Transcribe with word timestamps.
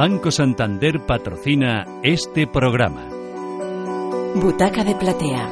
Banco 0.00 0.30
Santander 0.30 1.04
patrocina 1.04 1.84
este 2.02 2.46
programa. 2.46 3.06
Butaca 4.34 4.82
de 4.82 4.94
Platea. 4.94 5.46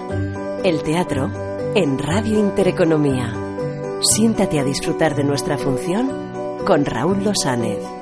El 0.64 0.82
teatro 0.82 1.30
en 1.74 1.98
Radio 1.98 2.40
Intereconomía. 2.40 3.30
Siéntate 4.00 4.58
a 4.58 4.64
disfrutar 4.64 5.14
de 5.14 5.24
nuestra 5.24 5.58
función 5.58 6.08
con 6.64 6.86
Raúl 6.86 7.24
Losánez. 7.24 7.97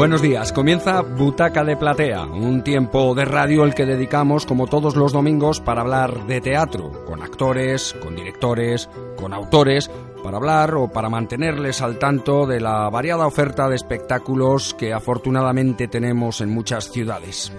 Buenos 0.00 0.22
días, 0.22 0.50
comienza 0.54 1.02
Butaca 1.02 1.62
de 1.62 1.76
Platea, 1.76 2.24
un 2.24 2.64
tiempo 2.64 3.14
de 3.14 3.26
radio 3.26 3.64
el 3.64 3.74
que 3.74 3.84
dedicamos 3.84 4.46
como 4.46 4.66
todos 4.66 4.96
los 4.96 5.12
domingos 5.12 5.60
para 5.60 5.82
hablar 5.82 6.26
de 6.26 6.40
teatro, 6.40 7.04
con 7.04 7.22
actores, 7.22 7.94
con 8.02 8.16
directores, 8.16 8.88
con 9.20 9.34
autores, 9.34 9.90
para 10.24 10.38
hablar 10.38 10.74
o 10.74 10.88
para 10.88 11.10
mantenerles 11.10 11.82
al 11.82 11.98
tanto 11.98 12.46
de 12.46 12.60
la 12.60 12.88
variada 12.88 13.26
oferta 13.26 13.68
de 13.68 13.76
espectáculos 13.76 14.72
que 14.72 14.94
afortunadamente 14.94 15.86
tenemos 15.86 16.40
en 16.40 16.48
muchas 16.48 16.90
ciudades. 16.90 17.52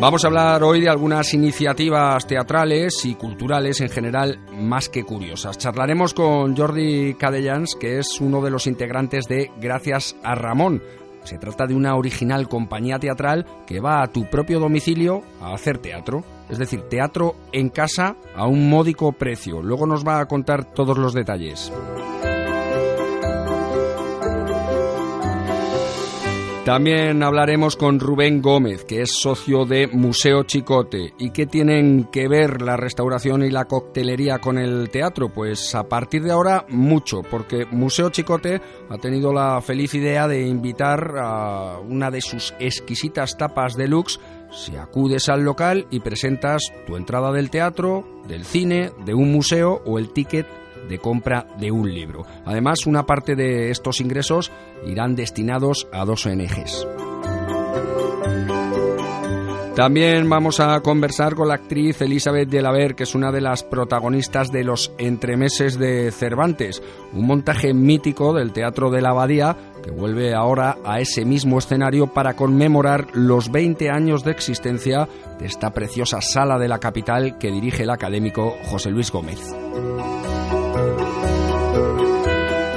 Vamos 0.00 0.24
a 0.24 0.28
hablar 0.28 0.62
hoy 0.62 0.80
de 0.80 0.88
algunas 0.88 1.34
iniciativas 1.34 2.26
teatrales 2.26 3.04
y 3.04 3.16
culturales 3.16 3.82
en 3.82 3.90
general 3.90 4.38
más 4.50 4.88
que 4.88 5.04
curiosas. 5.04 5.58
Charlaremos 5.58 6.14
con 6.14 6.56
Jordi 6.56 7.12
Cadellans, 7.14 7.76
que 7.78 7.98
es 7.98 8.18
uno 8.18 8.40
de 8.40 8.50
los 8.50 8.66
integrantes 8.66 9.28
de 9.28 9.50
Gracias 9.60 10.16
a 10.22 10.34
Ramón. 10.34 10.82
Se 11.24 11.36
trata 11.36 11.66
de 11.66 11.74
una 11.74 11.96
original 11.96 12.48
compañía 12.48 12.98
teatral 12.98 13.44
que 13.66 13.80
va 13.80 14.02
a 14.02 14.06
tu 14.06 14.24
propio 14.30 14.58
domicilio 14.58 15.22
a 15.38 15.52
hacer 15.52 15.76
teatro. 15.76 16.24
Es 16.48 16.56
decir, 16.56 16.80
teatro 16.88 17.36
en 17.52 17.68
casa 17.68 18.16
a 18.34 18.46
un 18.46 18.70
módico 18.70 19.12
precio. 19.12 19.60
Luego 19.60 19.86
nos 19.86 20.02
va 20.02 20.20
a 20.20 20.26
contar 20.26 20.64
todos 20.64 20.96
los 20.96 21.12
detalles. 21.12 21.70
También 26.70 27.24
hablaremos 27.24 27.74
con 27.74 27.98
Rubén 27.98 28.40
Gómez, 28.40 28.84
que 28.84 29.02
es 29.02 29.10
socio 29.20 29.64
de 29.64 29.88
Museo 29.88 30.44
Chicote. 30.44 31.14
¿Y 31.18 31.30
qué 31.30 31.44
tienen 31.44 32.04
que 32.12 32.28
ver 32.28 32.62
la 32.62 32.76
restauración 32.76 33.42
y 33.42 33.50
la 33.50 33.64
coctelería 33.64 34.38
con 34.38 34.56
el 34.56 34.88
teatro? 34.88 35.30
Pues 35.30 35.74
a 35.74 35.88
partir 35.88 36.22
de 36.22 36.30
ahora 36.30 36.66
mucho, 36.68 37.22
porque 37.28 37.66
Museo 37.72 38.10
Chicote 38.10 38.60
ha 38.88 38.98
tenido 38.98 39.32
la 39.32 39.60
feliz 39.60 39.94
idea 39.94 40.28
de 40.28 40.46
invitar 40.46 41.14
a 41.18 41.80
una 41.80 42.08
de 42.12 42.20
sus 42.20 42.54
exquisitas 42.60 43.36
tapas 43.36 43.74
deluxe 43.74 44.20
si 44.52 44.76
acudes 44.76 45.28
al 45.28 45.42
local 45.42 45.88
y 45.90 45.98
presentas 45.98 46.62
tu 46.86 46.94
entrada 46.96 47.32
del 47.32 47.50
teatro, 47.50 48.06
del 48.28 48.44
cine, 48.44 48.92
de 49.04 49.14
un 49.14 49.32
museo 49.32 49.82
o 49.84 49.98
el 49.98 50.12
ticket 50.12 50.46
de 50.90 50.98
compra 50.98 51.46
de 51.58 51.70
un 51.70 51.90
libro. 51.90 52.26
Además, 52.44 52.80
una 52.86 53.06
parte 53.06 53.34
de 53.34 53.70
estos 53.70 54.00
ingresos 54.02 54.52
irán 54.86 55.14
destinados 55.16 55.88
a 55.92 56.04
dos 56.04 56.26
ONGs. 56.26 56.86
También 59.80 60.28
vamos 60.28 60.60
a 60.60 60.80
conversar 60.80 61.34
con 61.34 61.48
la 61.48 61.54
actriz 61.54 62.02
Elizabeth 62.02 62.50
de 62.50 62.60
la 62.60 62.70
Ver, 62.72 62.94
que 62.94 63.04
es 63.04 63.14
una 63.14 63.32
de 63.32 63.40
las 63.40 63.62
protagonistas 63.62 64.52
de 64.52 64.64
Los 64.64 64.92
Entremeses 64.98 65.78
de 65.78 66.10
Cervantes, 66.10 66.82
un 67.14 67.26
montaje 67.26 67.72
mítico 67.72 68.34
del 68.34 68.52
Teatro 68.52 68.90
de 68.90 69.00
la 69.00 69.10
Abadía 69.10 69.56
que 69.82 69.90
vuelve 69.90 70.34
ahora 70.34 70.76
a 70.84 71.00
ese 71.00 71.24
mismo 71.24 71.58
escenario 71.58 72.08
para 72.08 72.34
conmemorar 72.34 73.06
los 73.14 73.50
20 73.50 73.88
años 73.88 74.22
de 74.22 74.32
existencia 74.32 75.08
de 75.38 75.46
esta 75.46 75.70
preciosa 75.70 76.20
sala 76.20 76.58
de 76.58 76.68
la 76.68 76.78
capital 76.78 77.38
que 77.38 77.50
dirige 77.50 77.84
el 77.84 77.90
académico 77.90 78.56
José 78.64 78.90
Luis 78.90 79.10
Gómez. 79.10 79.40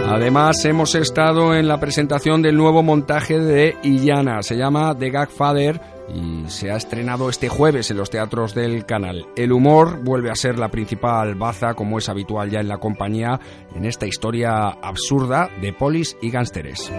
Además, 0.05 0.63
hemos 0.65 0.95
estado 0.95 1.55
en 1.55 1.67
la 1.67 1.79
presentación 1.79 2.41
del 2.41 2.55
nuevo 2.55 2.83
montaje 2.83 3.39
de 3.39 3.75
Illana. 3.83 4.41
Se 4.41 4.55
llama 4.55 4.95
The 4.97 5.09
Gagfather 5.09 5.81
y 6.13 6.49
se 6.49 6.71
ha 6.71 6.75
estrenado 6.75 7.29
este 7.29 7.49
jueves 7.49 7.89
en 7.89 7.97
los 7.97 8.09
teatros 8.09 8.53
del 8.53 8.85
canal. 8.85 9.25
El 9.35 9.51
humor 9.51 10.03
vuelve 10.03 10.29
a 10.29 10.35
ser 10.35 10.59
la 10.59 10.69
principal 10.69 11.35
baza, 11.35 11.73
como 11.73 11.97
es 11.97 12.09
habitual 12.09 12.49
ya 12.49 12.59
en 12.59 12.67
la 12.67 12.77
compañía, 12.77 13.39
en 13.73 13.85
esta 13.85 14.05
historia 14.05 14.67
absurda 14.67 15.49
de 15.61 15.73
polis 15.73 16.17
y 16.21 16.29
gánsteres. 16.29 16.91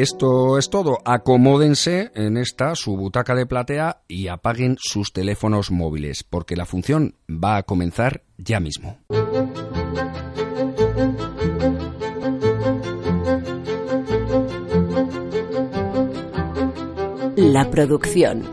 Esto 0.00 0.58
es 0.58 0.70
todo. 0.70 0.98
Acomódense 1.04 2.12
en 2.14 2.36
esta 2.36 2.76
su 2.76 2.96
butaca 2.96 3.34
de 3.34 3.46
platea 3.46 4.02
y 4.06 4.28
apaguen 4.28 4.76
sus 4.78 5.12
teléfonos 5.12 5.72
móviles, 5.72 6.22
porque 6.22 6.54
la 6.54 6.66
función 6.66 7.16
va 7.28 7.56
a 7.56 7.64
comenzar 7.64 8.22
ya 8.36 8.60
mismo. 8.60 8.96
La 17.34 17.68
producción. 17.68 18.44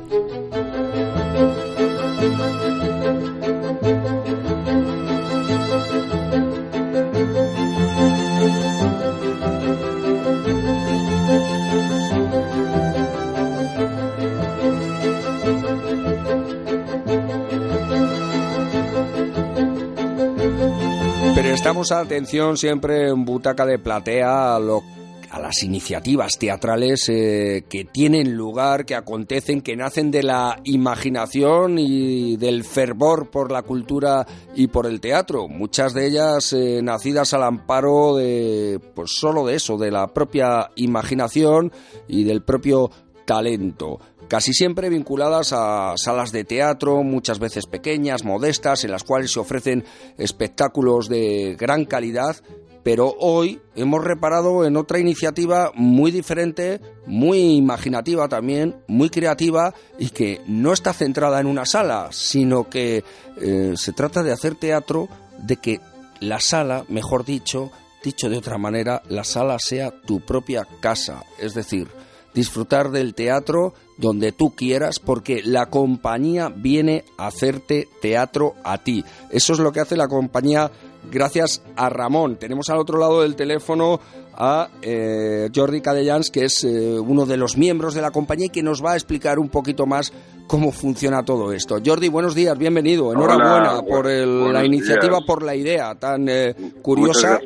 Prestamos 21.56 21.94
atención 21.94 22.58
siempre 22.58 23.08
en 23.08 23.24
Butaca 23.24 23.66
de 23.66 23.80
Platea 23.80 24.58
a, 24.58 24.60
las 24.60 25.64
iniciativas 25.64 26.38
teatrales 26.38 27.08
eh, 27.08 27.64
que 27.70 27.86
tienen 27.86 28.36
lugar, 28.36 28.86
que 28.86 28.94
acontecen, 28.94 29.62
que 29.62 29.78
nacen 29.78 30.12
de 30.12 30.22
la 30.22 30.60
imaginación 30.66 31.80
y 31.80 32.36
del 32.36 32.66
fervor 32.66 33.32
por 33.32 33.54
la 33.54 33.62
cultura 33.62 34.28
y 34.54 34.68
por 34.68 34.86
el 34.86 35.00
teatro. 35.00 35.48
Muchas 35.48 35.94
de 35.94 36.08
ellas 36.08 36.52
eh, 36.52 36.82
nacidas 36.84 37.34
al 37.34 37.44
amparo 37.44 38.18
de, 38.18 38.82
pues 38.94 39.12
solo 39.16 39.46
de 39.46 39.56
eso, 39.56 39.78
de 39.78 39.92
la 39.92 40.08
propia 40.08 40.72
imaginación 40.76 41.72
y 42.06 42.26
del 42.26 42.44
propio 42.44 42.92
talento 43.26 44.00
casi 44.28 44.54
siempre 44.54 44.90
vinculadas 44.90 45.54
a 45.54 45.94
salas 45.98 46.32
de 46.32 46.44
teatro, 46.44 47.04
muchas 47.04 47.40
veces 47.40 47.66
pequeñas, 47.66 48.24
modestas, 48.24 48.84
en 48.84 48.92
las 48.92 49.04
cuales 49.04 49.32
se 49.32 49.40
ofrecen 49.40 49.86
espectáculos 50.18 51.10
de 51.10 51.56
gran 51.60 51.86
calidad, 51.86 52.36
pero 52.84 53.16
hoy 53.20 53.62
hemos 53.76 54.04
reparado 54.04 54.66
en 54.66 54.78
otra 54.78 55.00
iniciativa 55.00 55.72
muy 55.74 56.12
diferente, 56.12 56.80
muy 57.08 57.56
imaginativa 57.56 58.28
también, 58.28 58.76
muy 58.88 59.10
creativa 59.10 59.74
y 59.98 60.10
que 60.10 60.42
no 60.48 60.72
está 60.72 60.94
centrada 60.94 61.40
en 61.40 61.48
una 61.48 61.66
sala, 61.66 62.10
sino 62.12 62.70
que 62.70 63.04
eh, 63.42 63.74
se 63.76 63.92
trata 63.94 64.22
de 64.22 64.32
hacer 64.32 64.56
teatro, 64.56 65.10
de 65.40 65.58
que 65.58 65.80
la 66.20 66.40
sala, 66.40 66.86
mejor 66.88 67.26
dicho, 67.26 67.72
dicho 68.04 68.30
de 68.30 68.38
otra 68.38 68.58
manera, 68.58 69.02
la 69.10 69.24
sala 69.24 69.58
sea 69.60 69.92
tu 70.02 70.20
propia 70.22 70.68
casa, 70.80 71.24
es 71.40 71.56
decir, 71.56 71.88
disfrutar 72.36 72.92
del 72.92 73.16
teatro 73.16 73.74
donde 73.98 74.34
tú 74.34 74.54
quieras 74.54 75.00
porque 75.00 75.42
la 75.44 75.68
compañía 75.68 76.52
viene 76.54 77.06
a 77.18 77.28
hacerte 77.28 77.88
teatro 78.02 78.54
a 78.64 78.78
ti. 78.78 79.04
Eso 79.32 79.54
es 79.54 79.60
lo 79.60 79.72
que 79.72 79.80
hace 79.80 79.96
la 79.96 80.08
compañía 80.08 80.70
gracias 81.12 81.64
a 81.76 81.90
Ramón. 81.90 82.36
Tenemos 82.36 82.70
al 82.70 82.78
otro 82.78 83.00
lado 83.00 83.22
del 83.22 83.36
teléfono 83.36 84.00
a 84.38 84.68
eh, 84.82 85.50
Jordi 85.56 85.80
Cadellans, 85.80 86.30
que 86.30 86.46
es 86.46 86.66
eh, 86.66 87.00
uno 87.00 87.26
de 87.26 87.38
los 87.38 87.58
miembros 87.58 87.94
de 87.94 88.02
la 88.02 88.12
compañía 88.12 88.48
y 88.48 88.50
que 88.50 88.64
nos 88.64 88.84
va 88.84 88.92
a 88.92 88.96
explicar 88.96 89.40
un 89.40 89.48
poquito 89.48 89.86
más 89.86 90.12
cómo 90.46 90.74
funciona 90.74 91.24
todo 91.24 91.54
esto. 91.54 91.80
Jordi, 91.84 92.10
buenos 92.10 92.36
días, 92.36 92.58
bienvenido. 92.58 93.14
Enhorabuena 93.14 93.82
por 93.82 94.08
la 94.08 94.66
iniciativa, 94.66 95.22
por 95.26 95.42
la 95.42 95.56
idea 95.56 95.96
tan 95.96 96.28
eh, 96.28 96.54
curiosa, 96.82 97.40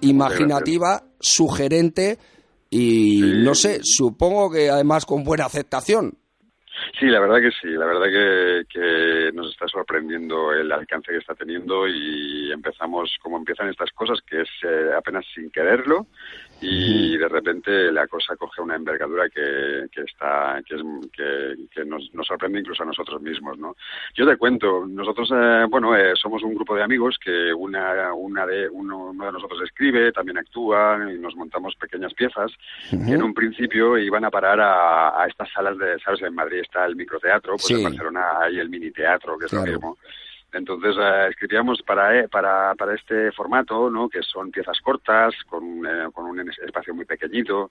imaginativa, 0.00 1.02
sugerente 1.20 2.18
y 2.74 3.20
no 3.44 3.54
sé, 3.54 3.80
supongo 3.82 4.50
que 4.50 4.70
además 4.70 5.04
con 5.04 5.22
buena 5.24 5.44
aceptación. 5.44 6.14
Sí, 6.98 7.06
la 7.06 7.20
verdad 7.20 7.40
que 7.40 7.50
sí, 7.50 7.68
la 7.68 7.84
verdad 7.84 8.06
que, 8.72 9.30
nos 9.34 9.50
está 9.50 9.68
sorprendiendo 9.68 10.52
el 10.52 10.72
alcance 10.72 11.12
que 11.12 11.18
está 11.18 11.34
teniendo 11.34 11.86
y 11.86 12.50
empezamos 12.50 13.14
como 13.20 13.36
empiezan 13.36 13.68
estas 13.68 13.90
cosas, 13.90 14.20
que 14.26 14.40
es 14.40 14.48
eh, 14.64 14.90
apenas 14.96 15.24
sin 15.34 15.50
quererlo 15.50 16.06
y 16.62 17.16
de 17.16 17.28
repente 17.28 17.90
la 17.90 18.06
cosa 18.06 18.36
coge 18.36 18.62
una 18.62 18.76
envergadura 18.76 19.28
que, 19.28 19.86
que 19.90 20.02
está 20.02 20.60
que, 20.66 20.76
es, 20.76 20.82
que, 21.70 21.84
nos, 21.84 22.10
sorprende 22.26 22.60
incluso 22.60 22.84
a 22.84 22.86
nosotros 22.86 23.20
mismos 23.20 23.58
no 23.58 23.76
yo 24.14 24.26
te 24.26 24.36
cuento 24.36 24.86
nosotros 24.86 25.30
eh, 25.34 25.66
bueno 25.68 25.96
eh, 25.96 26.12
somos 26.14 26.42
un 26.42 26.54
grupo 26.54 26.76
de 26.76 26.84
amigos 26.84 27.18
que 27.22 27.52
una 27.52 28.14
una 28.14 28.46
de 28.46 28.68
uno, 28.68 29.12
de 29.12 29.32
nosotros 29.32 29.60
escribe 29.64 30.12
también 30.12 30.38
actúa 30.38 30.98
y 31.12 31.18
nos 31.18 31.34
montamos 31.34 31.74
pequeñas 31.76 32.14
piezas 32.14 32.52
que 32.90 32.96
en 32.96 33.22
un 33.22 33.34
principio 33.34 33.98
iban 33.98 34.24
a 34.24 34.30
parar 34.30 34.60
a, 34.60 35.26
estas 35.26 35.50
salas 35.50 35.76
de 35.78 35.98
sabes 35.98 36.22
en 36.22 36.34
Madrid 36.34 36.60
está 36.60 36.86
el 36.86 36.96
microteatro 36.96 37.56
pues 37.56 37.70
en 37.70 37.82
Barcelona 37.82 38.38
hay 38.40 38.58
el 38.58 38.68
mini 38.68 38.90
teatro 38.92 39.36
que 39.36 39.46
es 39.46 39.52
lo 39.52 39.62
mismo 39.62 39.98
entonces 40.52 40.94
eh, 40.98 41.28
escribíamos 41.30 41.82
para, 41.82 42.18
eh, 42.18 42.28
para, 42.28 42.74
para 42.74 42.94
este 42.94 43.32
formato, 43.32 43.90
¿no? 43.90 44.08
que 44.08 44.22
son 44.22 44.50
piezas 44.50 44.80
cortas, 44.80 45.34
con, 45.48 45.86
eh, 45.86 46.08
con 46.12 46.26
un 46.26 46.50
espacio 46.50 46.94
muy 46.94 47.04
pequeñito, 47.04 47.70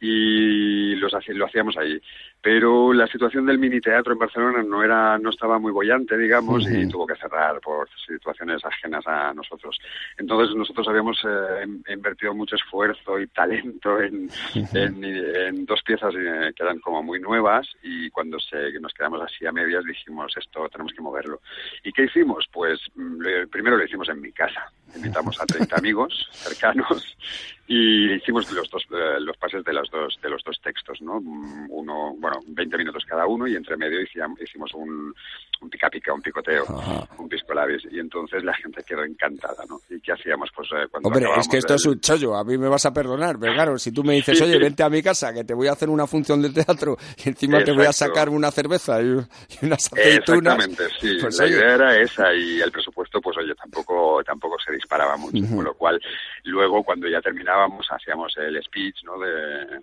y 0.00 0.94
los, 0.96 1.12
lo 1.28 1.46
hacíamos 1.46 1.76
ahí. 1.76 2.00
Pero 2.40 2.92
la 2.92 3.06
situación 3.06 3.46
del 3.46 3.58
mini 3.58 3.80
teatro 3.80 4.12
en 4.12 4.18
Barcelona 4.18 4.62
no 4.62 4.82
era 4.82 5.18
no 5.18 5.30
estaba 5.30 5.58
muy 5.58 5.72
bollante 5.72 6.16
digamos 6.16 6.70
y 6.70 6.88
tuvo 6.88 7.06
que 7.06 7.16
cerrar 7.16 7.60
por 7.60 7.88
situaciones 8.06 8.64
ajenas 8.64 9.06
a 9.06 9.34
nosotros. 9.34 9.78
Entonces 10.16 10.54
nosotros 10.54 10.86
habíamos 10.88 11.18
eh, 11.24 11.92
invertido 11.92 12.34
mucho 12.34 12.56
esfuerzo 12.56 13.18
y 13.18 13.26
talento 13.28 14.00
en, 14.00 14.30
en, 14.74 15.66
dos 15.66 15.82
piezas 15.82 16.14
eh, 16.14 16.52
que 16.54 16.62
eran 16.62 16.78
como 16.78 17.02
muy 17.02 17.20
nuevas 17.20 17.66
y 17.82 18.08
cuando 18.10 18.38
se, 18.38 18.72
nos 18.80 18.92
quedamos 18.92 19.20
así 19.22 19.46
a 19.46 19.52
medias 19.52 19.84
dijimos 19.84 20.32
esto 20.36 20.68
tenemos 20.68 20.92
que 20.92 21.02
moverlo 21.02 21.40
y 21.82 21.92
qué 21.92 22.04
hicimos 22.04 22.46
pues 22.52 22.80
mm, 22.94 23.48
primero 23.50 23.76
lo 23.76 23.84
hicimos 23.84 24.08
en 24.08 24.20
mi 24.20 24.32
casa 24.32 24.70
invitamos 24.94 25.40
a 25.40 25.46
30 25.46 25.76
amigos 25.76 26.28
cercanos 26.32 27.16
y 27.68 28.14
hicimos 28.14 28.50
los 28.50 28.68
dos 28.70 28.82
eh, 28.90 29.20
los 29.20 29.36
pases 29.36 29.62
de 29.62 29.74
los 29.74 29.90
dos 29.90 30.18
de 30.22 30.30
los 30.30 30.42
dos 30.42 30.58
textos 30.62 31.02
no 31.02 31.18
uno 31.18 32.14
bueno 32.18 32.38
20 32.46 32.78
minutos 32.78 33.04
cada 33.06 33.26
uno 33.26 33.46
y 33.46 33.56
entre 33.56 33.76
medio 33.76 34.00
hicimos 34.00 34.72
un, 34.72 35.14
un 35.60 35.70
pica 35.70 35.90
pica 35.90 36.14
un 36.14 36.22
picoteo 36.22 36.64
un 37.18 37.28
pisco 37.28 37.52
labis 37.52 37.82
y 37.90 37.98
entonces 37.98 38.42
la 38.42 38.54
gente 38.54 38.82
quedó 38.82 39.04
encantada 39.04 39.64
no 39.68 39.80
y 39.90 40.00
qué 40.00 40.12
hacíamos 40.12 40.48
pues 40.56 40.66
eh, 40.72 40.88
cuando 40.90 41.08
hombre 41.08 41.26
es 41.36 41.46
que 41.46 41.58
esto 41.58 41.74
es 41.74 41.84
un 41.84 42.00
chollo 42.00 42.34
a 42.36 42.42
mí 42.42 42.56
me 42.56 42.68
vas 42.68 42.86
a 42.86 42.92
perdonar 42.92 43.38
pero 43.38 43.52
claro 43.52 43.76
si 43.76 43.92
tú 43.92 44.02
me 44.02 44.14
dices 44.14 44.40
oye 44.40 44.58
vente 44.58 44.82
a 44.82 44.88
mi 44.88 45.02
casa 45.02 45.34
que 45.34 45.44
te 45.44 45.52
voy 45.52 45.68
a 45.68 45.72
hacer 45.72 45.90
una 45.90 46.06
función 46.06 46.40
de 46.40 46.48
teatro 46.48 46.96
y 47.22 47.28
encima 47.28 47.62
te 47.62 47.72
voy 47.72 47.84
a 47.84 47.92
sacar 47.92 48.30
una 48.30 48.50
cerveza 48.50 49.02
y, 49.02 49.08
unas 49.60 49.92
aceitunas 49.92 50.56
exactamente 50.56 50.84
sí. 50.98 51.18
pues 51.20 51.38
la 51.38 51.46
idea 51.46 51.74
era 51.74 52.00
esa 52.00 52.32
y 52.32 52.62
el 52.62 52.72
presupuesto 52.72 53.20
pues 53.20 53.36
oye 53.36 53.54
tampoco 53.54 54.22
tampoco 54.24 54.56
se 54.64 54.72
disparaba 54.78 55.16
mucho 55.16 55.44
con 55.54 55.64
lo 55.64 55.74
cual 55.74 56.00
luego 56.44 56.82
cuando 56.82 57.08
ya 57.08 57.20
terminaba 57.20 57.68
hacíamos 57.90 58.36
el 58.38 58.62
speech 58.62 59.04
¿no? 59.04 59.18
de, 59.18 59.80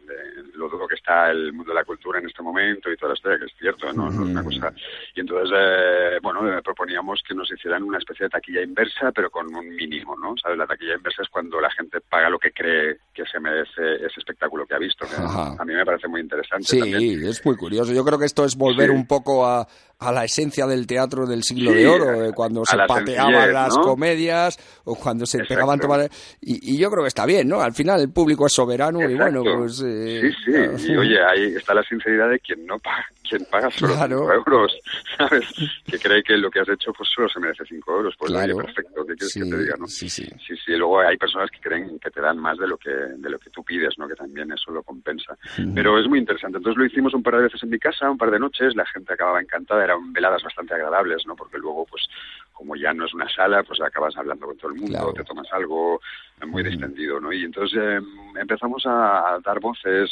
lo 0.55 0.69
duro 0.69 0.87
que 0.87 0.95
está 0.95 1.31
el 1.31 1.53
mundo 1.53 1.71
de 1.71 1.75
la 1.75 1.83
cultura 1.83 2.19
en 2.19 2.27
este 2.27 2.41
momento 2.41 2.91
y 2.91 2.97
toda 2.97 3.09
la 3.09 3.15
historia, 3.15 3.39
que 3.39 3.45
es 3.45 3.53
cierto, 3.59 3.91
¿no? 3.93 4.07
Una 4.07 4.43
cosa. 4.43 4.73
Y 5.15 5.19
entonces, 5.19 5.49
eh, 5.55 6.19
bueno, 6.21 6.41
proponíamos 6.63 7.21
que 7.27 7.33
nos 7.33 7.51
hicieran 7.51 7.83
una 7.83 7.97
especie 7.97 8.25
de 8.25 8.29
taquilla 8.29 8.61
inversa, 8.61 9.11
pero 9.11 9.29
con 9.29 9.53
un 9.53 9.67
mínimo, 9.75 10.15
¿no? 10.15 10.35
¿Sabes? 10.41 10.57
La 10.57 10.67
taquilla 10.67 10.95
inversa 10.95 11.23
es 11.23 11.29
cuando 11.29 11.59
la 11.59 11.69
gente 11.71 12.01
paga 12.01 12.29
lo 12.29 12.39
que 12.39 12.51
cree 12.51 12.97
que 13.13 13.25
se 13.25 13.39
merece 13.39 13.95
ese 13.95 14.19
espectáculo 14.19 14.65
que 14.65 14.75
ha 14.75 14.79
visto. 14.79 15.05
a 15.17 15.65
mí 15.65 15.73
me 15.73 15.85
parece 15.85 16.07
muy 16.07 16.21
interesante. 16.21 16.65
Sí, 16.65 17.19
es 17.23 17.45
muy 17.45 17.55
curioso. 17.55 17.93
Yo 17.93 18.03
creo 18.03 18.19
que 18.19 18.25
esto 18.25 18.45
es 18.45 18.55
volver 18.55 18.91
un 18.91 19.07
poco 19.07 19.45
a, 19.45 19.67
a 19.99 20.11
la 20.11 20.25
esencia 20.25 20.65
del 20.67 20.85
teatro 20.85 21.25
del 21.25 21.43
siglo 21.43 21.71
de 21.71 21.87
oro, 21.87 22.33
cuando 22.33 22.65
se 22.65 22.77
pateaban 22.87 23.53
las 23.53 23.77
comedias 23.77 24.57
o 24.83 24.95
cuando 24.95 25.25
se 25.25 25.43
pegaban 25.43 25.79
tomar... 25.79 26.09
Y, 26.41 26.77
yo 26.77 26.91
creo 26.91 27.03
que 27.03 27.07
está 27.07 27.25
bien, 27.25 27.47
¿no? 27.47 27.61
Al 27.61 27.73
final 27.73 28.01
el 28.01 28.11
público 28.11 28.45
es 28.45 28.53
soberano 28.53 29.09
y 29.09 29.15
bueno, 29.15 29.41
pues... 29.43 29.81
Eh, 29.85 30.31
sí, 30.43 30.51
sí, 30.77 30.91
y 30.91 30.97
oye, 30.97 31.23
ahí 31.23 31.55
está 31.55 31.73
la 31.73 31.83
sinceridad 31.83 32.29
de 32.29 32.39
quien 32.39 32.65
no 32.65 32.77
paga, 32.79 33.05
quien 33.27 33.45
paga 33.45 33.71
solo 33.71 33.93
5 33.95 34.33
euros, 34.33 34.77
¿sabes? 35.17 35.45
Que 35.85 35.97
cree 35.97 36.23
que 36.23 36.37
lo 36.37 36.51
que 36.51 36.59
has 36.59 36.69
hecho 36.69 36.91
pues 36.93 37.09
solo 37.13 37.29
se 37.29 37.39
merece 37.39 37.63
5 37.67 37.95
euros, 37.95 38.15
pues 38.17 38.31
claro. 38.31 38.57
perfecto, 38.57 39.05
¿qué 39.05 39.15
quieres 39.15 39.33
que 39.33 39.39
te 39.39 39.57
diga, 39.57 39.75
no? 39.79 39.87
Sí, 39.87 40.09
sí. 40.09 40.25
Sí, 40.45 40.55
sí, 40.65 40.73
luego 40.75 40.99
hay 40.99 41.17
personas 41.17 41.49
que 41.51 41.59
creen 41.59 41.97
que 41.99 42.11
te 42.11 42.21
dan 42.21 42.37
más 42.37 42.57
de 42.57 42.67
lo 42.67 42.77
que, 42.77 42.91
de 42.91 43.29
lo 43.29 43.39
que 43.39 43.49
tú 43.49 43.63
pides, 43.63 43.97
¿no? 43.97 44.07
Que 44.07 44.15
también 44.15 44.51
eso 44.51 44.71
lo 44.71 44.83
compensa. 44.83 45.37
Pero 45.73 45.99
es 45.99 46.07
muy 46.07 46.19
interesante. 46.19 46.57
Entonces 46.57 46.77
lo 46.77 46.85
hicimos 46.85 47.13
un 47.13 47.23
par 47.23 47.37
de 47.37 47.43
veces 47.43 47.63
en 47.63 47.69
mi 47.69 47.79
casa, 47.79 48.09
un 48.09 48.17
par 48.17 48.31
de 48.31 48.39
noches, 48.39 48.75
la 48.75 48.85
gente 48.85 49.13
acababa 49.13 49.41
encantada, 49.41 49.84
eran 49.85 50.13
veladas 50.13 50.43
bastante 50.43 50.73
agradables, 50.73 51.25
¿no? 51.25 51.35
Porque 51.35 51.57
luego, 51.57 51.85
pues, 51.85 52.07
como 52.55 52.75
ya 52.75 52.93
no 52.93 53.05
es 53.05 53.13
una 53.13 53.29
sala, 53.29 53.63
pues 53.63 53.81
acabas 53.81 54.15
hablando 54.17 54.47
con 54.47 54.57
todo 54.57 54.71
el 54.71 54.79
mundo, 54.79 55.13
te 55.13 55.23
tomas 55.25 55.51
algo 55.51 55.99
muy 56.47 56.63
distendido, 56.63 57.19
¿no? 57.19 57.31
Y 57.31 57.43
entonces 57.43 57.77
em, 57.77 58.37
empezamos 58.37 58.83
a, 58.85 59.39
dar 59.43 59.59
voces, 59.59 60.09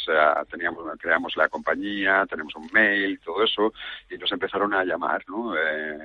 teníamos, 0.50 0.84
creamos 0.98 1.36
la 1.36 1.48
compañía, 1.48 2.26
tenemos 2.28 2.54
un 2.54 2.68
mail, 2.72 3.18
todo 3.20 3.42
eso, 3.42 3.72
y 4.10 4.18
nos 4.18 4.30
empezaron 4.30 4.74
a 4.74 4.84
llamar, 4.84 5.24
¿no? 5.26 5.56
Eh, 5.56 5.98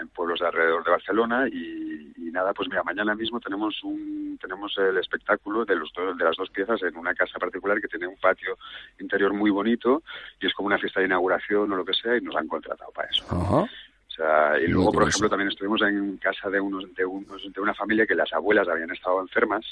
en, 0.00 0.08
pueblos 0.08 0.40
de 0.40 0.46
alrededor 0.46 0.82
de 0.84 0.90
Barcelona 0.90 1.46
y, 1.48 2.12
nada, 2.32 2.54
pues 2.54 2.68
mira, 2.70 2.82
mañana 2.82 3.14
mismo 3.14 3.38
tenemos 3.40 3.84
un 3.84 4.38
tenemos 4.40 4.74
el 4.78 4.96
espectáculo 4.96 5.66
de 5.66 5.76
los 5.76 5.92
de 5.92 6.24
las 6.24 6.36
dos 6.36 6.48
piezas 6.48 6.82
en 6.82 6.96
una 6.96 7.14
casa 7.14 7.38
particular 7.38 7.78
que 7.78 7.88
tiene 7.88 8.06
un 8.06 8.16
patio 8.16 8.56
interior 8.98 9.34
muy 9.34 9.50
bonito 9.50 10.02
y 10.40 10.46
es 10.46 10.54
como 10.54 10.68
una 10.68 10.78
fiesta 10.78 11.00
de 11.00 11.06
inauguración 11.06 11.70
o 11.70 11.76
lo 11.76 11.84
que 11.84 11.92
sea 11.92 12.16
y 12.16 12.22
nos 12.22 12.34
han 12.34 12.48
contratado 12.48 12.90
para 12.92 13.08
eso. 13.08 13.68
O 14.12 14.14
sea, 14.14 14.58
y 14.58 14.66
luego, 14.66 14.92
por 14.92 15.08
ejemplo, 15.08 15.30
también 15.30 15.48
estuvimos 15.48 15.80
en 15.82 16.18
casa 16.18 16.50
de 16.50 16.60
unos, 16.60 16.94
de 16.94 17.04
unos 17.04 17.50
de 17.50 17.60
una 17.60 17.72
familia 17.72 18.06
que 18.06 18.14
las 18.14 18.30
abuelas 18.32 18.68
habían 18.68 18.90
estado 18.90 19.20
enfermas 19.20 19.64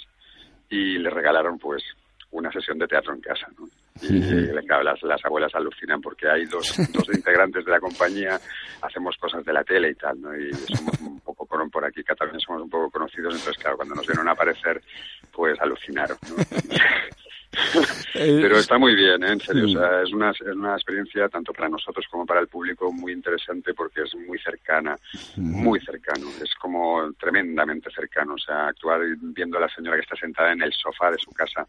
y 0.70 0.98
le 0.98 1.10
regalaron 1.10 1.58
pues 1.58 1.82
una 2.30 2.50
sesión 2.50 2.78
de 2.78 2.86
teatro 2.86 3.12
en 3.12 3.20
casa, 3.20 3.48
¿no? 3.58 3.68
Y 4.02 4.20
las, 4.20 5.02
las, 5.02 5.24
abuelas 5.24 5.54
alucinan 5.54 6.00
porque 6.00 6.28
hay 6.28 6.46
dos, 6.46 6.74
dos 6.92 7.08
integrantes 7.12 7.64
de 7.66 7.70
la 7.70 7.80
compañía, 7.80 8.40
hacemos 8.80 9.16
cosas 9.18 9.44
de 9.44 9.52
la 9.52 9.62
tele 9.62 9.90
y 9.90 9.94
tal, 9.94 10.18
¿no? 10.20 10.34
Y 10.34 10.50
somos 10.54 10.98
un 11.00 11.20
poco 11.20 11.44
por 11.70 11.84
aquí, 11.84 12.02
que 12.02 12.14
también 12.14 12.40
somos 12.40 12.62
un 12.62 12.70
poco 12.70 12.90
conocidos, 12.90 13.34
entonces 13.34 13.62
claro, 13.62 13.76
cuando 13.76 13.94
nos 13.94 14.06
vieron 14.06 14.28
a 14.28 14.32
aparecer, 14.32 14.80
pues 15.32 15.58
alucinaron, 15.60 16.16
¿no? 16.28 16.36
Pero 18.14 18.58
está 18.58 18.78
muy 18.78 18.94
bien, 18.94 19.22
¿eh? 19.24 19.32
en 19.32 19.40
serio. 19.40 19.64
O 19.66 19.68
sea, 19.68 20.02
es, 20.02 20.12
una, 20.12 20.30
es 20.30 20.40
una 20.40 20.74
experiencia 20.74 21.28
tanto 21.28 21.52
para 21.52 21.68
nosotros 21.68 22.06
como 22.10 22.24
para 22.24 22.40
el 22.40 22.48
público 22.48 22.92
muy 22.92 23.12
interesante 23.12 23.74
porque 23.74 24.02
es 24.02 24.14
muy 24.14 24.38
cercana, 24.38 24.96
muy 25.36 25.80
cercano. 25.80 26.28
Es 26.42 26.54
como 26.60 27.12
tremendamente 27.18 27.90
cercano. 27.90 28.34
O 28.34 28.38
sea, 28.38 28.68
actuar 28.68 29.00
viendo 29.20 29.58
a 29.58 29.62
la 29.62 29.68
señora 29.68 29.96
que 29.96 30.02
está 30.02 30.16
sentada 30.16 30.52
en 30.52 30.62
el 30.62 30.72
sofá 30.72 31.10
de 31.10 31.18
su 31.18 31.30
casa 31.32 31.66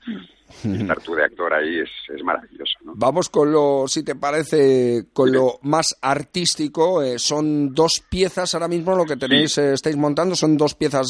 y 0.64 0.82
estar 0.82 1.00
tú 1.02 1.16
de 1.16 1.24
actor 1.24 1.54
ahí 1.54 1.80
es, 1.80 1.90
es 2.16 2.24
maravilloso. 2.24 2.78
¿no? 2.84 2.94
Vamos 2.96 3.30
con 3.30 3.52
lo, 3.52 3.86
si 3.88 4.04
te 4.04 4.16
parece, 4.16 5.06
con 5.14 5.32
lo 5.32 5.60
más 5.64 5.98
artístico. 6.02 7.02
Eh, 7.02 7.18
son 7.18 7.74
dos 7.74 8.04
piezas 8.08 8.54
ahora 8.54 8.68
mismo 8.68 8.96
lo 8.96 9.06
que 9.06 9.18
tenéis, 9.18 9.58
eh, 9.58 9.74
estáis 9.74 9.98
montando. 9.98 10.36
Son 10.36 10.58
dos 10.58 10.76
piezas 10.76 11.08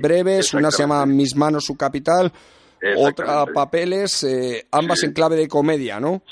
breves. 0.00 0.52
Una 0.52 0.70
se 0.70 0.82
llama 0.82 1.06
Mis 1.06 1.34
manos, 1.36 1.64
su 1.64 1.76
capital 1.76 2.30
otra 2.96 3.46
papeles, 3.46 4.24
eh, 4.24 4.66
ambas 4.70 5.02
en 5.02 5.12
clave 5.12 5.36
de 5.36 5.48
comedia, 5.48 6.00
¿no? 6.00 6.22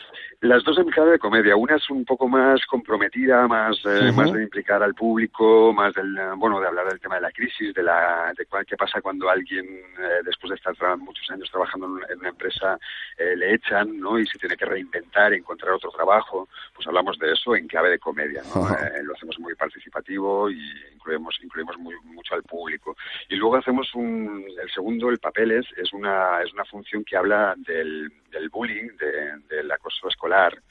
Las 0.41 0.63
dos 0.63 0.79
en 0.79 0.89
clave 0.91 1.11
de 1.11 1.19
comedia. 1.19 1.57
Una 1.57 1.75
es 1.75 1.91
un 1.91 2.05
poco 2.05 2.29
más 2.29 2.65
comprometida, 2.67 3.49
más, 3.49 3.77
eh, 3.85 4.13
más 4.13 4.33
de 4.33 4.45
implicar 4.45 4.81
al 4.85 4.95
público, 4.95 5.73
más 5.73 5.93
del, 5.95 6.17
bueno, 6.37 6.61
de 6.61 6.69
hablar 6.69 6.87
del 6.89 7.01
tema 7.01 7.17
de 7.17 7.23
la 7.23 7.33
crisis, 7.33 7.75
de 7.75 7.83
la, 7.83 8.33
de 8.39 8.47
qué 8.65 8.77
pasa 8.77 9.01
cuando 9.01 9.29
alguien, 9.29 9.67
eh, 9.67 10.21
después 10.25 10.51
de 10.51 10.55
estar 10.55 10.97
muchos 10.97 11.29
años 11.33 11.51
trabajando 11.51 11.89
en 12.09 12.21
una 12.21 12.29
empresa, 12.29 12.79
le 13.19 13.55
echan, 13.55 13.99
¿no? 13.99 14.17
Y 14.17 14.27
se 14.29 14.39
tiene 14.39 14.57
que 14.57 14.65
reinventar, 14.65 15.33
encontrar 15.35 15.73
otro 15.73 15.91
trabajo. 15.91 16.49
Pues 16.73 16.87
hablamos 16.87 17.19
de 17.19 17.33
eso 17.33 17.57
en 17.57 17.67
clave 17.67 17.91
de 17.91 17.99
comedia, 17.99 18.43
¿no? 18.55 18.69
lo 19.03 19.15
hacemos 19.15 19.41
muy 19.41 19.57
participativo 19.57 20.49
y 20.51 20.61
incluimos, 20.95 21.37
incluimos 21.43 21.77
muy, 21.79 21.95
mucho 22.05 22.37
al 22.37 22.45
público. 22.45 22.97
Y 23.29 23.35
luego 23.35 23.57
hacemos 23.57 23.93
un, 23.97 24.45
el 24.63 24.71
segundo, 24.71 25.11
el 25.11 25.19
papeles, 25.19 25.67
es 25.77 25.93
una, 25.93 26.43
es 26.43 26.53
una 26.53 26.65
función 26.65 27.03
que 27.03 27.17
habla 27.17 27.55
del, 27.57 28.13
del 28.31 28.49
bullying, 28.51 28.97
de, 28.99 29.39
del 29.49 29.71
acoso 29.73 30.09
escolar, 30.09 30.28
escolar 30.29 30.63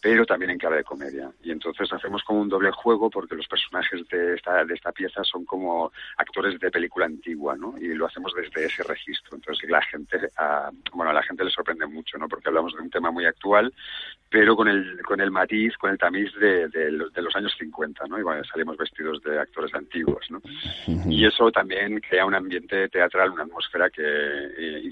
pero 0.00 0.24
también 0.24 0.50
en 0.50 0.58
clave 0.58 0.78
de 0.78 0.84
comedia. 0.84 1.30
Y 1.42 1.50
entonces 1.50 1.92
hacemos 1.92 2.22
como 2.22 2.40
un 2.40 2.48
doble 2.48 2.70
juego 2.70 3.10
porque 3.10 3.34
los 3.34 3.48
personajes 3.48 4.06
de 4.08 4.34
esta, 4.34 4.64
de 4.64 4.74
esta 4.74 4.92
pieza 4.92 5.24
son 5.24 5.44
como 5.44 5.92
actores 6.16 6.58
de 6.60 6.70
película 6.70 7.06
antigua, 7.06 7.56
¿no? 7.56 7.74
Y 7.78 7.94
lo 7.94 8.06
hacemos 8.06 8.32
desde 8.34 8.66
ese 8.66 8.82
registro. 8.84 9.36
Entonces 9.36 9.68
la 9.68 9.82
gente, 9.82 10.18
a, 10.36 10.70
bueno, 10.92 11.10
a 11.10 11.14
la 11.14 11.22
gente 11.22 11.44
le 11.44 11.50
sorprende 11.50 11.86
mucho, 11.86 12.18
¿no? 12.18 12.28
Porque 12.28 12.48
hablamos 12.48 12.74
de 12.74 12.82
un 12.82 12.90
tema 12.90 13.10
muy 13.10 13.26
actual, 13.26 13.72
pero 14.30 14.56
con 14.56 14.68
el, 14.68 15.00
con 15.02 15.20
el 15.20 15.30
matiz, 15.30 15.76
con 15.78 15.90
el 15.90 15.98
tamiz 15.98 16.32
de, 16.34 16.68
de, 16.68 16.90
los, 16.90 17.34
años 17.34 17.54
50, 17.58 18.06
¿no? 18.06 18.18
Y 18.18 18.22
bueno, 18.22 18.44
salimos 18.44 18.76
vestidos 18.76 19.22
de 19.22 19.38
actores 19.38 19.74
antiguos, 19.74 20.26
¿no? 20.30 20.40
Y 21.06 21.26
eso 21.26 21.50
también 21.50 22.00
crea 22.00 22.26
un 22.26 22.34
ambiente 22.34 22.88
teatral, 22.88 23.30
una 23.30 23.44
atmósfera 23.44 23.90
que 23.90 24.02
eh, 24.02 24.90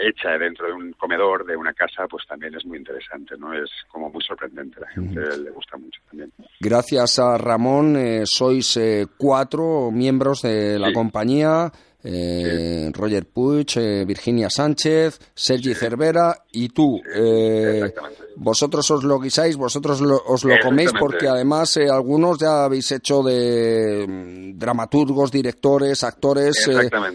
hecha 0.00 0.38
dentro 0.38 0.66
de 0.66 0.72
un 0.72 0.92
comedor, 0.92 1.44
de 1.44 1.56
una 1.56 1.72
casa, 1.72 2.06
pues 2.06 2.26
también 2.26 2.54
es 2.54 2.64
muy 2.64 2.78
interesante, 2.78 3.36
¿no? 3.36 3.52
Es 3.52 3.70
como 3.88 4.10
muy 4.10 4.22
sorprendente, 4.22 4.45
la 4.54 4.88
gente 4.88 5.20
le 5.38 5.50
gusta 5.50 5.76
mucho 5.76 6.00
también. 6.08 6.32
Gracias 6.60 7.18
a 7.18 7.36
Ramón, 7.38 7.96
eh, 7.96 8.22
sois 8.24 8.76
eh, 8.76 9.06
cuatro 9.16 9.90
miembros 9.90 10.42
de 10.42 10.78
la 10.78 10.92
compañía. 10.92 11.72
eh, 12.08 12.88
Roger 12.92 13.26
Puig, 13.26 13.66
eh, 13.76 14.04
Virginia 14.06 14.48
Sánchez, 14.48 15.18
Sergi 15.34 15.74
Cervera 15.74 16.36
y 16.52 16.68
tú. 16.68 17.00
Eh, 17.12 17.92
vosotros 18.36 18.90
os 18.90 19.04
lo 19.04 19.18
guisáis, 19.18 19.56
vosotros 19.56 20.00
os 20.00 20.44
lo 20.44 20.54
coméis 20.62 20.92
porque 20.98 21.26
además 21.26 21.76
algunos 21.76 22.38
ya 22.38 22.64
habéis 22.64 22.92
hecho 22.92 23.22
de 23.22 24.06
mm, 24.06 24.58
dramaturgos, 24.58 25.32
directores, 25.32 26.04
actores. 26.04 26.68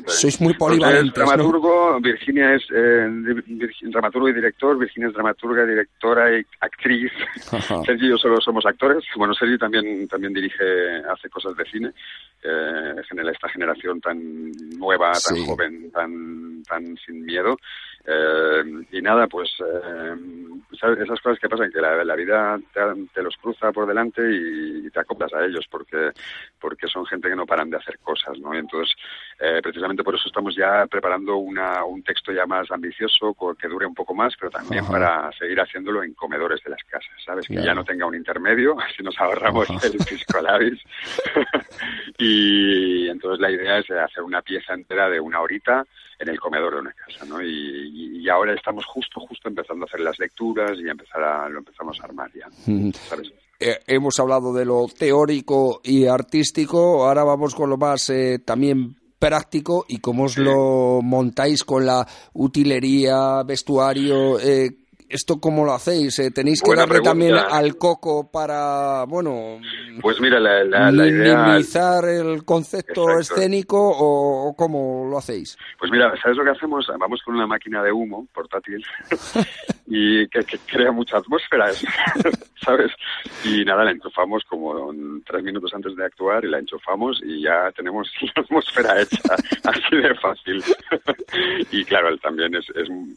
sois 0.07 0.41
muy 0.41 0.53
polivalentes. 0.55 1.13
dramaturgo, 1.13 1.99
Virginia 2.01 2.55
es 2.55 2.63
dramaturgo 3.91 4.29
y 4.29 4.33
director, 4.33 4.77
Virginia 4.77 5.09
es 5.09 5.13
dramaturga, 5.13 5.65
directora 5.65 6.37
y 6.37 6.43
actriz. 6.59 7.11
Sergi 7.85 8.05
y 8.05 8.09
yo 8.09 8.17
solo 8.17 8.41
somos 8.41 8.65
actores. 8.65 9.03
Bueno, 9.15 9.33
Sergi 9.33 9.57
también, 9.57 10.07
también 10.07 10.33
dirige, 10.33 10.63
hace 11.09 11.29
cosas 11.29 11.55
de 11.55 11.65
cine. 11.65 11.91
Eh, 12.43 12.95
esta 13.31 13.49
generación 13.49 14.01
tan 14.01 14.51
nueva, 14.77 15.11
tan 15.13 15.45
joven, 15.45 15.91
tan, 15.91 16.63
tan 16.63 16.97
sin 17.05 17.23
miedo. 17.23 17.57
Eh, 18.05 18.63
y 18.91 19.01
nada, 19.01 19.27
pues 19.27 19.49
eh, 19.59 20.15
esas 20.71 21.19
cosas 21.21 21.39
que 21.39 21.49
pasan, 21.49 21.71
que 21.71 21.79
la, 21.79 22.15
vida 22.15 22.59
te, 23.13 23.21
los 23.21 23.37
cruza 23.37 23.71
por 23.71 23.87
delante 23.87 24.21
y, 24.23 24.89
te 24.89 24.99
acoplas 24.99 25.33
a 25.33 25.45
ellos 25.45 25.65
porque, 25.69 26.11
porque 26.59 26.87
son 26.87 27.05
gente 27.05 27.29
que 27.29 27.35
no 27.35 27.45
paran 27.45 27.69
de 27.69 27.77
hacer 27.77 27.99
cosas, 27.99 28.37
¿no? 28.39 28.53
Y 28.53 28.57
entonces, 28.57 28.93
eh, 29.43 29.59
precisamente 29.59 30.03
por 30.03 30.13
eso 30.13 30.27
estamos 30.27 30.55
ya 30.55 30.85
preparando 30.85 31.37
una, 31.37 31.83
un 31.83 32.03
texto 32.03 32.31
ya 32.31 32.45
más 32.45 32.69
ambicioso, 32.69 33.35
que 33.59 33.67
dure 33.67 33.87
un 33.87 33.95
poco 33.95 34.13
más, 34.13 34.35
pero 34.39 34.51
también 34.51 34.85
para 34.85 35.31
seguir 35.31 35.59
haciéndolo 35.59 36.03
en 36.03 36.13
comedores 36.13 36.63
de 36.63 36.69
las 36.69 36.83
casas, 36.83 37.11
¿sabes? 37.25 37.47
Que 37.47 37.55
ya 37.55 37.73
no 37.73 37.83
tenga 37.83 38.05
un 38.05 38.13
intermedio, 38.13 38.79
así 38.79 39.01
nos 39.01 39.19
ahorramos 39.19 39.67
el 39.83 39.97
pisco 39.97 40.39
labis. 40.41 40.79
y 42.19 43.09
entonces 43.09 43.39
la 43.39 43.49
idea 43.49 43.79
es 43.79 43.89
hacer 43.89 44.21
una 44.21 44.43
pieza 44.43 44.75
entera 44.75 45.09
de 45.09 45.19
una 45.19 45.41
horita 45.41 45.87
en 46.19 46.29
el 46.29 46.39
comedor 46.39 46.75
de 46.75 46.81
una 46.81 46.93
casa, 46.93 47.25
¿no? 47.25 47.41
Y, 47.41 48.29
ahora 48.29 48.53
estamos 48.53 48.85
justo, 48.85 49.19
justo 49.21 49.49
empezando 49.49 49.83
a 49.83 49.87
hacer 49.87 49.99
las 49.99 50.17
lecturas 50.19 50.77
y 50.77 50.87
empezar 50.87 51.21
a, 51.21 51.49
lo 51.49 51.59
empezamos 51.59 51.99
a 51.99 52.05
armar 52.05 52.31
ya, 52.31 52.47
eh, 53.59 53.79
hemos 53.87 54.19
hablado 54.19 54.53
de 54.53 54.63
lo 54.63 54.85
teórico 54.87 55.81
y 55.83 56.05
artístico, 56.05 57.05
ahora 57.05 57.23
vamos 57.23 57.53
con 57.55 57.69
lo 57.69 57.77
más 57.77 58.09
eh, 58.09 58.39
también 58.39 59.00
práctico 59.21 59.85
y 59.87 59.99
cómo 59.99 60.23
os 60.23 60.37
lo 60.39 60.99
montáis 61.03 61.63
con 61.63 61.85
la 61.85 62.05
utilería, 62.33 63.43
vestuario, 63.43 64.39
eh, 64.39 64.71
¿Esto 65.11 65.41
cómo 65.41 65.65
lo 65.65 65.73
hacéis? 65.73 66.17
Eh, 66.19 66.31
¿Tenéis 66.31 66.61
que 66.61 66.73
darle 66.73 67.01
también 67.01 67.35
al 67.35 67.75
coco 67.75 68.31
para, 68.31 69.03
bueno, 69.03 69.59
pues 70.01 70.21
mira, 70.21 70.39
la, 70.39 70.89
minimizar 70.89 72.05
el 72.05 72.45
concepto 72.45 73.19
escénico 73.19 73.77
o, 73.77 74.55
cómo 74.55 75.09
lo 75.09 75.17
hacéis? 75.17 75.57
Pues 75.77 75.91
mira, 75.91 76.13
¿sabes 76.21 76.37
lo 76.37 76.45
que 76.45 76.51
hacemos? 76.51 76.87
Vamos 76.97 77.21
con 77.25 77.35
una 77.35 77.45
máquina 77.45 77.83
de 77.83 77.91
humo 77.91 78.25
portátil 78.33 78.81
y 79.87 80.27
que, 80.27 80.43
crea 80.65 80.91
mucha 80.91 81.17
atmósfera, 81.17 81.71
¿sabes? 82.63 82.91
Y 83.43 83.65
nada, 83.65 83.83
la 83.83 83.91
enchufamos 83.91 84.43
como 84.45 84.93
tres 85.25 85.43
minutos 85.43 85.73
antes 85.73 85.95
de 85.95 86.05
actuar 86.05 86.45
y 86.45 86.49
la 86.49 86.59
enchufamos 86.59 87.21
y 87.23 87.41
ya 87.41 87.71
tenemos 87.71 88.11
la 88.35 88.41
atmósfera 88.41 89.01
hecha, 89.01 89.35
así 89.63 89.95
de 89.95 90.15
fácil. 90.15 90.63
y 91.71 91.83
claro, 91.85 92.17
también 92.17 92.55
es, 92.55 92.65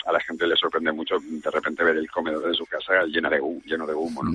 a 0.06 0.12
la 0.12 0.20
gente 0.20 0.46
le 0.46 0.56
sorprende 0.56 0.92
mucho 0.92 1.16
de 1.20 1.50
repente 1.50 1.84
ver 1.84 1.96
el 1.96 2.10
comedor 2.10 2.46
de 2.48 2.54
su 2.54 2.66
casa 2.66 3.04
lleno 3.06 3.30
de, 3.30 3.40
lleno 3.64 3.86
de 3.86 3.94
humo. 3.94 4.22
¿no? 4.22 4.32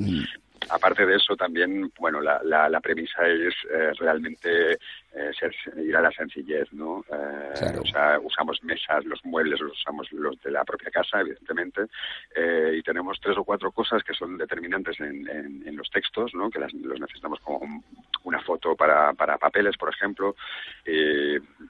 Aparte 0.69 1.05
de 1.05 1.15
eso, 1.15 1.35
también, 1.35 1.91
bueno, 1.97 2.21
la, 2.21 2.41
la, 2.43 2.79
premisa 2.79 3.27
es 3.27 3.53
eh, 3.71 3.91
realmente 3.97 4.73
eh, 4.73 5.31
ir 5.77 5.95
a 5.95 6.01
la 6.01 6.11
sencillez, 6.11 6.71
¿no? 6.73 7.03
Eh, 7.11 7.77
o 7.81 7.85
sea, 7.85 8.19
usamos 8.21 8.63
mesas, 8.63 9.05
los 9.05 9.23
muebles 9.25 9.59
los 9.59 9.73
usamos 9.73 10.11
los 10.11 10.39
de 10.41 10.51
la 10.51 10.63
propia 10.63 10.91
casa, 10.91 11.21
evidentemente, 11.21 11.85
y 12.73 12.81
tenemos 12.83 13.19
tres 13.19 13.37
o 13.37 13.43
cuatro 13.43 13.71
cosas 13.71 14.03
que 14.03 14.13
son 14.13 14.37
determinantes 14.37 14.99
en, 14.99 15.27
en, 15.29 15.75
los 15.75 15.89
textos, 15.89 16.33
¿no? 16.33 16.49
Que 16.49 16.59
las, 16.59 16.73
los 16.73 16.99
necesitamos 16.99 17.39
como 17.39 17.83
una 18.23 18.41
foto 18.41 18.75
para, 18.75 19.13
para 19.13 19.37
papeles, 19.37 19.77
por 19.77 19.89
ejemplo, 19.89 20.35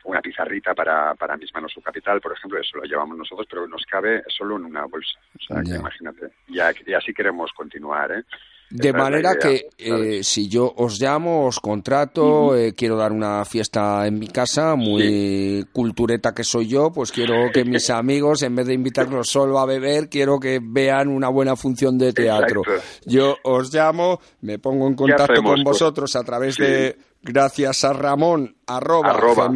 una 0.04 0.22
pizarrita 0.22 0.74
para, 0.74 1.16
para 1.16 1.38
mis 1.38 1.54
manos 1.54 1.72
su 1.72 1.82
capital, 1.82 2.20
por 2.20 2.34
ejemplo, 2.34 2.60
eso 2.60 2.78
lo 2.78 2.84
llevamos 2.84 3.18
nosotros, 3.18 3.48
pero 3.50 3.68
nos 3.68 3.86
cabe 3.86 4.24
solo 4.28 4.58
en 4.58 4.66
una 4.66 4.86
bolsa. 4.86 5.20
O 5.38 5.42
sea, 5.42 5.62
que 5.64 5.76
imagínate. 5.76 6.32
Y 6.48 6.60
así 6.94 7.14
queremos 7.14 7.52
continuar, 7.54 8.12
¿eh? 8.12 8.24
De 8.70 8.94
manera 8.94 9.36
que 9.36 9.70
eh, 9.80 10.24
si 10.24 10.48
yo 10.48 10.72
os 10.78 11.02
llamo, 11.02 11.48
os 11.48 11.60
contrato, 11.60 12.56
eh, 12.56 12.74
quiero 12.76 12.98
dar 12.98 13.12
una 13.12 13.44
fiesta 13.44 14.06
en 14.06 14.20
mi 14.20 14.28
casa, 14.28 14.76
muy 14.76 15.66
cultureta 15.74 16.36
que 16.36 16.44
soy 16.44 16.68
yo, 16.68 16.92
pues 16.92 17.12
quiero 17.12 17.52
que 17.52 17.66
mis 17.66 17.90
amigos, 17.90 18.44
en 18.44 18.56
vez 18.56 18.68
de 18.68 18.76
invitarnos 18.76 19.28
solo 19.28 19.58
a 19.58 19.66
beber, 19.66 20.08
quiero 20.08 20.40
que 20.40 20.60
vean 20.62 21.08
una 21.08 21.30
buena 21.30 21.56
función 21.56 21.98
de 21.98 22.14
teatro. 22.14 22.62
Yo 23.06 23.38
os 23.44 23.74
llamo, 23.74 24.20
me 24.42 24.60
pongo 24.60 24.88
en 24.88 24.94
contacto 24.94 25.42
con 25.42 25.64
vosotros 25.64 26.16
a 26.16 26.24
través 26.24 26.56
de 26.58 26.96
gracias 27.24 27.84
a 27.84 27.94
Ramón 27.94 28.56
arroba, 28.68 29.50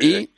y 0.00 0.30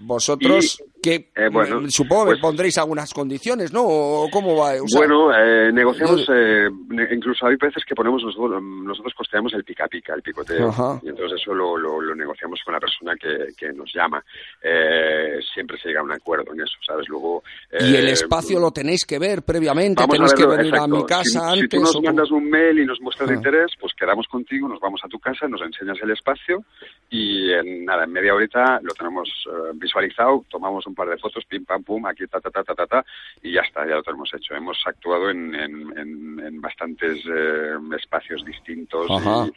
vosotros 0.00 0.82
que 1.08 1.30
eh, 1.34 1.48
bueno, 1.50 1.80
mm, 1.80 1.88
supongo 1.88 2.24
que 2.24 2.30
pues 2.32 2.40
pondréis 2.40 2.76
algunas 2.78 3.12
condiciones, 3.14 3.72
¿no? 3.72 3.82
¿O 3.84 4.28
¿Cómo 4.30 4.56
va? 4.56 4.72
bueno, 4.94 5.32
eh, 5.34 5.72
negociamos, 5.72 6.28
eh, 6.32 6.68
incluso 7.12 7.46
hay 7.46 7.56
veces 7.56 7.84
que 7.86 7.94
ponemos 7.94 8.22
nosotros, 8.22 8.62
nosotros 8.62 9.14
costeamos 9.14 9.52
el 9.54 9.64
pica 9.64 9.86
pica, 9.88 10.14
el 10.14 10.22
picoteo, 10.22 11.00
y 11.02 11.08
entonces 11.08 11.40
eso 11.40 11.54
lo, 11.54 11.76
lo, 11.76 12.14
negociamos 12.14 12.60
con 12.64 12.74
la 12.74 12.80
persona 12.80 13.14
que, 13.16 13.54
que 13.56 13.72
nos 13.72 13.92
llama. 13.94 14.22
Eh, 14.62 15.38
siempre 15.54 15.78
se 15.78 15.88
llega 15.88 16.00
a 16.00 16.04
un 16.04 16.12
acuerdo 16.12 16.52
en 16.52 16.60
eso, 16.60 16.76
¿sabes? 16.86 17.08
Luego... 17.08 17.42
y 17.72 17.94
el 17.94 18.08
espacio 18.08 18.58
lo 18.58 18.70
tenéis 18.70 19.04
que 19.06 19.18
ver 19.18 19.42
previamente, 19.42 20.04
tenéis 20.06 20.34
que 20.34 20.46
venir 20.46 20.74
a 20.76 20.86
mi 20.86 21.04
casa 21.06 21.50
antes. 21.50 21.62
Si 21.62 21.68
tú 21.68 21.80
nos 21.80 22.02
mandas 22.02 22.30
un 22.30 22.50
mail 22.50 22.80
y 22.80 22.86
nos 22.86 23.00
muestras 23.00 23.30
interés, 23.30 23.72
pues 23.80 23.94
quedamos 23.94 24.26
contigo, 24.26 24.68
nos 24.68 24.80
vamos 24.80 25.00
a 25.04 25.08
tu 25.08 25.18
casa, 25.18 25.48
nos 25.48 25.62
enseñas 25.62 25.96
el 26.02 26.10
espacio 26.10 26.64
y 27.10 27.52
en 27.52 27.84
nada, 27.84 28.04
en 28.04 28.12
media 28.12 28.34
horita 28.34 28.80
lo 28.82 28.92
tenemos 28.94 29.28
visualizado, 29.74 30.44
tomamos 30.50 30.86
un 30.86 30.94
par 30.98 31.08
de 31.08 31.16
fotos, 31.16 31.44
pim, 31.46 31.64
pam, 31.64 31.82
pum, 31.82 32.04
aquí, 32.06 32.26
ta, 32.26 32.40
ta, 32.40 32.50
ta, 32.50 32.62
ta, 32.62 32.86
ta, 32.86 33.04
y 33.42 33.52
ya 33.52 33.62
está, 33.62 33.86
ya 33.86 33.94
lo 33.94 34.02
tenemos 34.02 34.32
hecho. 34.34 34.54
Hemos 34.54 34.76
actuado 34.84 35.30
en, 35.30 35.54
en, 35.54 36.60
bastantes 36.60 37.24
eh, 37.26 37.76
espacios 37.96 38.44
distintos. 38.44 39.06
Y, 39.08 39.52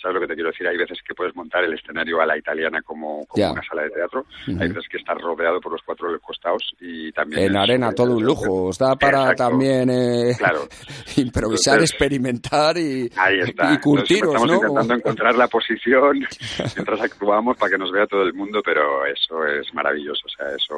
¿Sabes 0.00 0.14
lo 0.14 0.20
que 0.20 0.26
te 0.26 0.34
quiero 0.34 0.50
decir? 0.50 0.66
Hay 0.66 0.76
veces 0.76 0.98
que 1.06 1.14
puedes 1.14 1.34
montar 1.36 1.62
el 1.64 1.74
escenario 1.74 2.20
a 2.20 2.26
la 2.26 2.36
italiana 2.36 2.82
como, 2.82 3.24
como 3.26 3.52
una 3.52 3.62
sala 3.62 3.82
de 3.82 3.90
teatro. 3.90 4.26
Hay 4.46 4.68
veces 4.68 4.88
que 4.90 4.96
estás 4.96 5.18
rodeado 5.18 5.60
por 5.60 5.72
los 5.72 5.82
cuatro 5.82 6.18
costados 6.20 6.74
y 6.80 7.12
también... 7.12 7.44
En 7.44 7.56
arena 7.56 7.92
todo 7.92 8.16
un 8.16 8.24
lujo. 8.24 8.70
Da 8.78 8.96
para 8.96 9.34
también 9.34 9.90
eh, 9.90 10.32
improvisar, 11.16 11.80
experimentar 11.80 12.76
y, 12.78 13.10
ahí 13.16 13.40
está. 13.40 13.72
y 13.74 13.78
curtiros, 13.78 14.34
Estamos 14.34 14.54
intentando 14.54 14.94
encontrar 14.94 15.34
la 15.36 15.48
posición 15.48 16.20
mientras 16.76 17.00
actuamos 17.00 17.56
para 17.56 17.70
que 17.70 17.78
nos 17.78 17.92
vea 17.92 18.06
todo 18.06 18.22
el 18.22 18.34
mundo, 18.34 18.60
pero 18.64 19.04
eso 19.04 19.44
es 19.46 19.72
maravilloso. 19.74 20.22
O 20.26 20.28
sea, 20.28 20.46
eso 20.56 20.69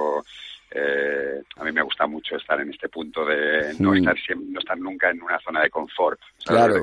eh, 0.74 1.42
a 1.56 1.64
mí 1.64 1.72
me 1.72 1.82
gusta 1.82 2.06
mucho 2.06 2.36
estar 2.36 2.58
en 2.60 2.70
este 2.70 2.88
punto 2.88 3.26
de 3.26 3.74
no, 3.78 3.94
estar, 3.94 4.16
no 4.36 4.58
estar 4.58 4.78
nunca 4.78 5.10
en 5.10 5.22
una 5.22 5.38
zona 5.40 5.62
de 5.62 5.68
confort. 5.68 6.18
Claro. 6.46 6.82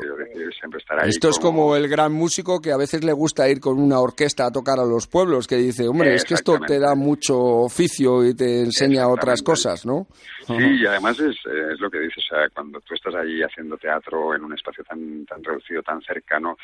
Esto 1.06 1.30
es 1.30 1.39
como 1.39 1.75
el 1.75 1.88
gran 1.88 2.13
músico 2.13 2.62
que 2.62 2.72
a 2.72 2.78
veces 2.78 3.04
le 3.04 3.13
gusta 3.13 3.50
ir 3.50 3.60
con 3.60 3.80
una 3.80 4.00
orquesta 4.00 4.46
a 4.46 4.51
tocar 4.51 4.80
a 4.80 4.86
los 4.86 5.08
pueblos, 5.08 5.48
que 5.48 5.56
dice, 5.56 5.88
hombre, 5.88 6.13
es 6.13 6.24
que 6.24 6.36
esto 6.36 6.60
te 6.60 6.78
da 6.80 6.94
mucho 6.94 7.36
oficio 7.39 8.24
y 8.24 8.36
te 8.36 8.62
enseña 8.62 9.08
otras 9.08 9.42
cosas, 9.42 9.86
¿no? 9.88 10.06
Sí, 10.46 10.54
y 10.54 10.86
además 10.86 11.20
es, 11.20 11.38
es, 11.46 11.80
lo 11.80 11.89
que 11.89 12.00
dices, 12.00 12.24
o 12.32 12.36
sea, 12.36 12.50
cuando 12.50 12.80
tú 12.82 12.94
estás 12.94 13.16
allí 13.16 13.42
haciendo 13.42 13.75
teatro 13.78 14.36
en 14.36 14.44
un 14.44 14.54
espacio 14.54 14.84
tan, 14.84 15.25
tan 15.25 15.44
reducido, 15.44 15.82
tan 15.82 16.01
cercano, 16.01 16.58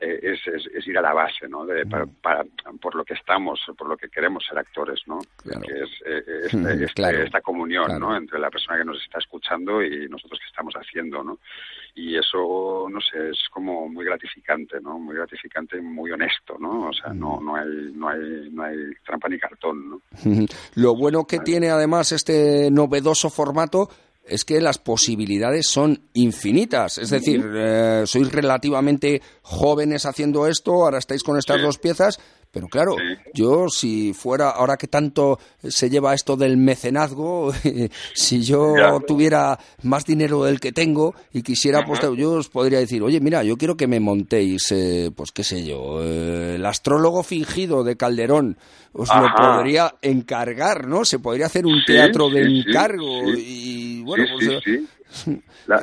eh, 0.00 0.20
es, 0.22 0.40
es, 0.46 0.86
ir 0.86 0.98
a 0.98 1.02
la 1.02 1.14
base, 1.14 1.48
¿no? 1.48 1.64
De, 1.64 1.86
para, 1.86 2.44
por 2.80 2.94
lo 2.94 3.04
que 3.04 3.14
estamos, 3.14 3.60
por 3.76 3.88
lo 3.88 3.96
que 3.96 4.08
queremos 4.08 4.44
ser 4.46 4.58
actores, 4.58 5.00
¿no? 5.06 5.18
Que 5.42 5.72
es 5.72 5.90
eh, 6.04 6.22
este, 6.44 6.84
este, 6.84 7.24
esta 7.24 7.40
comunión, 7.40 7.98
¿no? 7.98 8.16
Entre 8.16 8.38
la 8.38 8.50
persona 8.50 8.78
que 8.78 8.84
nos 8.84 9.02
está 9.02 9.18
escuchando 9.18 9.82
y 9.82 10.08
nosotros 10.08 10.38
que 10.38 10.46
estamos 10.46 10.74
haciendo, 10.74 11.24
¿no? 11.24 11.38
Y 11.94 12.16
eso, 12.16 12.86
no 12.90 13.00
sé, 13.00 13.30
es 13.30 13.48
como 13.50 13.88
muy 13.88 14.04
gratificante, 14.04 14.80
¿no? 14.82 14.98
Muy 14.98 15.16
gratificante 15.16 15.78
y 15.78 15.80
muy 15.80 16.10
honesto, 16.10 16.56
¿no? 16.58 16.88
O 16.88 16.92
sea, 16.92 17.14
no, 17.14 17.40
no, 17.40 17.56
hay, 17.56 17.92
no, 17.94 18.08
hay, 18.08 18.50
no 18.50 18.62
hay 18.64 18.76
trampa 19.04 19.28
ni 19.28 19.38
cartón, 19.38 19.90
¿no? 19.90 20.00
Lo 20.74 20.94
bueno 20.94 21.24
que 21.24 21.38
tiene 21.38 21.70
además 21.70 22.12
este 22.12 22.70
novedoso 22.70 23.30
formato 23.30 23.88
es 24.28 24.44
que 24.44 24.60
las 24.60 24.78
posibilidades 24.78 25.68
son 25.68 26.08
infinitas. 26.14 26.98
Es 26.98 27.10
decir, 27.10 27.44
eh, 27.54 28.02
sois 28.06 28.30
relativamente 28.30 29.22
jóvenes 29.42 30.06
haciendo 30.06 30.46
esto, 30.46 30.84
ahora 30.84 30.98
estáis 30.98 31.22
con 31.22 31.38
estas 31.38 31.62
dos 31.62 31.78
piezas, 31.78 32.18
Pero 32.56 32.68
claro, 32.68 32.96
yo 33.34 33.68
si 33.68 34.14
fuera, 34.14 34.48
ahora 34.48 34.78
que 34.78 34.86
tanto 34.86 35.38
se 35.62 35.90
lleva 35.90 36.14
esto 36.14 36.38
del 36.38 36.56
mecenazgo, 36.56 37.52
si 38.14 38.40
yo 38.40 38.98
tuviera 39.06 39.58
más 39.82 40.06
dinero 40.06 40.42
del 40.42 40.58
que 40.58 40.72
tengo 40.72 41.14
y 41.34 41.42
quisiera, 41.42 41.84
pues 41.84 42.00
yo 42.16 42.32
os 42.32 42.48
podría 42.48 42.78
decir, 42.78 43.02
oye, 43.02 43.20
mira, 43.20 43.44
yo 43.44 43.58
quiero 43.58 43.76
que 43.76 43.86
me 43.86 44.00
montéis, 44.00 44.72
eh, 44.72 45.10
pues 45.14 45.32
qué 45.32 45.44
sé 45.44 45.66
yo, 45.66 46.02
eh, 46.02 46.54
el 46.54 46.64
astrólogo 46.64 47.22
fingido 47.22 47.84
de 47.84 47.98
Calderón, 47.98 48.56
os 48.94 49.10
lo 49.14 49.26
podría 49.36 49.94
encargar, 50.00 50.86
¿no? 50.86 51.04
Se 51.04 51.18
podría 51.18 51.44
hacer 51.44 51.66
un 51.66 51.84
teatro 51.86 52.30
de 52.30 52.40
encargo 52.40 53.34
y 53.36 54.00
bueno, 54.00 54.24
pues 54.32 54.62
la, 55.66 55.80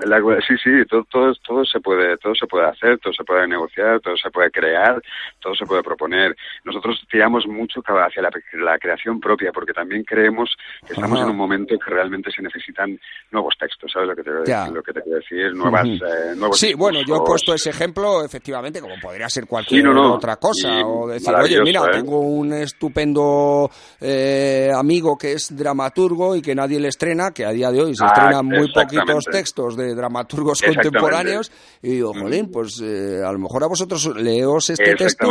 sí, 0.48 0.56
sí, 0.64 0.70
todo, 0.90 1.04
todo, 1.10 1.34
todo, 1.46 1.66
se 1.66 1.80
puede, 1.80 2.18
todo 2.18 2.36
se 2.36 2.46
puede 2.48 2.68
hacer, 2.68 3.00
todo 3.00 3.14
se 3.14 3.24
puede 3.24 3.48
negociar, 3.48 4.00
todo 4.02 4.16
se 4.18 4.30
puede 4.30 4.52
crear, 4.52 5.02
todo 5.40 5.56
se 5.56 5.66
puede 5.66 5.82
proponer. 5.82 6.36
Nosotros 6.64 7.02
tiramos 7.10 7.46
mucho 7.48 7.82
hacia 7.82 8.22
la, 8.22 8.78
creación 8.78 9.20
propia, 9.20 9.52
porque 9.52 9.74
también 9.74 10.04
creemos 10.04 10.56
que 10.86 10.94
estamos 10.94 11.20
en 11.20 11.30
un 11.30 11.38
momento 11.38 11.78
que 11.78 11.92
realmente 11.92 12.32
se 12.32 12.42
necesitan 12.42 13.00
nuevos 13.32 13.56
textos, 13.58 13.92
¿sabes 13.92 14.10
lo 14.10 14.16
que 14.16 14.24
te, 14.24 14.32
lo 14.72 14.84
que 14.84 14.94
te 14.94 15.02
quiero 15.02 15.20
decir? 15.20 15.54
Nuevas, 15.56 15.88
eh, 15.88 16.36
nuevos 16.36 16.60
Sí, 16.60 16.74
bueno, 16.74 17.00
yo 17.06 17.18
he 17.18 17.26
puesto 17.26 17.54
ese 17.54 17.70
ejemplo, 17.70 18.24
efectivamente, 18.24 18.82
como 18.82 18.96
podría 19.02 19.30
ser 19.30 19.48
cualquier 19.48 19.88
otra 19.88 20.36
cosa, 20.38 20.86
o 20.86 21.08
decir, 21.08 21.34
oye, 21.34 21.62
mira, 21.62 21.82
¿eh? 21.86 21.92
tengo 21.92 22.20
un 22.20 22.54
estupendo 22.54 23.70
eh, 24.00 24.70
amigo 24.74 25.18
que 25.18 25.34
es 25.34 25.56
dramaturgo 25.56 26.36
y 26.36 26.42
que 26.42 26.56
nadie 26.56 26.80
le 26.80 26.90
estrena, 26.90 27.32
que 27.32 27.46
a 27.46 27.52
día 27.52 27.72
de 27.72 27.82
hoy 27.82 27.96
se 27.96 28.04
ah, 28.04 28.08
estrena 28.08 28.42
muy 28.42 28.72
poquitos 29.14 29.26
textos 29.32 29.78
de 29.78 29.96
dramaturgos 29.96 30.62
contemporáneos 30.62 31.52
y 31.82 31.92
digo, 31.92 32.14
jolín, 32.14 32.50
pues 32.52 32.82
eh, 32.82 33.22
a 33.26 33.32
lo 33.32 33.40
mejor 33.40 33.64
a 33.64 33.68
vosotros 33.68 34.16
leos 34.16 34.70
este 34.70 34.96
texto 34.96 35.28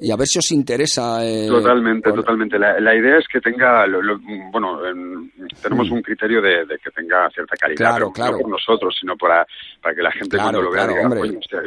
y 0.00 0.10
a 0.10 0.16
ver 0.16 0.26
si 0.26 0.38
os 0.38 0.50
interesa. 0.52 1.24
Eh, 1.24 1.48
totalmente, 1.48 2.12
totalmente. 2.12 2.58
La, 2.58 2.94
idea 2.94 3.18
es 3.18 3.26
que 3.30 3.40
tenga, 3.40 3.84
bueno, 4.52 4.78
tenemos 5.62 5.90
mm. 5.90 5.92
un 5.92 6.02
criterio 6.02 6.40
de, 6.40 6.64
que 6.82 6.90
tenga 6.90 7.28
cierta 7.30 7.56
calidad, 7.56 7.76
claro, 7.76 8.10
claro. 8.10 8.32
no 8.32 8.38
por 8.38 8.50
nosotros, 8.50 8.96
sino 8.98 9.16
para, 9.16 9.46
para 9.86 9.94
que 9.94 10.02
la 10.02 10.10
gente 10.10 10.36
cuando 10.36 10.60
lo 10.60 10.72
vea 10.72 10.88
diga, 10.88 11.06
hostia, 11.06 11.60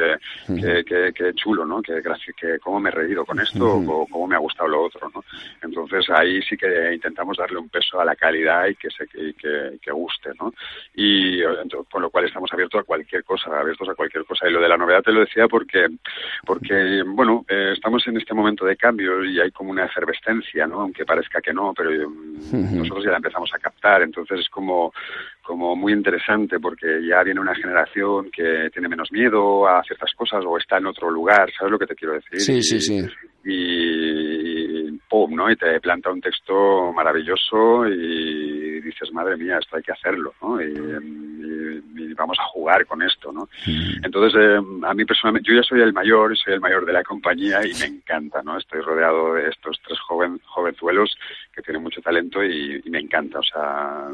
que, 0.84 1.32
chulo, 1.34 1.64
¿no? 1.64 1.80
Que, 1.80 2.02
que 2.36 2.58
cómo 2.58 2.78
me 2.78 2.90
he 2.90 2.92
reído 2.92 3.24
con 3.24 3.40
esto 3.40 3.76
o 3.76 4.06
cómo 4.06 4.26
me 4.26 4.34
ha 4.34 4.38
gustado 4.38 4.68
lo 4.68 4.82
otro, 4.82 5.10
¿no? 5.14 5.24
Entonces 5.62 6.04
ahí 6.10 6.42
sí 6.42 6.54
que 6.54 6.92
intentamos 6.92 7.38
darle 7.38 7.56
un 7.56 7.70
peso 7.70 7.98
a 7.98 8.04
la 8.04 8.14
calidad 8.14 8.66
y 8.66 8.74
que 8.74 8.90
se 8.90 9.06
que, 9.06 9.78
que 9.80 9.90
guste, 9.90 10.32
¿no? 10.38 10.52
Y 10.94 11.40
con 11.90 12.02
lo 12.02 12.10
cual 12.10 12.26
estamos 12.26 12.52
abiertos 12.52 12.82
a 12.82 12.84
cualquier 12.84 13.24
cosa, 13.24 13.58
abiertos 13.58 13.88
a 13.88 13.94
cualquier 13.94 14.26
cosa. 14.26 14.46
Y 14.46 14.52
lo 14.52 14.60
de 14.60 14.68
la 14.68 14.76
novedad 14.76 15.02
te 15.02 15.12
lo 15.12 15.20
decía 15.20 15.48
porque, 15.48 15.86
porque 16.44 17.02
bueno, 17.06 17.46
eh, 17.48 17.72
estamos 17.72 18.06
en 18.06 18.18
este 18.18 18.34
momento 18.34 18.66
de 18.66 18.76
cambio 18.76 19.24
y 19.24 19.40
hay 19.40 19.50
como 19.50 19.70
una 19.70 19.86
efervescencia, 19.86 20.66
¿no? 20.66 20.82
Aunque 20.82 21.06
parezca 21.06 21.40
que 21.40 21.54
no, 21.54 21.72
pero 21.74 21.90
mm, 21.90 22.76
nosotros 22.76 23.02
ya 23.02 23.12
la 23.12 23.16
empezamos 23.16 23.50
a 23.54 23.58
captar, 23.58 24.02
entonces 24.02 24.40
es 24.40 24.50
como, 24.50 24.92
como 25.50 25.74
muy 25.74 25.92
interesante 25.92 26.60
porque 26.60 27.04
ya 27.04 27.24
viene 27.24 27.40
una 27.40 27.56
generación 27.56 28.30
que 28.30 28.70
tiene 28.72 28.88
menos 28.88 29.10
miedo 29.10 29.66
a 29.66 29.82
ciertas 29.82 30.12
cosas 30.14 30.44
o 30.46 30.56
está 30.56 30.78
en 30.78 30.86
otro 30.86 31.10
lugar, 31.10 31.50
¿sabes 31.58 31.72
lo 31.72 31.78
que 31.80 31.88
te 31.88 31.96
quiero 31.96 32.14
decir? 32.14 32.40
Sí, 32.40 32.62
sí, 32.62 32.80
sí. 32.80 33.04
Y, 33.44 34.79
¡pum! 35.08 35.34
¿no? 35.34 35.50
Y 35.50 35.56
te 35.56 35.80
planta 35.80 36.10
un 36.10 36.20
texto 36.20 36.92
maravilloso 36.92 37.86
y 37.86 38.80
dices, 38.80 39.12
madre 39.12 39.36
mía, 39.36 39.58
esto 39.58 39.76
hay 39.76 39.82
que 39.82 39.92
hacerlo, 39.92 40.34
¿no? 40.42 40.60
Y, 40.60 42.10
vamos 42.16 42.38
a 42.38 42.44
jugar 42.52 42.84
con 42.86 43.00
esto, 43.02 43.32
¿no? 43.32 43.48
Mm. 43.66 44.04
Entonces, 44.04 44.38
eh, 44.38 44.58
a 44.82 44.94
mí 44.94 45.04
personalmente, 45.06 45.48
yo 45.50 45.56
ya 45.56 45.62
soy 45.62 45.80
el 45.80 45.92
mayor, 45.92 46.36
soy 46.36 46.52
el 46.54 46.60
mayor 46.60 46.84
de 46.84 46.92
la 46.92 47.02
compañía 47.02 47.60
y 47.66 47.72
me 47.78 47.96
encanta, 47.96 48.42
¿no? 48.42 48.58
Estoy 48.58 48.82
rodeado 48.82 49.34
de 49.34 49.48
estos 49.48 49.78
tres 49.86 49.98
joven, 50.00 50.38
jovenzuelos 50.44 51.16
que 51.54 51.62
tienen 51.62 51.82
mucho 51.82 52.00
talento 52.00 52.42
y, 52.44 52.82
me 52.90 52.98
encanta, 52.98 53.38
o 53.38 53.42
sea, 53.42 54.08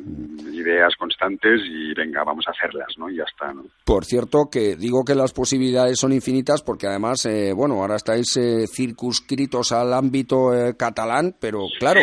ideas 0.52 0.94
constantes 0.96 1.60
y 1.64 1.94
venga, 1.94 2.22
vamos 2.24 2.46
a 2.46 2.50
hacerlas, 2.50 2.88
¿no? 2.96 3.10
Y 3.10 3.16
ya 3.16 3.24
está, 3.24 3.52
¿no? 3.52 3.64
Por 3.84 4.04
cierto, 4.04 4.48
que 4.50 4.76
digo 4.76 5.04
que 5.04 5.14
las 5.14 5.32
posibilidades 5.32 5.98
son 5.98 6.12
infinitas 6.12 6.62
porque 6.62 6.86
además, 6.86 7.24
eh, 7.26 7.52
bueno, 7.54 7.80
ahora 7.80 7.96
estáis 7.96 8.36
eh, 8.36 8.66
circunscritos 8.66 9.72
al 9.72 9.92
ámbito 9.92 10.52
catalán, 10.74 11.34
pero 11.38 11.66
claro, 11.78 12.00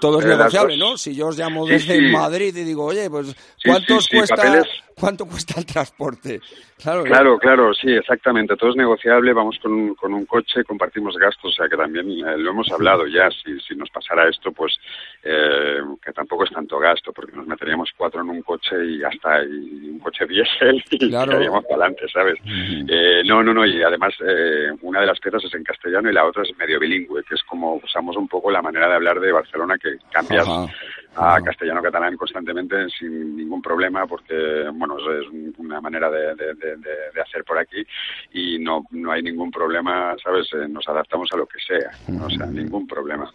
todo 0.00 0.20
es 0.20 0.26
negociable, 0.26 0.76
¿no? 0.76 0.96
Si 0.96 1.14
yo 1.14 1.28
os 1.28 1.38
llamo 1.38 1.66
desde 1.66 2.00
Madrid 2.10 2.56
y 2.56 2.64
digo, 2.64 2.84
oye, 2.86 3.08
pues, 3.10 3.34
¿cuántos 3.64 4.08
cuesta...? 4.08 4.62
¿Cuánto 4.94 5.26
cuesta 5.26 5.58
el 5.58 5.66
transporte? 5.66 6.40
Claro, 6.80 7.04
claro, 7.04 7.38
claro, 7.38 7.74
sí, 7.74 7.90
exactamente. 7.90 8.56
Todo 8.56 8.70
es 8.70 8.76
negociable. 8.76 9.32
Vamos 9.32 9.58
con 9.60 9.72
un, 9.72 9.94
con 9.94 10.12
un 10.12 10.26
coche, 10.26 10.64
compartimos 10.64 11.16
gastos, 11.16 11.52
o 11.52 11.54
sea 11.54 11.68
que 11.68 11.76
también 11.76 12.08
eh, 12.10 12.36
lo 12.38 12.50
hemos 12.50 12.70
hablado 12.70 13.06
ya. 13.06 13.28
Si, 13.30 13.58
si 13.60 13.74
nos 13.74 13.88
pasara 13.90 14.28
esto, 14.28 14.52
pues 14.52 14.76
eh, 15.22 15.78
que 16.04 16.12
tampoco 16.12 16.44
es 16.44 16.50
tanto 16.50 16.78
gasto, 16.78 17.12
porque 17.12 17.36
nos 17.36 17.46
meteríamos 17.46 17.90
cuatro 17.96 18.20
en 18.22 18.30
un 18.30 18.42
coche 18.42 18.76
y 18.84 18.98
ya 18.98 19.08
está, 19.08 19.42
y 19.44 19.90
un 19.90 19.98
coche 20.00 20.26
diésel 20.26 20.82
y 20.90 21.08
claro. 21.10 21.32
para 21.32 21.66
adelante, 21.70 22.06
¿sabes? 22.12 22.38
eh, 22.44 23.22
no, 23.24 23.42
no, 23.42 23.54
no, 23.54 23.64
y 23.64 23.82
además 23.82 24.14
eh, 24.20 24.70
una 24.82 25.00
de 25.00 25.06
las 25.06 25.20
piezas 25.20 25.44
es 25.44 25.54
en 25.54 25.64
castellano 25.64 26.10
y 26.10 26.14
la 26.14 26.26
otra 26.26 26.42
es 26.42 26.56
medio 26.58 26.80
bilingüe, 26.80 27.22
que 27.22 27.34
es 27.34 27.42
como 27.44 27.80
usamos 27.92 28.16
un 28.16 28.26
poco 28.26 28.50
la 28.50 28.62
manera 28.62 28.88
de 28.88 28.94
hablar 28.94 29.20
de 29.20 29.32
Barcelona, 29.32 29.76
que 29.76 29.96
cambias 30.10 30.46
a 31.14 31.38
castellano-catalán 31.42 32.16
constantemente 32.16 32.88
sin 32.98 33.36
ningún 33.36 33.60
problema 33.60 34.06
porque, 34.06 34.64
bueno, 34.72 34.96
es 34.96 35.28
una 35.58 35.80
manera 35.80 36.10
de, 36.10 36.34
de, 36.34 37.20
hacer 37.20 37.44
por 37.44 37.58
aquí 37.58 37.84
y 38.32 38.58
no, 38.58 38.84
no 38.92 39.12
hay 39.12 39.22
ningún 39.22 39.50
problema, 39.50 40.16
¿sabes? 40.22 40.46
Eh, 40.54 40.66
nos 40.68 40.88
adaptamos 40.88 41.28
a 41.32 41.36
lo 41.36 41.46
que 41.46 41.58
sea, 41.60 41.90
o 42.24 42.30
sea, 42.30 42.46
ningún 42.46 42.86
problema. 42.86 43.30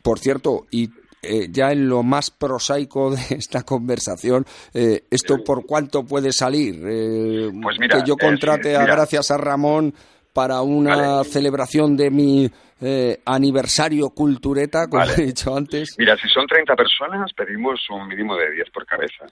Por 0.00 0.20
cierto, 0.20 0.66
y 0.70 0.88
eh, 1.22 1.48
ya 1.50 1.72
en 1.72 1.88
lo 1.88 2.04
más 2.04 2.30
prosaico 2.30 3.10
de 3.10 3.20
esta 3.36 3.64
conversación, 3.64 4.46
eh, 4.72 5.02
¿esto 5.10 5.42
por 5.44 5.66
cuánto 5.66 6.04
puede 6.04 6.30
salir? 6.32 6.80
pues 7.62 7.78
mira, 7.80 7.98
que 7.98 8.08
yo 8.08 8.16
contrate 8.16 8.76
a 8.76 8.86
gracias 8.86 9.32
a 9.32 9.36
Ramón 9.36 9.92
para 10.32 10.60
una 10.60 11.24
celebración 11.24 11.96
de 11.96 12.10
mi 12.10 12.50
eh, 12.80 13.20
aniversario 13.24 14.10
cultureta, 14.10 14.86
como 14.88 15.02
he 15.04 15.26
dicho 15.26 15.56
antes. 15.56 15.96
Mira, 15.98 16.16
si 16.16 16.28
son 16.28 16.46
30 16.46 16.74
personas, 16.76 17.32
pedimos 17.32 17.80
un 17.90 18.06
mínimo 18.06 18.36
de 18.36 18.50
10 18.50 18.70
por 18.70 18.84
cabeza. 18.84 19.26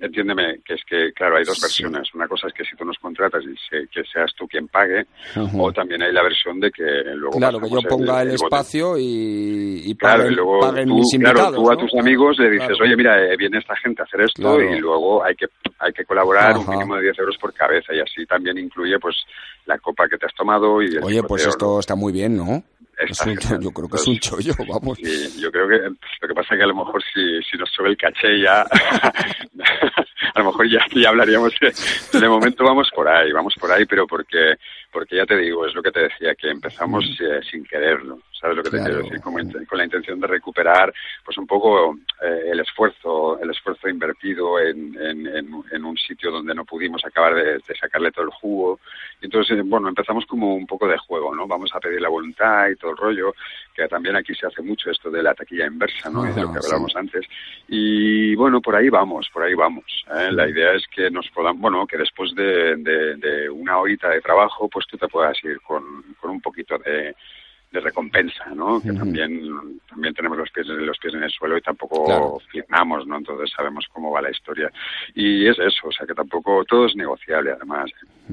Entiéndeme, 0.00 0.60
que 0.64 0.74
es 0.74 0.82
que, 0.88 1.12
claro, 1.12 1.36
hay 1.36 1.44
dos 1.44 1.60
versiones. 1.60 2.08
Una 2.14 2.26
cosa 2.26 2.48
es 2.48 2.54
que 2.54 2.64
si 2.64 2.74
tú 2.76 2.84
nos 2.84 2.96
contratas 2.98 3.42
y 3.44 3.86
que 3.88 4.02
seas 4.04 4.32
tú 4.34 4.46
quien 4.48 4.68
pague, 4.68 5.06
o 5.58 5.72
también 5.72 6.02
hay 6.02 6.12
la 6.12 6.22
versión 6.22 6.58
de 6.58 6.70
que 6.70 6.84
luego... 7.14 7.36
Claro, 7.36 7.60
que 7.60 7.70
yo 7.70 7.82
ponga 7.82 8.22
el, 8.22 8.30
espacio 8.30 8.96
y, 8.96 9.82
y 9.84 9.94
paguen, 9.94 10.36
tú, 10.36 10.94
mis 10.94 11.14
invitados. 11.14 11.50
Claro, 11.50 11.62
tú 11.62 11.70
a 11.70 11.76
tus 11.76 11.94
amigos 12.00 12.38
le 12.38 12.50
dices, 12.50 12.80
oye, 12.80 12.96
mira, 12.96 13.22
eh, 13.24 13.36
viene 13.36 13.58
esta 13.58 13.76
gente 13.76 14.02
a 14.02 14.04
hacer 14.04 14.22
esto 14.22 14.60
y 14.60 14.78
luego 14.78 15.22
hay 15.22 15.34
que, 15.34 15.46
hay 15.78 15.92
que 15.92 16.04
colaborar 16.04 16.56
un 16.56 16.68
mínimo 16.68 16.96
de 16.96 17.02
10 17.02 17.18
euros 17.18 17.36
por 17.38 17.52
cabeza 17.52 17.92
y 17.94 18.00
así 18.00 18.24
también 18.26 18.56
incluye 18.58 18.98
pues 18.98 19.16
la 19.68 19.78
copa 19.78 20.08
que 20.08 20.16
te 20.16 20.26
has 20.26 20.34
tomado 20.34 20.82
y... 20.82 20.96
Oye, 20.96 21.22
pues 21.22 21.46
esto 21.46 21.78
está 21.78 21.94
muy 21.94 22.10
bien, 22.10 22.36
¿no? 22.36 22.64
yo 23.60 23.70
creo 23.70 23.88
que 23.88 23.96
es 23.96 24.06
un 24.08 24.18
chollo, 24.18 24.54
vamos. 24.66 24.98
Sí, 24.98 25.40
yo 25.40 25.52
creo 25.52 25.68
que 25.68 25.76
lo 25.76 26.28
que 26.28 26.34
pasa 26.34 26.54
es 26.54 26.58
que 26.58 26.64
a 26.64 26.66
lo 26.66 26.74
mejor 26.74 27.00
si, 27.02 27.42
si 27.48 27.56
nos 27.56 27.70
sube 27.70 27.90
el 27.90 27.96
caché 27.96 28.40
ya, 28.42 28.62
a 30.34 30.38
lo 30.38 30.46
mejor 30.46 30.68
ya, 30.68 30.80
ya 30.96 31.10
hablaríamos. 31.10 31.52
De, 31.60 32.28
momento 32.28 32.64
vamos 32.64 32.88
por 32.92 33.06
ahí, 33.06 33.30
vamos 33.30 33.54
por 33.60 33.70
ahí, 33.70 33.84
pero 33.84 34.06
porque, 34.06 34.54
porque 34.90 35.16
ya 35.16 35.26
te 35.26 35.36
digo, 35.36 35.66
es 35.66 35.74
lo 35.74 35.82
que 35.82 35.92
te 35.92 36.00
decía, 36.00 36.34
que 36.34 36.50
empezamos 36.50 37.04
eh, 37.20 37.40
sin 37.48 37.62
quererlo. 37.64 38.18
¿Sabes 38.40 38.56
lo 38.56 38.62
que 38.62 38.70
te 38.70 38.78
quiero 38.78 38.98
decir? 38.98 39.20
con 39.20 39.78
la 39.78 39.84
intención 39.84 40.20
de 40.20 40.26
recuperar, 40.26 40.92
pues 41.24 41.36
un 41.38 41.46
poco 41.46 41.96
eh, 42.22 42.50
el 42.52 42.60
esfuerzo, 42.60 43.38
el 43.40 43.50
esfuerzo 43.50 43.88
invertido 43.88 44.60
en, 44.60 44.96
en, 44.96 45.84
un 45.84 45.96
sitio 45.96 46.30
donde 46.30 46.54
no 46.54 46.64
pudimos 46.64 47.04
acabar 47.04 47.34
de, 47.34 47.60
sacarle 47.80 48.12
todo 48.12 48.26
el 48.26 48.30
jugo. 48.30 48.80
Y 49.20 49.26
entonces, 49.26 49.60
bueno, 49.64 49.88
empezamos 49.88 50.24
como 50.26 50.54
un 50.54 50.66
poco 50.66 50.86
de 50.86 50.98
juego, 50.98 51.34
¿no? 51.34 51.46
Vamos 51.46 51.70
a 51.74 51.80
pedir 51.80 52.00
la 52.00 52.08
voluntad 52.08 52.68
y 52.68 52.76
todo 52.76 52.92
el 52.92 52.96
rollo, 52.96 53.34
que 53.74 53.88
también 53.88 54.16
aquí 54.16 54.34
se 54.34 54.46
hace 54.46 54.62
mucho 54.62 54.90
esto 54.90 55.10
de 55.10 55.22
la 55.22 55.34
taquilla 55.34 55.66
inversa, 55.66 56.10
¿no? 56.10 56.28
y 56.28 56.32
de 56.32 56.42
lo 56.42 56.52
que 56.52 56.58
hablábamos 56.58 56.94
antes. 56.94 57.26
Y 57.68 58.34
bueno, 58.36 58.60
por 58.60 58.76
ahí 58.76 58.88
vamos, 58.88 59.28
por 59.32 59.42
ahí 59.42 59.54
vamos. 59.54 59.84
¿eh? 60.14 60.30
La 60.30 60.48
idea 60.48 60.72
es 60.74 60.84
que 60.88 61.10
nos 61.10 61.28
podamos, 61.30 61.60
bueno, 61.60 61.86
que 61.86 61.96
después 61.96 62.34
de, 62.34 62.76
de, 62.76 63.48
una 63.50 63.78
horita 63.78 64.08
de 64.10 64.20
trabajo, 64.20 64.68
pues 64.68 64.86
tú 64.86 64.96
te 64.96 65.08
puedas 65.08 65.36
ir 65.44 65.60
con, 65.60 66.02
con 66.20 66.30
un 66.30 66.40
poquito 66.40 66.78
de 66.78 67.14
de 67.70 67.80
recompensa, 67.80 68.46
¿no? 68.54 68.80
Que 68.80 68.92
también, 68.92 69.30
también 69.88 70.14
tenemos 70.14 70.38
los 70.38 70.50
pies, 70.50 70.66
los 70.66 70.98
pies 70.98 71.14
en 71.14 71.22
el 71.22 71.30
suelo 71.30 71.58
y 71.58 71.60
tampoco 71.60 72.40
firmamos, 72.50 73.06
¿no? 73.06 73.18
Entonces 73.18 73.50
sabemos 73.54 73.84
cómo 73.92 74.10
va 74.10 74.22
la 74.22 74.30
historia. 74.30 74.70
Y 75.14 75.46
es 75.46 75.58
eso, 75.58 75.88
o 75.88 75.92
sea, 75.92 76.06
que 76.06 76.14
tampoco 76.14 76.64
todo 76.64 76.86
es 76.86 76.96
negociable, 76.96 77.52
además, 77.52 77.90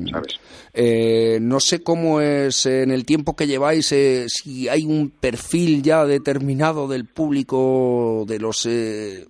¿sabes? 0.10 0.40
Eh, 0.74 1.38
no 1.42 1.60
sé 1.60 1.84
cómo 1.84 2.22
es 2.22 2.66
en 2.66 2.92
el 2.92 3.06
tiempo 3.06 3.36
que 3.36 3.48
lleváis, 3.48 3.92
eh, 3.92 4.26
si 4.28 4.70
hay 4.70 4.86
un 4.86 5.10
perfil 5.10 5.84
ya 5.84 6.06
determinado 6.06 6.88
del 6.88 7.06
público, 7.06 8.24
de 8.28 8.40
los... 8.40 8.66
Eh 8.66 9.26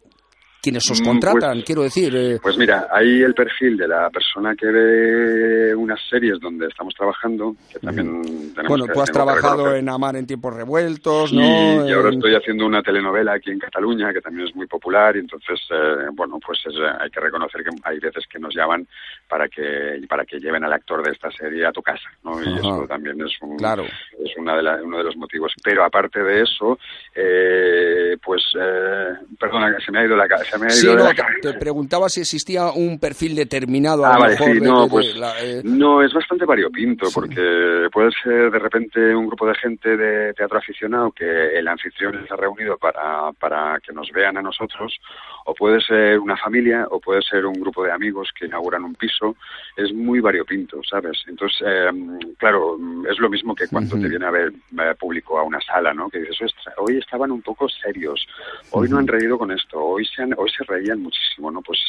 quienes 0.66 0.90
os 0.90 1.00
Mm, 1.02 1.06
contratan, 1.06 1.54
pues- 1.58 1.64
quiero 1.66 1.84
decir. 1.84 2.16
eh, 2.16 2.40
Pues 2.42 2.58
mira, 2.58 2.88
hay 2.92 3.22
el 3.22 3.36
perfil 3.36 3.78
de 3.78 3.88
la 3.88 4.10
persona 4.10 4.56
que 4.56 4.66
ve 4.66 5.76
unas 5.76 6.00
series 6.10 6.40
donde 6.40 6.66
estamos 6.68 6.94
trabajando, 6.96 7.56
que 7.72 7.78
también 7.80 8.24
tenemos 8.56 8.68
bueno, 8.68 8.88
que, 8.88 8.94
tú 8.94 9.02
has 9.02 9.12
trabajado 9.12 9.76
en 9.76 9.88
Amar 9.88 10.16
en 10.16 10.26
tiempos 10.26 10.56
revueltos, 10.56 11.30
Sí, 11.30 11.36
¿no? 11.38 11.88
y 11.88 11.94
ahora 11.94 12.08
En- 12.10 12.16
estoy 12.16 12.34
haciendo 12.36 12.66
una 12.66 12.82
telenovela 12.82 13.34
aquí 13.34 13.52
en 13.52 13.60
Cataluña 13.60 14.12
que 14.12 14.22
también 14.22 14.48
es 14.48 14.56
muy 14.56 14.66
popular 14.66 15.16
y 15.16 15.20
entonces, 15.20 15.60
eh, 15.70 16.08
bueno, 16.14 16.40
pues 16.44 16.60
es, 16.66 16.74
eh, 16.74 16.80
hay 17.00 17.10
que 17.12 17.20
reconocer 17.20 17.64
que 17.64 17.70
hay 17.84 18.00
veces 18.00 18.24
que 18.28 18.40
nos 18.40 18.56
llaman 18.56 18.88
para 19.30 19.48
que 19.48 20.02
para 20.10 20.26
que 20.26 20.40
lleven 20.40 20.64
al 20.64 20.74
actor 20.74 21.04
de 21.04 21.12
esta 21.12 21.30
serie 21.32 21.66
a 21.66 21.72
tu 21.72 21.82
casa, 21.84 22.10
¿no? 22.24 22.42
Y 22.42 22.48
Ajá. 22.48 22.58
eso 22.60 22.86
también 22.88 23.22
es 23.22 23.32
un, 23.42 23.58
Claro. 23.58 23.84
es 23.84 24.36
una 24.38 24.56
de 24.56 24.64
la- 24.64 24.82
uno 24.82 24.98
de 24.98 25.04
los 25.04 25.16
motivos. 25.16 25.54
Pero 25.64 25.84
aparte 25.84 26.24
de 26.24 26.42
eso, 26.42 26.80
eh, 27.16 28.18
pues, 28.24 28.44
eh, 28.60 29.14
perdona, 29.40 29.76
se 29.84 29.92
me 29.92 30.00
ha 30.00 30.06
ido 30.06 30.16
la, 30.16 30.28
ca- 30.28 30.44
se 30.58 30.60
me 30.60 30.66
ha 30.66 30.70
ido 30.70 30.80
Sí, 30.82 30.88
de 30.88 30.96
no, 30.96 31.04
la 31.04 31.10
te, 31.10 31.16
cabeza. 31.16 31.40
te 31.42 31.54
preguntaba 31.60 32.10
si 32.10 32.22
existía 32.22 32.72
un 32.72 33.00
perfil 33.00 33.36
determinado 33.36 34.06
a 34.06 34.10
Ah, 34.10 34.14
lo 34.16 34.20
vale, 34.22 34.32
mejor 34.34 34.48
sí, 34.48 34.60
de- 34.60 34.68
no, 34.68 34.78
de- 34.78 34.84
de 34.86 34.90
pues 34.90 35.16
la, 35.16 35.44
eh, 35.44 35.62
no, 35.64 36.02
es 36.02 36.14
bastante 36.14 36.46
variopinto, 36.46 37.08
porque 37.14 37.88
puede 37.92 38.10
ser 38.24 38.52
de 38.52 38.60
repente 38.60 39.16
un 39.16 39.28
grupo 39.28 39.48
de 39.48 39.56
gente 39.56 39.96
de 39.98 40.34
teatro 40.34 40.58
aficionado 40.58 41.12
que 41.12 41.26
el 41.58 41.68
anfitrión 41.68 42.22
les 42.22 42.32
ha 42.32 42.36
reunido 42.36 42.78
para, 42.78 43.32
para 43.40 43.80
que 43.86 43.94
nos 43.94 44.10
vean 44.12 44.38
a 44.38 44.42
nosotros, 44.42 44.96
o 45.46 45.54
puede 45.54 45.80
ser 45.82 46.20
una 46.20 46.36
familia, 46.36 46.88
o 46.92 47.00
puede 47.00 47.22
ser 47.22 47.46
un 47.46 47.54
grupo 47.54 47.84
de 47.84 47.92
amigos 47.92 48.30
que 48.38 48.46
inauguran 48.48 48.84
un 48.84 48.96
piso, 48.96 49.36
es 49.78 49.94
muy 49.94 50.20
variopinto, 50.20 50.82
¿sabes? 50.84 51.24
Entonces, 51.28 51.62
eh, 51.66 51.90
claro, 52.38 52.78
es 53.10 53.18
lo 53.20 53.30
mismo 53.30 53.56
que 53.56 53.68
cuando 53.68 53.96
te 53.96 54.10
viene 54.10 54.26
a 54.26 54.32
ver 54.32 54.52
eh, 54.52 54.96
público 55.00 55.38
a 55.40 55.44
una 55.44 55.62
sala, 55.62 55.94
¿no? 55.94 56.10
Que 56.10 56.20
dices, 56.20 56.42
"Ostras, 56.42 56.76
hoy 56.78 56.98
estaban 56.98 57.32
un 57.32 57.42
poco 57.42 57.70
serios, 57.70 58.28
hoy 58.72 58.90
no 58.90 58.98
han 58.98 59.08
reído 59.08 59.38
con 59.38 59.52
esto, 59.52 59.80
hoy 59.82 60.06
se, 60.06 60.24
han- 60.24 60.34
hoy 60.38 60.50
se 60.50 60.64
reían 60.66 61.02
muchísimo, 61.02 61.52
¿no? 61.52 61.62
Pues 61.62 61.80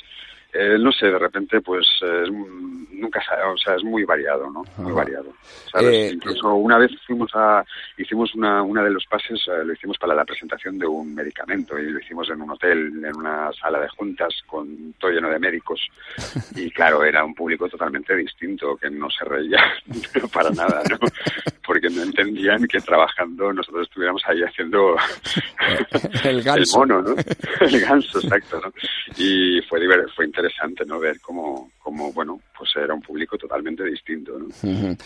eh, 0.53 0.77
no 0.79 0.93
sé, 0.93 1.07
de 1.07 1.19
repente, 1.19 1.61
pues 1.61 1.87
eh, 2.03 2.25
nunca 2.97 3.23
sabe, 3.23 3.43
o 3.45 3.57
sea, 3.57 3.75
es 3.77 3.85
muy 3.85 4.05
variado, 4.05 4.51
¿no? 4.51 4.63
Muy 4.79 4.93
Ajá. 4.93 4.95
variado. 4.95 5.33
¿sabes? 5.71 5.93
Eh, 5.93 6.11
Incluso 6.15 6.55
una 6.55 6.79
vez 6.79 6.91
fuimos 7.07 7.31
a, 7.35 7.65
hicimos 7.97 8.35
una, 8.35 8.63
una 8.63 8.83
de 8.83 8.91
los 8.91 9.05
pases, 9.07 9.41
eh, 9.49 9.65
lo 9.65 9.73
hicimos 9.73 9.99
para 9.99 10.15
la 10.15 10.25
presentación 10.25 10.79
de 10.79 10.87
un 10.87 11.15
medicamento 11.15 11.79
y 11.79 11.91
lo 11.91 11.99
hicimos 12.01 12.29
en 12.31 12.41
un 12.41 12.51
hotel, 12.51 13.05
en 13.05 13.17
una 13.17 13.51
sala 13.53 13.81
de 13.81 13.89
juntas 13.89 14.35
con 14.47 14.95
todo 14.99 15.11
lleno 15.11 15.29
de 15.29 15.39
médicos 15.39 15.81
y 16.55 16.71
claro, 16.71 17.05
era 17.05 17.25
un 17.25 17.35
público 17.35 17.69
totalmente 17.69 18.17
distinto 18.17 18.77
que 18.77 18.91
no 18.91 19.09
se 19.11 19.25
reía 19.25 19.63
para 20.33 20.51
nada, 20.51 20.83
¿no? 20.91 20.99
Porque 21.65 21.89
no 21.91 22.03
entendían 22.03 22.67
que 22.67 22.81
trabajando 22.81 23.53
nosotros 23.53 23.89
estuviéramos 23.89 24.23
ahí 24.27 24.41
haciendo 24.43 24.97
el 26.25 26.43
ganso. 26.43 26.79
mono, 26.79 27.03
¿no? 27.03 27.15
El 27.61 27.81
ganso, 27.81 28.21
exacto, 28.21 28.61
¿no? 28.61 28.73
Y 29.17 29.61
fue 29.63 29.81
fue 30.15 30.25
interesante, 30.37 30.85
¿no? 30.85 30.99
Ver 30.99 31.21
cómo, 31.21 31.71
cómo, 31.83 32.13
bueno, 32.13 32.41
pues 32.57 32.71
era 32.77 32.93
un 32.95 33.01
público 33.01 33.39
totalmente 33.39 33.85
distinto. 33.85 34.33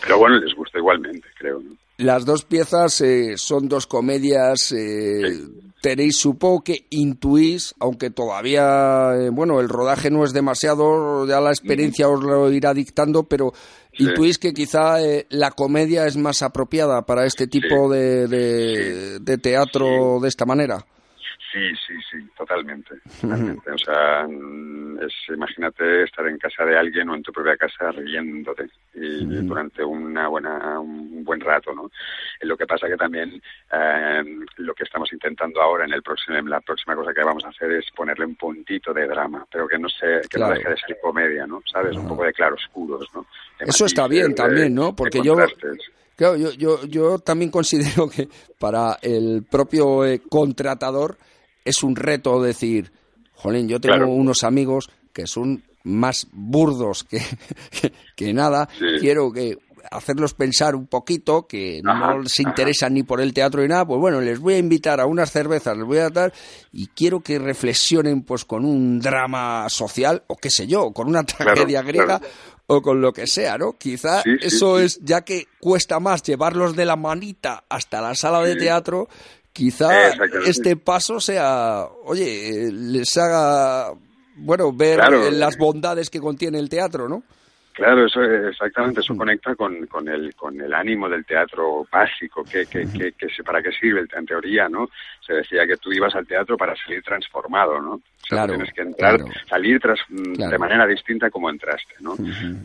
Pero 0.01 0.17
bueno, 0.17 0.37
les 0.37 0.53
gustó 0.55 0.77
igualmente, 0.77 1.27
creo, 1.37 1.59
¿no? 1.59 1.71
Las 1.97 2.25
dos 2.25 2.43
piezas 2.45 2.99
eh, 3.01 3.37
son 3.37 3.67
dos 3.69 3.85
comedias. 3.87 4.71
eh, 4.75 5.39
Tenéis, 5.81 6.17
supongo 6.17 6.63
que 6.63 6.85
intuís, 6.91 7.73
aunque 7.79 8.09
todavía, 8.11 9.13
eh, 9.15 9.29
bueno, 9.29 9.59
el 9.59 9.69
rodaje 9.69 10.09
no 10.11 10.23
es 10.23 10.33
demasiado, 10.33 11.25
ya 11.27 11.39
la 11.41 11.49
experiencia 11.51 12.07
os 12.09 12.21
lo 12.23 12.51
irá 12.51 12.73
dictando, 12.73 13.23
pero 13.23 13.51
Sí. 13.93 14.05
intuís 14.05 14.37
que 14.37 14.53
quizá 14.53 15.01
eh, 15.03 15.25
la 15.29 15.51
comedia 15.51 16.05
es 16.07 16.15
más 16.17 16.41
apropiada 16.43 17.01
para 17.05 17.25
este 17.25 17.47
tipo 17.47 17.89
de, 17.91 18.27
de- 18.27 19.19
de 19.19 19.37
teatro 19.37 20.19
de 20.21 20.27
esta 20.29 20.45
manera. 20.45 20.85
Sí, 21.51 21.69
sí, 21.85 21.93
sí, 22.09 22.17
totalmente, 22.37 22.95
totalmente. 23.19 23.71
O 23.71 23.77
sea, 23.77 24.25
mm, 24.25 24.99
es, 25.01 25.13
imagínate 25.27 26.03
estar 26.03 26.25
en 26.27 26.37
casa 26.37 26.63
de 26.63 26.77
alguien 26.77 27.09
o 27.09 27.15
en 27.15 27.21
tu 27.23 27.33
propia 27.33 27.57
casa 27.57 27.91
riéndote 27.91 28.69
y 28.93 29.25
durante 29.45 29.83
una 29.83 30.29
buena, 30.29 30.79
un 30.79 31.23
buen 31.25 31.41
rato, 31.41 31.73
¿no? 31.73 31.87
Eh, 32.39 32.45
Lo 32.45 32.55
que 32.55 32.65
pasa 32.65 32.87
que 32.87 32.95
también 32.95 33.41
eh, 33.71 34.23
lo 34.57 34.73
que 34.73 34.83
estamos 34.83 35.11
intentando 35.11 35.61
ahora 35.61 35.83
en 35.85 35.91
el 35.93 36.01
próximo, 36.01 36.37
en 36.37 36.49
la 36.49 36.61
próxima 36.61 36.95
cosa 36.95 37.13
que 37.13 37.23
vamos 37.23 37.43
a 37.43 37.49
hacer 37.49 37.69
es 37.73 37.85
ponerle 37.95 38.25
un 38.25 38.35
puntito 38.35 38.93
de 38.93 39.07
drama, 39.07 39.45
pero 39.51 39.67
que 39.67 39.77
no 39.77 39.89
se, 39.89 40.21
que 40.21 40.37
Claro. 40.37 40.53
no 40.53 40.57
deje 40.57 40.69
de 40.69 40.77
ser 40.77 40.97
comedia, 41.01 41.45
¿no? 41.47 41.61
¿Sabes? 41.69 41.97
Un 41.97 42.07
poco 42.07 42.23
de 42.23 42.31
claroscuros, 42.33 43.07
¿no? 43.13 43.25
De 43.59 43.65
Eso 43.65 43.85
está 43.85 44.07
bien 44.07 44.29
de- 44.29 44.35
también, 44.35 44.73
¿no? 44.73 44.95
Porque 44.95 45.21
yo-. 45.21 45.35
Claro, 46.15 46.35
yo, 46.37 46.51
yo, 46.53 46.85
yo 46.85 47.19
también 47.19 47.49
considero 47.51 48.07
que 48.09 48.27
para 48.59 48.97
el 49.01 49.43
propio 49.49 50.05
eh, 50.05 50.21
contratador 50.29 51.17
es 51.65 51.83
un 51.83 51.95
reto 51.95 52.41
decir, 52.41 52.91
jolín, 53.33 53.67
yo 53.67 53.79
tengo 53.79 53.95
Claro. 53.95 54.11
unos 54.11 54.43
amigos 54.43 54.89
que 55.13 55.27
son 55.27 55.63
más 55.83 56.27
burdos 56.31 57.03
que, 57.03 57.19
que, 57.71 57.91
que 58.15 58.33
nada, 58.33 58.69
Sí. 58.77 58.85
quiero 58.99 59.31
que 59.31 59.57
hacerlos 59.89 60.35
pensar 60.35 60.75
un 60.75 60.85
poquito, 60.85 61.47
que 61.47 61.81
Ajá, 61.83 62.13
no 62.15 62.23
se 62.25 62.43
ajá. 62.43 62.51
interesan 62.51 62.93
ni 62.93 63.01
por 63.03 63.19
el 63.19 63.33
teatro 63.33 63.61
ni 63.63 63.67
nada, 63.67 63.83
pues 63.85 63.99
bueno, 63.99 64.21
les 64.21 64.39
voy 64.39 64.53
a 64.53 64.57
invitar 64.59 65.01
a 65.01 65.07
unas 65.07 65.31
cervezas, 65.31 65.75
les 65.75 65.85
voy 65.87 65.97
a 65.97 66.09
dar 66.09 66.31
y 66.71 66.85
quiero 66.87 67.19
que 67.21 67.39
reflexionen 67.39 68.21
pues 68.21 68.45
con 68.45 68.63
un 68.63 68.99
drama 68.99 69.67
social 69.69 70.23
o 70.27 70.35
qué 70.37 70.49
sé 70.51 70.67
yo, 70.67 70.91
con 70.93 71.07
una 71.07 71.23
tragedia 71.23 71.81
griega 71.81 72.19
claro. 72.19 72.33
o 72.67 72.81
con 72.83 73.01
lo 73.01 73.11
que 73.11 73.25
sea, 73.25 73.57
¿no? 73.57 73.73
Quizá 73.73 74.21
Sí, 74.21 74.29
eso 74.41 74.77
sí. 74.77 74.85
es, 74.85 74.99
ya 75.01 75.21
que 75.25 75.47
cuesta 75.59 75.99
más 75.99 76.21
llevarlos 76.21 76.75
de 76.75 76.85
la 76.85 76.95
manita 76.95 77.63
hasta 77.67 78.01
la 78.01 78.13
sala 78.13 78.41
de 78.43 78.55
teatro, 78.55 79.09
quizá 79.53 80.09
Exactamente. 80.09 80.49
este 80.49 80.75
paso 80.77 81.19
sea, 81.19 81.85
oye, 82.05 82.67
eh, 82.67 82.71
les 82.71 83.15
haga, 83.17 83.91
bueno, 84.37 84.71
ver 84.73 84.95
Claro. 84.97 85.25
eh, 85.27 85.31
las 85.31 85.57
bondades 85.57 86.09
que 86.09 86.19
contiene 86.19 86.59
el 86.59 86.69
teatro, 86.69 87.07
¿no? 87.09 87.23
Claro, 87.73 88.05
eso 88.05 88.21
exactamente, 88.21 88.99
eso 88.99 89.15
conecta 89.15 89.55
con, 89.55 89.87
con 89.87 90.07
el 90.09 90.35
con 90.35 90.59
el 90.59 90.73
ánimo 90.73 91.07
del 91.07 91.25
teatro 91.25 91.87
básico, 91.89 92.43
que, 92.43 92.65
que, 92.65 92.85
que, 92.91 93.13
que 93.13 93.27
para 93.45 93.61
qué 93.63 93.71
sirve 93.71 94.05
en 94.13 94.25
teoría, 94.25 94.67
¿no? 94.67 94.89
Se 95.25 95.33
decía 95.33 95.65
que 95.65 95.77
tú 95.77 95.91
ibas 95.91 96.13
al 96.15 96.27
teatro 96.27 96.57
para 96.57 96.75
salir 96.75 97.01
transformado, 97.01 97.79
¿no? 97.81 98.01
O 98.23 98.27
sea, 98.27 98.37
Claro, 98.37 98.53
tienes 98.53 98.73
que 98.73 98.81
entrar, 98.81 99.15
claro. 99.17 99.31
salir 99.49 99.79
tras, 99.79 99.99
mm, 100.09 100.33
Claro. 100.35 100.51
de 100.51 100.57
manera 100.57 100.85
distinta 100.87 101.29
como 101.29 101.49
entraste, 101.49 101.95
¿no? 101.99 102.15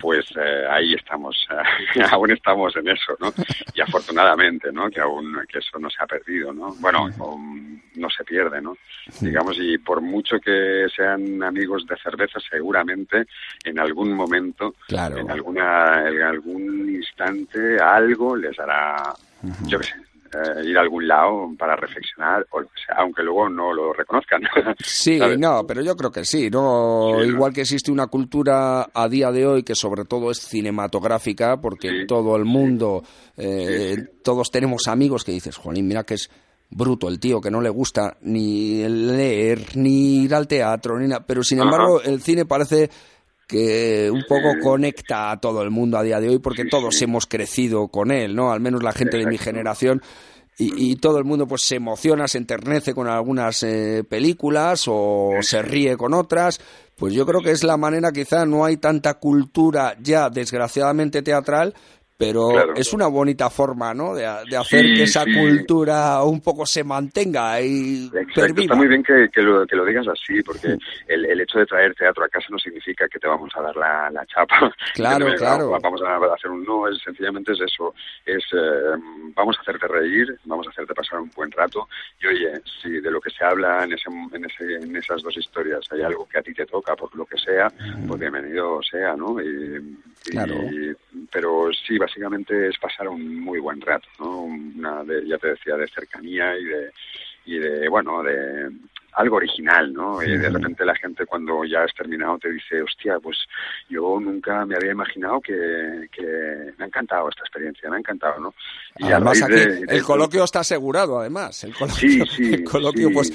Pues 0.00 0.26
eh, 0.36 0.64
ahí 0.70 0.94
estamos, 0.94 1.36
aún 2.12 2.30
estamos 2.30 2.76
en 2.76 2.88
eso, 2.88 3.16
¿no? 3.20 3.32
Y 3.74 3.80
afortunadamente, 3.80 4.70
¿no? 4.72 4.88
Que 4.90 5.00
aún 5.00 5.36
que 5.50 5.58
eso 5.58 5.78
no 5.78 5.90
se 5.90 6.02
ha 6.02 6.06
perdido, 6.06 6.52
¿no? 6.52 6.74
Bueno, 6.78 7.06
um, 7.18 7.80
no 7.96 8.08
se 8.10 8.22
pierde, 8.24 8.60
¿no? 8.60 8.76
Digamos, 9.20 9.56
y 9.58 9.78
por 9.78 10.00
mucho 10.00 10.38
que 10.38 10.86
sean 10.94 11.42
amigos 11.42 11.86
de 11.86 11.96
cerveza, 11.96 12.38
seguramente 12.48 13.26
en 13.64 13.78
algún 13.78 14.12
momento 14.12 14.74
Claro. 14.88 15.18
en 15.18 15.30
alguna 15.30 16.08
en 16.08 16.22
algún 16.22 16.88
instante 16.94 17.78
algo 17.80 18.36
les 18.36 18.58
hará 18.58 19.12
yo 19.66 19.78
qué 19.78 19.84
sé 19.86 19.94
eh, 20.32 20.64
ir 20.64 20.76
a 20.78 20.80
algún 20.82 21.06
lado 21.06 21.48
para 21.58 21.76
reflexionar 21.76 22.46
o 22.50 22.60
sea, 22.60 22.96
aunque 22.98 23.22
luego 23.22 23.48
no 23.48 23.72
lo 23.72 23.92
reconozcan 23.92 24.42
Sí, 24.84 25.18
¿sabes? 25.18 25.38
no, 25.38 25.66
pero 25.66 25.82
yo 25.82 25.96
creo 25.96 26.10
que 26.10 26.24
sí, 26.24 26.50
¿no? 26.50 27.06
Sí, 27.06 27.12
¿no? 27.12 27.24
Igual 27.24 27.52
que 27.52 27.62
existe 27.62 27.90
una 27.90 28.06
cultura 28.08 28.88
a 28.92 29.08
día 29.08 29.30
de 29.30 29.46
hoy 29.46 29.62
que 29.62 29.74
sobre 29.74 30.04
todo 30.04 30.30
es 30.30 30.38
cinematográfica, 30.38 31.60
porque 31.60 31.88
Sí, 31.90 32.06
todo 32.06 32.36
el 32.36 32.44
mundo, 32.44 33.02
eh, 33.36 33.96
todos 34.22 34.50
tenemos 34.50 34.88
amigos 34.88 35.24
que 35.24 35.32
dices, 35.32 35.56
Juanín, 35.56 35.86
mira 35.88 36.04
que 36.04 36.14
es 36.14 36.30
bruto 36.68 37.08
el 37.08 37.20
tío, 37.20 37.40
que 37.40 37.50
no 37.50 37.60
le 37.60 37.70
gusta 37.70 38.16
ni 38.22 38.82
leer, 38.88 39.76
ni 39.76 40.24
ir 40.24 40.34
al 40.34 40.48
teatro, 40.48 40.98
ni 40.98 41.08
nada. 41.08 41.24
Pero 41.26 41.42
sin 41.42 41.60
Ajá. 41.60 41.66
embargo, 41.68 42.00
el 42.02 42.20
cine 42.20 42.44
parece 42.44 42.90
que 43.46 44.10
un 44.10 44.24
poco 44.28 44.54
conecta 44.62 45.30
a 45.30 45.40
todo 45.40 45.62
el 45.62 45.70
mundo 45.70 45.98
a 45.98 46.02
día 46.02 46.20
de 46.20 46.28
hoy, 46.28 46.38
porque 46.38 46.62
Sí, 46.64 46.68
todos 46.68 46.96
sí. 46.96 47.04
hemos 47.04 47.26
crecido 47.26 47.88
con 47.88 48.10
él, 48.10 48.34
¿no? 48.34 48.50
Al 48.52 48.60
menos 48.60 48.82
la 48.82 48.92
gente 48.92 49.16
de 49.18 49.26
mi 49.26 49.38
generación. 49.38 50.02
Y, 50.58 50.92
y 50.92 50.96
todo 50.96 51.18
el 51.18 51.24
mundo 51.24 51.46
pues 51.46 51.62
se 51.62 51.76
emociona, 51.76 52.26
se 52.28 52.38
enternece 52.38 52.94
con 52.94 53.08
algunas 53.08 53.62
eh, 53.62 54.04
películas 54.08 54.84
o 54.88 55.32
se 55.42 55.60
ríe 55.60 55.96
con 55.98 56.14
otras. 56.14 56.60
Pues 56.96 57.12
yo 57.12 57.26
creo 57.26 57.42
que 57.42 57.50
es 57.50 57.62
la 57.62 57.76
manera, 57.76 58.10
quizá 58.10 58.46
no 58.46 58.64
hay 58.64 58.78
tanta 58.78 59.14
cultura 59.14 59.96
ya 60.00 60.30
desgraciadamente 60.30 61.20
teatral, 61.20 61.74
pero 62.16 62.48
Claro. 62.48 62.74
es 62.76 62.92
una 62.92 63.06
bonita 63.08 63.50
forma, 63.50 63.92
¿no? 63.94 64.14
De, 64.14 64.22
de 64.48 64.56
hacer 64.56 64.84
Sí, 64.84 64.94
que 64.94 65.02
esa 65.02 65.24
sí. 65.24 65.32
cultura 65.34 66.22
un 66.22 66.40
poco 66.40 66.64
se 66.66 66.82
mantenga 66.84 67.60
y 67.60 68.06
Exacto, 68.14 68.60
está 68.62 68.74
muy 68.74 68.86
bien 68.88 69.02
que, 69.02 69.28
que, 69.32 69.42
lo, 69.42 69.66
que 69.66 69.76
lo 69.76 69.84
digas 69.84 70.06
así, 70.08 70.42
porque 70.42 70.76
el, 71.08 71.26
el 71.26 71.40
hecho 71.40 71.58
de 71.58 71.66
traer 71.66 71.94
teatro 71.94 72.24
a 72.24 72.28
casa 72.28 72.46
no 72.50 72.58
significa 72.58 73.06
que 73.08 73.18
te 73.18 73.28
vamos 73.28 73.50
a 73.56 73.62
dar 73.62 73.76
la, 73.76 74.10
la 74.10 74.24
chapa. 74.26 74.72
Claro, 74.94 75.26
te- 75.26 75.34
claro. 75.36 75.78
Vamos 75.82 76.00
a 76.02 76.16
hacer 76.34 76.50
un 76.50 76.64
no, 76.64 76.88
es, 76.88 76.98
sencillamente 77.04 77.52
es 77.52 77.60
eso. 77.60 77.94
Es 78.24 78.42
eh, 78.52 78.98
vamos 79.34 79.56
a 79.58 79.60
hacerte 79.60 79.86
reír, 79.86 80.38
vamos 80.44 80.66
a 80.66 80.70
hacerte 80.70 80.94
pasar 80.94 81.20
un 81.20 81.30
buen 81.36 81.50
rato. 81.50 81.88
Y 82.22 82.26
oye, 82.28 82.52
si 82.82 82.88
de 83.00 83.10
lo 83.10 83.20
que 83.20 83.30
se 83.30 83.44
habla 83.44 83.84
en, 83.84 83.92
ese, 83.92 84.08
en, 84.32 84.44
ese, 84.44 84.74
en 84.84 84.96
esas 84.96 85.22
dos 85.22 85.36
historias 85.36 85.80
hay 85.90 86.02
algo 86.02 86.26
que 86.26 86.38
a 86.38 86.42
ti 86.42 86.54
te 86.54 86.64
toca, 86.66 86.96
por 86.96 87.14
lo 87.14 87.26
que 87.26 87.36
sea, 87.38 87.68
pues 88.08 88.18
bienvenido 88.20 88.80
sea, 88.82 89.14
¿no? 89.16 89.40
Y, 89.40 89.96
y- 90.26 90.30
Claro. 90.32 90.68
pero 91.30 91.70
sí, 91.86 91.98
básicamente 91.98 92.68
es 92.68 92.78
pasar 92.78 93.08
un 93.08 93.40
muy 93.40 93.58
buen 93.60 93.80
rato, 93.80 94.08
¿no? 94.18 94.42
Una 94.42 95.04
de, 95.04 95.26
ya 95.26 95.38
te 95.38 95.48
decía, 95.48 95.76
de 95.76 95.88
cercanía 95.88 96.56
y 96.58 96.64
de, 96.64 96.90
y 97.46 97.58
de 97.58 97.88
bueno, 97.88 98.22
de 98.22 98.70
algo 99.16 99.36
original, 99.36 99.92
¿no? 99.92 100.22
Y 100.22 100.36
de 100.36 100.48
repente 100.50 100.84
la 100.84 100.94
gente 100.94 101.24
cuando 101.26 101.64
ya 101.64 101.82
has 101.84 101.94
terminado 101.94 102.38
te 102.38 102.50
dice, 102.52 102.82
hostia, 102.82 103.18
pues 103.18 103.36
yo 103.88 104.20
nunca 104.20 104.64
me 104.66 104.76
había 104.76 104.92
imaginado 104.92 105.40
que, 105.40 106.06
que 106.12 106.22
me 106.76 106.84
ha 106.84 106.86
encantado 106.86 107.28
esta 107.30 107.40
experiencia, 107.42 107.88
me 107.88 107.96
ha 107.96 107.98
encantado, 108.00 108.38
¿no? 108.40 108.54
Y 108.98 109.04
además 109.10 109.42
aquí 109.42 109.54
el 109.88 110.02
coloquio 110.02 110.44
está 110.44 110.60
asegurado, 110.60 111.18
además. 111.18 111.64
El 111.64 111.74
coloquio, 111.74 112.08
sí, 112.08 112.22
sí, 112.36 112.54
el 112.54 112.64
coloquio 112.64 113.10
pues, 113.12 113.32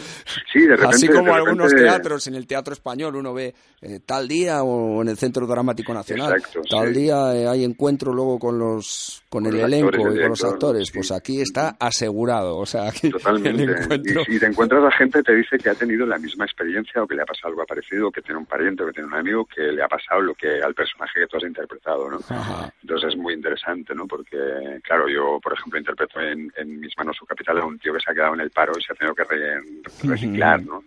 sí, 0.53 0.59
de 0.61 0.75
repente, 0.75 0.95
así 0.95 1.07
como 1.07 1.25
de 1.25 1.31
algunos 1.33 1.71
repente- 1.71 1.83
teatros, 1.91 2.27
en 2.27 2.35
el 2.35 2.45
teatro 2.47 2.73
español 2.73 3.15
uno 3.15 3.33
ve 3.33 3.53
eh, 3.81 3.99
tal 4.05 4.27
día 4.27 4.61
o 4.63 5.01
en 5.01 5.07
el 5.09 5.17
Centro 5.17 5.47
Dramático 5.47 5.93
Nacional, 5.93 6.33
Exacto, 6.37 6.61
tal 6.69 6.93
sí. 6.93 7.01
día 7.01 7.35
eh, 7.35 7.47
hay 7.47 7.63
encuentro 7.63 8.13
luego 8.13 8.37
con 8.37 8.59
los 8.59 9.23
con, 9.29 9.45
Con 9.45 9.53
el 9.53 9.61
elenco 9.61 9.87
actores, 9.87 10.05
el 10.13 10.17
y 10.17 10.21
con 10.21 10.29
los 10.29 10.43
actores. 10.43 10.87
sí. 10.89 10.93
Pues 10.93 11.11
aquí 11.11 11.41
está 11.41 11.75
asegurado, 11.79 12.57
o 12.57 12.65
sea, 12.65 12.87
aquí 12.89 13.07
el 13.07 13.13
Totalmente. 13.13 13.63
encuentro. 13.63 14.21
Y 14.21 14.25
si 14.33 14.39
te 14.39 14.45
encuentras 14.45 14.83
a 14.83 14.91
gente 14.97 15.23
te 15.23 15.33
dice 15.35 15.57
que 15.57 15.70
ha 15.71 15.75
tenido 15.75 16.05
la 16.05 16.17
misma 16.17 16.45
experiencia 16.45 17.01
o 17.01 17.07
que 17.07 17.15
le 17.15 17.21
ha 17.23 17.25
pasado 17.25 17.49
algo 17.49 17.65
parecido, 17.65 18.07
o 18.07 18.11
que 18.11 18.21
tiene 18.21 18.39
un 18.39 18.45
pariente 18.45 18.83
o 18.83 18.87
que 18.87 18.93
tiene 18.93 19.07
un 19.07 19.15
amigo 19.15 19.45
que 19.45 19.61
le 19.71 19.81
ha 19.83 19.87
pasado 19.87 20.21
lo 20.21 20.33
que 20.35 20.61
al 20.61 20.73
personaje 20.73 21.19
que 21.21 21.27
tú 21.27 21.37
has 21.37 21.43
interpretado, 21.43 22.09
¿no? 22.09 22.19
Ajá. 22.29 22.73
Entonces 22.81 23.09
es 23.09 23.17
muy 23.17 23.33
interesante, 23.33 23.95
¿no? 23.95 24.07
Porque, 24.07 24.37
claro, 24.83 25.07
yo, 25.09 25.39
por 25.41 25.53
ejemplo, 25.53 25.79
interpreto 25.79 26.19
en, 26.21 26.51
en 26.57 26.79
Mis 26.79 26.95
manos 26.97 27.15
su 27.17 27.25
capital 27.25 27.57
a 27.59 27.65
un 27.65 27.79
tío 27.79 27.93
que 27.93 27.99
se 27.99 28.11
ha 28.11 28.13
quedado 28.13 28.33
en 28.33 28.41
el 28.41 28.51
paro 28.51 28.73
y 28.77 28.83
se 28.83 28.93
ha 28.93 28.95
tenido 28.95 29.15
que 29.15 29.23
re- 29.23 29.61
reciclar, 30.03 30.63
¿no? 30.65 30.83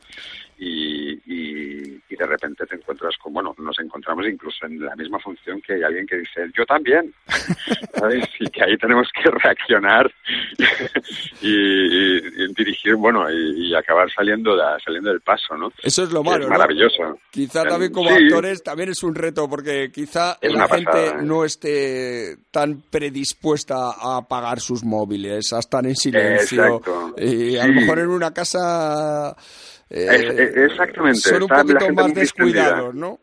Y, 0.67 1.13
y, 1.27 2.01
y 2.09 2.17
de 2.17 2.27
repente 2.27 2.65
te 2.65 2.77
encuentras 2.77 3.15
con, 3.19 3.35
bueno, 3.35 3.55
nos 3.59 3.79
encontramos 3.81 4.25
incluso 4.27 4.65
en 4.65 4.81
la 4.83 4.97
misma 4.97 5.19
función 5.19 5.61
que 5.61 5.75
hay 5.75 5.83
alguien 5.83 6.07
que 6.07 6.17
dice, 6.17 6.49
yo 6.57 6.65
también, 6.65 7.13
¿sabes? 7.95 8.25
Y 8.41 8.47
que 8.49 8.65
ahí 8.65 8.77
tenemos 8.79 9.07
que 9.13 9.31
reaccionar 9.31 10.11
y, 11.43 12.49
dirigir, 12.55 12.95
bueno, 12.97 13.27
y, 13.31 13.75
acabar 13.75 14.09
saliendo, 14.11 14.57
saliendo 14.85 15.11
del 15.11 15.21
paso, 15.21 15.57
¿no? 15.57 15.71
Eso 15.83 16.05
es 16.05 16.13
lo 16.13 16.23
malo, 16.23 16.45
es 16.45 16.49
¿no? 16.51 16.57
maravilloso. 16.57 17.19
Quizá 17.31 17.63
Eh, 17.63 17.69
también 17.69 17.93
como 17.93 18.09
sí. 18.11 18.25
actores 18.25 18.63
también 18.63 18.89
es 18.91 19.03
un 19.03 19.15
reto 19.15 19.49
porque 19.49 19.91
quizá 19.93 20.39
Es 20.41 20.53
la 20.53 20.69
gente 20.69 20.85
pasada, 20.87 21.21
¿eh? 21.21 21.25
no 21.25 21.45
esté 21.45 22.37
tan 22.51 22.83
predispuesta 22.91 23.75
a 24.01 24.19
apagar 24.19 24.61
sus 24.61 24.85
móviles, 24.85 25.53
a 25.53 25.59
estar 25.59 25.85
en 25.87 25.97
silencio 25.97 26.77
Exacto. 26.79 27.15
y 27.19 27.57
a 27.57 27.63
Sí. 27.65 27.69
lo 27.69 27.81
mejor 27.81 27.99
en 27.99 28.09
una 28.09 28.33
casa 28.33 29.37
eh, 29.91 30.53
exactamente, 30.65 31.19
son 31.21 31.37
un 31.37 31.43
está 31.43 31.57
la 31.57 31.63
poquito 31.63 31.85
gente 31.87 32.03
más 32.03 32.15
descuidados, 32.15 32.95
¿no? 32.95 33.21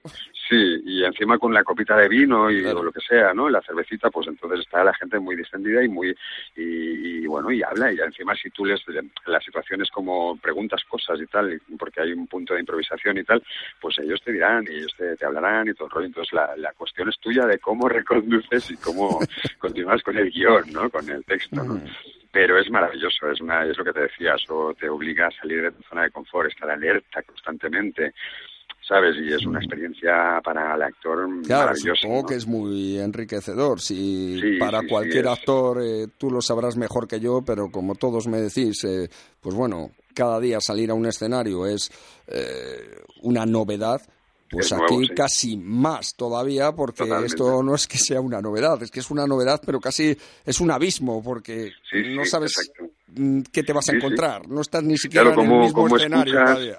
Sí, 0.52 0.82
y 0.84 1.06
encima 1.06 1.38
con 1.38 1.54
la 1.54 1.64
copita 1.64 1.96
de 1.96 2.10
vino 2.10 2.52
y 2.52 2.62
Claro. 2.62 2.80
o 2.80 2.84
lo 2.84 2.92
que 2.92 3.00
sea, 3.00 3.34
¿no? 3.34 3.50
La 3.50 3.62
cervecita, 3.62 4.10
pues 4.10 4.28
entonces 4.28 4.60
está 4.60 4.84
la 4.84 4.94
gente 4.94 5.18
muy 5.18 5.36
distendida 5.38 5.82
y 5.82 5.88
muy 5.88 6.10
y, 6.58 7.24
y, 7.24 7.26
bueno 7.26 7.52
y 7.52 7.64
habla 7.64 7.94
y 7.94 8.00
encima 8.00 8.36
si 8.36 8.50
tú 8.50 8.66
les 8.66 8.82
las 9.28 9.44
situaciones 9.46 9.90
como 9.92 10.36
preguntas 10.38 10.84
cosas 10.90 11.22
y 11.22 11.28
tal, 11.28 11.62
porque 11.80 12.02
hay 12.02 12.12
un 12.12 12.28
punto 12.28 12.54
de 12.54 12.60
improvisación 12.60 13.18
y 13.18 13.24
tal, 13.24 13.42
pues 13.80 13.98
ellos 14.00 14.22
te 14.22 14.34
dirán 14.34 14.66
y 14.70 14.76
ellos 14.76 14.94
te, 14.98 15.16
te 15.16 15.26
hablarán 15.26 15.70
y 15.70 15.74
todo 15.74 15.86
el 15.86 15.92
rollo. 15.92 16.08
Entonces 16.08 16.34
la, 16.34 16.56
la 16.58 16.74
cuestión 16.74 17.08
es 17.08 17.18
tuya 17.20 17.46
de 17.46 17.58
cómo 17.58 17.88
reconduces 17.90 18.72
y 18.72 18.76
cómo 18.76 19.20
continúas 19.58 20.04
con 20.04 20.18
el 20.18 20.30
guion, 20.30 20.70
¿no? 20.74 20.90
Con 20.90 21.10
el 21.10 21.24
texto, 21.24 21.64
¿no? 21.64 21.82
Pero 22.32 22.58
es 22.60 22.70
maravilloso, 22.70 23.30
es 23.32 23.42
una 23.42 23.66
es 23.66 23.78
lo 23.78 23.84
que 23.84 23.94
te 23.94 24.02
decía, 24.02 24.36
eso 24.36 24.74
te 24.80 24.90
obliga 24.90 25.28
a 25.28 25.32
salir 25.32 25.62
de 25.64 25.72
tu 25.72 25.84
zona 25.84 26.04
de 26.04 26.12
confort, 26.12 26.50
estar 26.50 26.70
alerta 26.70 27.22
constantemente, 27.24 28.14
¿sabes? 28.88 29.16
Y 29.18 29.34
es 29.34 29.46
una 29.46 29.60
experiencia 29.60 30.40
para 30.44 30.76
el 30.76 30.82
actor 30.82 31.28
Claro, 31.46 31.66
maravillosa. 31.68 32.02
supongo 32.02 32.22
¿no? 32.22 32.28
que 32.28 32.36
es 32.36 32.48
muy 32.48 32.98
enriquecedor. 33.00 33.80
Si 33.82 34.40
Sí, 34.40 34.58
para 34.58 34.82
sí, 34.82 34.88
cualquier 34.88 35.28
actor, 35.28 35.82
eh, 35.84 36.08
tú 36.18 36.30
lo 36.32 36.42
sabrás 36.42 36.78
mejor 36.78 37.08
que 37.08 37.20
yo, 37.20 37.42
pero 37.46 37.70
como 37.70 37.96
todos 37.96 38.28
me 38.28 38.40
decís, 38.40 38.84
eh, 38.86 39.10
pues 39.42 39.56
bueno, 39.56 39.92
cada 40.14 40.40
día 40.40 40.60
salir 40.62 40.90
a 40.92 40.94
un 40.94 41.06
escenario 41.06 41.66
es 41.66 41.90
eh, 42.28 42.98
una 43.24 43.46
novedad. 43.46 44.02
Pues 44.52 44.66
Es 44.66 44.74
aquí 44.74 45.08
sí. 45.08 45.14
casi 45.16 45.58
más 45.58 46.14
todavía, 46.16 46.74
porque 46.74 47.04
Totalmente. 47.04 47.28
esto 47.36 47.64
no 47.64 47.74
es 47.74 47.88
que 47.88 47.98
sea 47.98 48.20
una 48.20 48.42
novedad, 48.42 48.84
es 48.84 48.92
que 48.92 49.00
es 49.00 49.10
una 49.10 49.26
novedad, 49.26 49.62
pero 49.66 49.80
casi 49.80 50.18
es 50.46 50.60
un 50.60 50.70
abismo, 50.72 51.24
porque 51.24 51.72
Sí, 51.90 52.14
no 52.16 52.26
sí, 52.26 52.30
sabes 52.32 52.52
exacto. 52.58 52.94
mm, 53.16 53.42
qué 53.52 53.64
te 53.64 53.72
vas 53.72 53.88
a 53.90 53.94
encontrar, 53.96 54.48
no 54.50 54.60
estás 54.60 54.84
ni 54.84 54.98
siquiera 54.98 55.28
Claro, 55.28 55.42
en 55.42 55.48
como- 55.48 55.60
el 55.62 55.66
mismo 55.68 55.84
como 55.84 55.96
escenario 55.96 56.34
escuchas- 56.34 56.50
cada 56.50 56.60
día. 56.66 56.78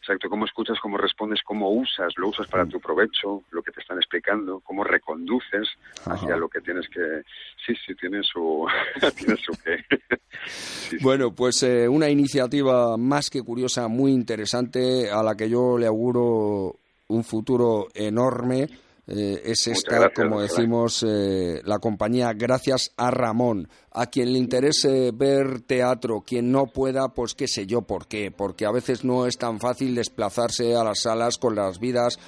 Exacto, 0.00 0.28
cómo 0.28 0.46
escuchas, 0.46 0.78
cómo 0.82 0.96
respondes, 0.98 1.40
cómo 1.44 1.70
usas, 1.70 2.12
lo 2.16 2.28
usas 2.28 2.48
para 2.48 2.66
tu 2.66 2.80
provecho, 2.80 3.44
lo 3.52 3.62
que 3.62 3.70
te 3.70 3.80
están 3.80 3.98
explicando, 3.98 4.58
cómo 4.60 4.82
reconduces 4.82 5.68
hacia 6.06 6.28
Ajá. 6.30 6.36
lo 6.38 6.48
que 6.48 6.60
tienes 6.60 6.88
que... 6.88 7.22
Sí, 7.64 7.72
sí, 7.86 7.94
tiene 7.94 8.20
su... 8.24 8.66
tiene 9.16 9.36
su 9.36 9.52
sí. 10.90 10.96
Bueno, 11.00 11.32
pues 11.32 11.62
eh, 11.62 11.88
una 11.88 12.08
iniciativa 12.10 12.96
más 12.96 13.30
que 13.30 13.42
curiosa, 13.42 13.86
muy 13.86 14.10
interesante, 14.12 15.08
a 15.08 15.22
la 15.22 15.36
que 15.36 15.48
yo 15.48 15.78
le 15.78 15.86
auguro 15.86 16.74
un 17.12 17.24
futuro 17.24 17.88
enorme. 17.94 18.68
Eh, 19.04 19.42
es 19.44 19.66
esta, 19.66 19.96
gracias, 19.96 20.12
como 20.14 20.40
decimos, 20.40 21.04
eh, 21.06 21.60
la 21.64 21.78
compañía 21.78 22.32
Gracias 22.34 22.92
a 22.96 23.10
Ramón. 23.10 23.68
A 23.90 24.06
quien 24.06 24.32
le 24.32 24.38
interese 24.38 25.10
ver 25.12 25.62
teatro, 25.62 26.22
quien 26.24 26.52
no 26.52 26.66
pueda, 26.66 27.08
pues 27.08 27.34
qué 27.34 27.48
sé 27.48 27.66
yo 27.66 27.82
por 27.82 28.06
qué. 28.06 28.30
Porque 28.30 28.64
a 28.64 28.70
veces 28.70 29.04
no 29.04 29.26
es 29.26 29.36
tan 29.38 29.58
fácil 29.58 29.94
desplazarse 29.94 30.74
a 30.76 30.84
las 30.84 31.02
salas 31.02 31.38
con 31.38 31.56
las 31.56 31.78
vidas 31.78 32.18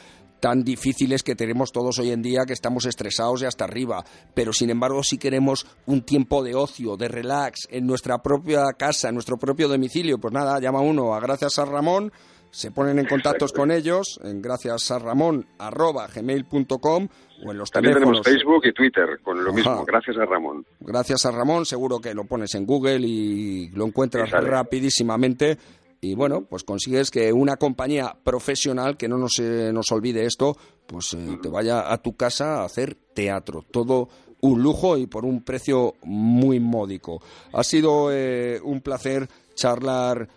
tan 0.44 0.62
difíciles 0.62 1.22
que 1.22 1.34
tenemos 1.34 1.72
todos 1.72 1.98
hoy 1.98 2.10
en 2.10 2.20
día, 2.20 2.44
que 2.46 2.52
estamos 2.52 2.84
estresados 2.84 3.40
y 3.40 3.46
hasta 3.46 3.64
arriba. 3.64 4.04
Pero 4.34 4.52
sin 4.52 4.68
embargo, 4.68 5.02
si 5.02 5.16
queremos 5.16 5.66
un 5.86 6.02
tiempo 6.02 6.44
de 6.44 6.54
ocio, 6.54 6.98
de 6.98 7.08
relax, 7.08 7.66
en 7.70 7.86
nuestra 7.86 8.18
propia 8.18 8.64
casa, 8.76 9.08
en 9.08 9.14
nuestro 9.14 9.38
propio 9.38 9.68
domicilio, 9.68 10.18
pues 10.18 10.34
nada, 10.34 10.60
llama 10.60 10.82
uno 10.82 11.14
a 11.14 11.20
Gracias 11.20 11.58
a 11.58 11.64
Ramón, 11.64 12.12
se 12.54 12.70
ponen 12.70 13.00
en 13.00 13.06
contactos 13.06 13.52
con 13.52 13.72
ellos 13.72 14.20
en 14.22 14.40
gracias 14.40 14.88
a 14.92 15.00
Ramón 15.00 15.44
arroba 15.58 16.06
gmail.com 16.06 17.08
o 17.44 17.50
en 17.50 17.58
los 17.58 17.68
También 17.72 17.94
teléfonos. 17.94 18.22
tenemos 18.22 18.24
Facebook 18.24 18.62
y 18.66 18.72
Twitter 18.72 19.18
con 19.24 19.38
lo 19.42 19.50
Ajá. 19.50 19.56
mismo, 19.56 19.84
gracias 19.84 20.16
a 20.18 20.24
Ramón. 20.24 20.64
Gracias 20.78 21.26
a 21.26 21.32
Ramón, 21.32 21.66
seguro 21.66 22.00
que 22.00 22.14
lo 22.14 22.24
pones 22.26 22.54
en 22.54 22.64
Google 22.64 23.00
y 23.00 23.70
lo 23.70 23.86
encuentras 23.86 24.28
Y 24.28 24.32
rapidísimamente. 24.32 25.58
Y 26.00 26.14
bueno, 26.14 26.42
pues 26.42 26.62
consigues 26.64 27.10
que 27.10 27.32
una 27.32 27.56
compañía 27.56 28.14
profesional, 28.22 28.96
que 28.96 29.08
no 29.08 29.16
nos, 29.18 29.38
eh, 29.40 29.72
nos 29.72 29.90
olvide 29.90 30.24
esto, 30.26 30.56
pues 30.86 31.14
eh, 31.14 31.38
te 31.42 31.48
vaya 31.48 31.92
a 31.92 31.98
tu 31.98 32.14
casa 32.14 32.60
a 32.60 32.64
hacer 32.66 32.94
teatro. 33.14 33.64
Todo 33.70 34.08
un 34.42 34.62
lujo 34.62 34.96
y 34.98 35.06
por 35.06 35.24
un 35.24 35.42
precio 35.42 35.94
muy 36.04 36.60
módico. 36.60 37.20
Ha 37.52 37.64
sido 37.64 38.12
eh, 38.12 38.60
un 38.62 38.80
placer 38.82 39.28
charlar 39.54 40.28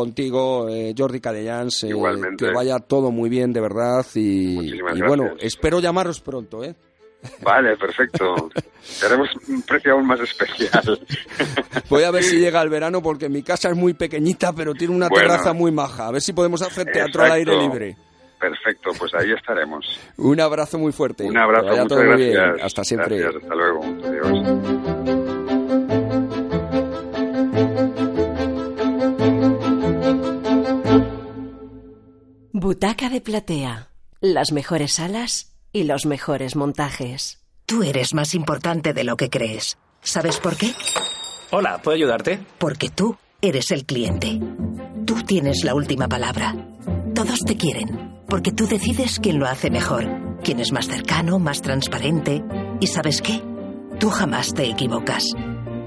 contigo, 0.00 0.68
eh, 0.68 0.94
Jordi 0.96 1.20
Cadellans. 1.20 1.84
eh, 1.84 1.88
Igualmente. 1.88 2.44
que 2.46 2.52
vaya 2.52 2.78
todo 2.80 3.10
muy 3.10 3.30
bien, 3.30 3.52
de 3.54 3.60
verdad. 3.62 4.04
Y, 4.14 4.54
Muchísimas 4.56 4.98
y 4.98 5.02
bueno, 5.02 5.22
gracias. 5.24 5.44
espero 5.54 5.80
llamaros 5.80 6.20
pronto, 6.20 6.62
¿eh? 6.62 6.74
Vale, 7.42 7.76
perfecto. 7.78 8.50
Tenemos 9.00 9.28
un 9.48 9.62
precio 9.62 9.94
aún 9.94 10.06
más 10.06 10.20
especial. 10.20 11.00
Voy 11.88 12.02
a 12.04 12.10
ver 12.10 12.22
si 12.22 12.38
llega 12.38 12.60
el 12.62 12.68
verano 12.68 13.02
porque 13.02 13.28
mi 13.30 13.42
casa 13.42 13.70
es 13.70 13.76
muy 13.76 13.94
pequeñita, 13.94 14.52
pero 14.52 14.74
tiene 14.74 14.94
una 14.94 15.08
Bueno. 15.08 15.26
terraza 15.28 15.52
muy 15.54 15.72
maja. 15.72 16.08
A 16.08 16.12
ver 16.12 16.20
si 16.20 16.32
podemos 16.34 16.60
hacer 16.62 16.84
teatro 16.92 17.22
al 17.24 17.32
aire 17.32 17.56
libre. 17.58 17.96
Perfecto, 18.38 18.90
pues 18.98 19.14
ahí 19.14 19.32
estaremos. 19.32 19.98
Un 20.18 20.38
abrazo 20.40 20.78
muy 20.78 20.92
fuerte. 20.92 21.24
Un 21.24 21.38
abrazo, 21.38 21.68
muchas 21.68 21.88
todo 21.88 22.16
bien. 22.16 22.36
Hasta 22.62 22.84
siempre. 22.84 23.18
Gracias, 23.18 23.42
hasta 23.42 23.54
luego. 23.54 23.80
Adiós. 24.04 25.36
Butaca 32.66 33.08
de 33.08 33.20
platea. 33.20 33.90
Las 34.20 34.50
mejores 34.50 34.94
salas 34.94 35.52
y 35.72 35.84
los 35.84 36.04
mejores 36.04 36.56
montajes. 36.56 37.38
Tú 37.64 37.84
eres 37.84 38.12
más 38.12 38.34
importante 38.34 38.92
de 38.92 39.04
lo 39.04 39.16
que 39.16 39.30
crees. 39.30 39.78
¿Sabes 40.02 40.40
por 40.40 40.56
qué? 40.56 40.72
Hola, 41.52 41.80
¿puedo 41.80 41.94
ayudarte? 41.94 42.40
Porque 42.58 42.90
tú 42.90 43.16
eres 43.40 43.70
el 43.70 43.84
cliente. 43.86 44.40
Tú 45.04 45.22
tienes 45.22 45.62
la 45.62 45.76
última 45.76 46.08
palabra. 46.08 46.56
Todos 47.14 47.38
te 47.46 47.56
quieren, 47.56 48.18
porque 48.28 48.50
tú 48.50 48.66
decides 48.66 49.20
quién 49.20 49.38
lo 49.38 49.46
hace 49.46 49.70
mejor, 49.70 50.08
quién 50.42 50.58
es 50.58 50.72
más 50.72 50.88
cercano, 50.88 51.38
más 51.38 51.62
transparente. 51.62 52.42
¿Y 52.80 52.88
sabes 52.88 53.22
qué? 53.22 53.44
Tú 54.00 54.10
jamás 54.10 54.54
te 54.54 54.68
equivocas. 54.68 55.22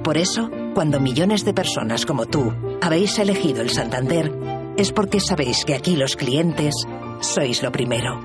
Por 0.01 0.17
eso, 0.17 0.49
cuando 0.73 1.01
millones 1.01 1.43
de 1.43 1.53
personas 1.53 2.05
como 2.05 2.25
tú 2.25 2.53
habéis 2.81 3.19
elegido 3.19 3.61
el 3.61 3.69
Santander, 3.69 4.31
es 4.79 4.93
porque 4.93 5.19
sabéis 5.19 5.65
que 5.65 5.75
aquí 5.75 5.97
los 5.97 6.15
clientes 6.15 6.73
sois 7.19 7.61
lo 7.61 7.71
primero. 7.71 8.21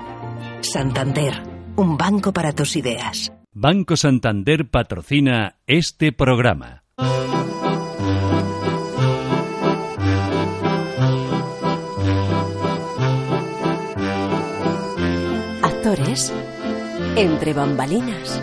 Santander, 0.61 1.43
un 1.75 1.97
banco 1.97 2.31
para 2.31 2.53
tus 2.53 2.77
ideas. 2.77 3.33
Banco 3.51 3.97
Santander 3.97 4.69
patrocina 4.69 5.57
este 5.67 6.13
programa. 6.13 6.83
Actores 15.61 16.33
entre 17.17 17.53
bambalinas. 17.53 18.41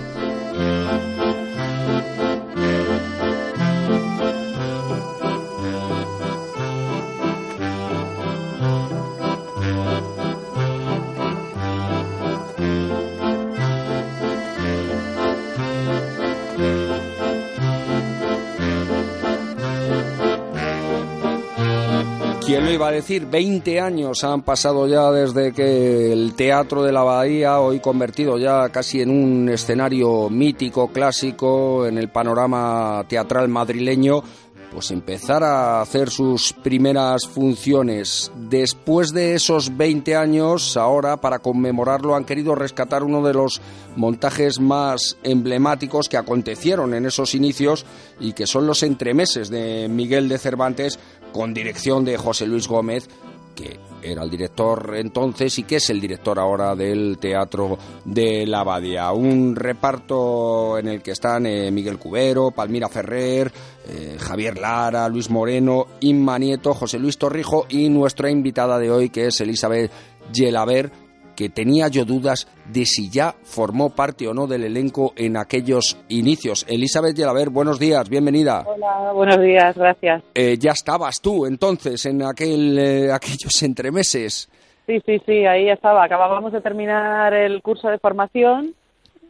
¿Quién 22.53 22.67
lo 22.67 22.71
iba 22.71 22.89
a 22.89 22.93
decir? 22.93 23.25
20 23.25 23.81
años 23.81 24.25
han 24.25 24.43
pasado 24.43 24.87
ya 24.87 25.11
desde 25.11 25.55
que 25.55 26.13
el 26.13 26.35
Teatro 26.35 26.83
de 26.83 26.93
la 26.93 27.03
Bahía, 27.03 27.59
hoy 27.59 27.81
convertido 27.81 28.37
ya 28.37 28.69
casi 28.69 29.01
en 29.01 29.09
un 29.09 29.49
escenario 29.49 30.29
mítico, 30.29 30.89
clásico, 30.89 31.87
en 31.87 31.97
el 31.97 32.11
panorama 32.11 33.07
teatral 33.09 33.49
madrileño, 33.49 34.23
pues 34.71 34.91
empezar 34.91 35.43
a 35.45 35.81
hacer 35.81 36.11
sus 36.11 36.53
primeras 36.53 37.27
funciones. 37.27 38.31
Después 38.37 39.13
de 39.13 39.35
esos 39.35 39.77
20 39.77 40.17
años, 40.17 40.77
ahora 40.77 41.19
para 41.19 41.39
conmemorarlo 41.39 42.15
han 42.15 42.25
querido 42.25 42.55
rescatar 42.55 43.03
uno 43.03 43.23
de 43.23 43.35
los 43.35 43.61
montajes 43.97 44.61
más 44.61 45.19
emblemáticos 45.23 46.09
que 46.09 46.17
acontecieron 46.17 46.95
en 46.95 47.05
esos 47.07 47.35
inicios 47.35 47.85
y 48.19 48.33
que 48.33 48.47
son 48.47 48.67
los 48.67 48.83
entremeses 48.83 49.51
de 49.51 49.89
Miguel 49.89 50.29
de 50.29 50.39
Cervantes 50.39 50.99
con 51.33 51.55
dirección 51.55 52.05
de 52.05 52.17
José 52.17 52.47
Luis 52.47 52.69
Gómez 52.69 53.09
que 53.55 53.79
era 54.03 54.25
el 54.25 54.31
director 54.31 54.95
entonces 54.97 55.59
y 55.59 55.63
que 55.63 55.77
es 55.77 55.91
el 55.91 56.01
director 56.01 56.39
ahora 56.39 56.75
del 56.75 57.19
Teatro 57.19 57.79
de 58.05 58.47
la 58.47 58.61
Abadía. 58.61 59.13
Un 59.13 59.55
reparto 59.55 60.79
en 60.79 60.89
el 60.89 61.03
que 61.03 61.13
están 61.13 61.47
eh, 61.47 61.71
Miguel 61.71 61.99
Cubero, 61.99 62.51
Palmira 62.51 62.89
Ferrer, 62.89 63.53
eh, 63.89 64.17
Javier 64.19 64.59
Lara, 64.59 65.09
Luis 65.09 65.31
Moreno, 65.31 65.87
Inma 66.01 66.39
Nieto, 66.39 66.75
José 66.75 66.99
Luis 66.99 67.19
Torrijo 67.19 67.67
y 67.69 67.89
nuestra 67.89 68.31
invitada 68.31 68.79
de 68.79 68.91
hoy 68.91 69.11
que 69.11 69.27
es 69.27 69.41
Elizabeth 69.41 69.91
Yelaber 70.33 70.91
que 71.35 71.49
tenía 71.49 71.89
yo 71.89 72.05
dudas 72.05 72.49
de 72.73 72.85
si 72.85 73.11
ya 73.11 73.35
formó 73.43 73.91
parte 73.91 74.27
o 74.29 74.35
no 74.35 74.47
del 74.47 74.65
elenco 74.65 75.13
en 75.17 75.37
aquellos 75.37 75.99
inicios. 76.09 76.67
Elizabeth 76.69 77.17
Yelaber, 77.17 77.51
buenos 77.51 77.79
días, 77.79 78.09
bienvenida. 78.09 78.65
Hola, 78.67 79.13
buenos 79.13 79.41
días, 79.41 79.77
gracias. 79.77 80.23
Eh, 80.35 80.57
ya 80.59 80.73
estabas 80.73 81.21
tú 81.21 81.47
entonces 81.47 82.05
en 82.07 82.23
aquel, 82.23 82.79
eh, 82.79 83.13
aquellos 83.15 83.63
entremeses. 83.63 84.49
Sí, 84.87 85.01
sí, 85.07 85.21
sí, 85.25 85.47
ahí 85.47 85.69
estaba. 85.69 86.05
Acabábamos 86.05 86.53
de 86.53 86.61
terminar 86.61 87.33
el 87.35 87.63
curso 87.63 87.89
de 87.89 87.99
formación 87.99 88.75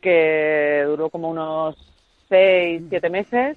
que 0.00 0.82
duró 0.86 1.10
como 1.10 1.28
unos 1.28 1.76
seis, 2.28 2.82
siete 2.88 3.10
meses 3.10 3.56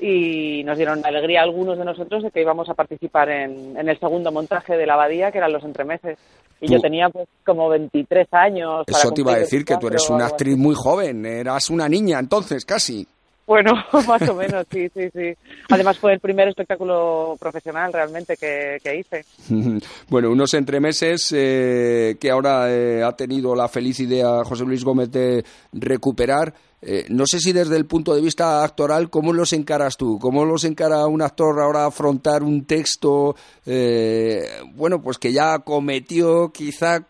y 0.00 0.64
nos 0.64 0.76
dieron 0.76 1.04
alegría 1.04 1.40
a 1.40 1.44
algunos 1.44 1.76
de 1.78 1.84
nosotros 1.84 2.22
de 2.22 2.30
que 2.30 2.40
íbamos 2.40 2.68
a 2.68 2.74
participar 2.74 3.28
en, 3.28 3.76
en 3.76 3.88
el 3.88 3.98
segundo 3.98 4.32
montaje 4.32 4.76
de 4.76 4.86
la 4.86 4.94
abadía, 4.94 5.30
que 5.30 5.38
eran 5.38 5.52
los 5.52 5.64
entremeses. 5.64 6.18
Y 6.60 6.70
yo 6.70 6.80
tenía 6.80 7.08
pues 7.08 7.28
como 7.44 7.68
23 7.68 8.28
años. 8.32 8.84
Eso 8.86 9.10
te 9.12 9.22
iba 9.22 9.32
a 9.32 9.38
decir, 9.38 9.64
que 9.64 9.76
tú 9.78 9.88
eres 9.88 10.08
una 10.10 10.26
actriz 10.26 10.56
muy 10.56 10.74
joven, 10.74 11.24
eras 11.24 11.70
una 11.70 11.88
niña 11.88 12.18
entonces, 12.18 12.64
casi. 12.64 13.06
Bueno, 13.50 13.72
más 14.06 14.28
o 14.28 14.34
menos, 14.36 14.64
sí, 14.70 14.88
sí, 14.94 15.08
sí. 15.12 15.34
Además 15.70 15.98
fue 15.98 16.12
el 16.12 16.20
primer 16.20 16.46
espectáculo 16.46 17.36
profesional 17.40 17.92
realmente 17.92 18.36
que, 18.36 18.78
hice. 18.94 19.24
bueno, 20.08 20.30
unos 20.30 20.54
entremeses 20.54 21.34
eh, 21.36 22.16
que 22.20 22.30
ahora 22.30 22.70
eh, 22.70 23.02
ha 23.02 23.10
tenido 23.16 23.56
la 23.56 23.66
feliz 23.66 23.98
idea 23.98 24.44
José 24.44 24.64
Luis 24.64 24.84
Gómez 24.84 25.10
de 25.10 25.44
recuperar. 25.72 26.54
Eh, 26.82 27.04
no 27.10 27.24
sé 27.26 27.40
si 27.40 27.52
desde 27.52 27.76
el 27.76 27.86
punto 27.86 28.14
de 28.14 28.22
vista 28.22 28.64
actoral, 28.64 29.10
¿cómo 29.10 29.32
los 29.32 29.52
encaras 29.52 29.98
tú? 29.98 30.18
¿Cómo 30.18 30.46
los 30.46 30.64
encara 30.64 31.06
un 31.06 31.20
actor 31.20 31.60
ahora 31.60 31.84
afrontar 31.84 32.42
un 32.42 32.64
texto, 32.64 33.34
eh, 33.66 34.46
bueno, 34.74 35.02
pues 35.02 35.18
que 35.18 35.32
ya 35.32 35.58
cometió 35.58 36.50
quizá 36.52 37.04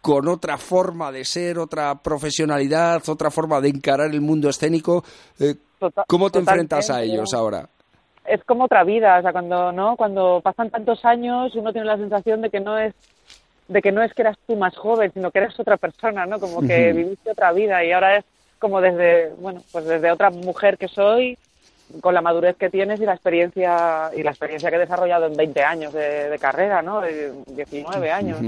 con 0.00 0.26
otra 0.26 0.58
forma 0.58 1.12
de 1.12 1.24
ser, 1.24 1.58
otra 1.58 1.94
profesionalidad, 1.94 3.08
otra 3.08 3.30
forma 3.30 3.60
de 3.60 3.68
encarar 3.68 4.10
el 4.10 4.20
mundo 4.20 4.48
escénico? 4.48 5.04
Eh, 5.38 5.54
¿Cómo 6.08 6.30
te 6.30 6.40
enfrentas 6.40 6.90
a 6.90 7.02
ellos 7.02 7.32
ahora? 7.34 7.68
Es 8.24 8.42
como 8.44 8.64
otra 8.64 8.82
vida, 8.82 9.18
o 9.20 9.22
sea, 9.22 9.32
cuando 9.32 9.70
no, 9.70 9.96
cuando 9.96 10.40
pasan 10.42 10.70
tantos 10.70 11.04
años, 11.04 11.54
uno 11.54 11.72
tiene 11.72 11.86
la 11.86 11.96
sensación 11.96 12.42
de 12.42 12.50
que 12.50 12.60
no 12.60 12.76
es 12.76 12.94
de 13.68 13.82
que 13.82 13.92
no 13.92 14.02
es 14.02 14.12
que 14.14 14.22
eras 14.22 14.38
tú 14.46 14.56
más 14.56 14.74
joven, 14.76 15.12
sino 15.12 15.30
que 15.30 15.38
eres 15.38 15.58
otra 15.60 15.76
persona, 15.76 16.26
¿no? 16.26 16.40
Como 16.40 16.62
que 16.62 16.92
viviste 16.92 17.30
otra 17.30 17.52
vida 17.52 17.84
y 17.84 17.92
ahora 17.92 18.16
es 18.16 18.24
como 18.58 18.80
desde, 18.80 19.30
bueno, 19.38 19.62
pues 19.72 19.84
desde 19.84 20.10
otra 20.10 20.30
mujer 20.30 20.78
que 20.78 20.88
soy, 20.88 21.38
con 22.00 22.14
la 22.14 22.20
madurez 22.20 22.56
que 22.56 22.70
tienes 22.70 23.00
y 23.00 23.06
la 23.06 23.14
experiencia 23.14 24.10
y 24.14 24.22
la 24.22 24.30
experiencia 24.30 24.70
que 24.70 24.76
he 24.76 24.80
desarrollado 24.80 25.26
en 25.26 25.36
20 25.36 25.62
años 25.62 25.92
de, 25.92 26.36
carrera, 26.40 26.82
¿no? 26.82 27.00
De 27.00 27.32
19 27.46 28.10
años. 28.10 28.38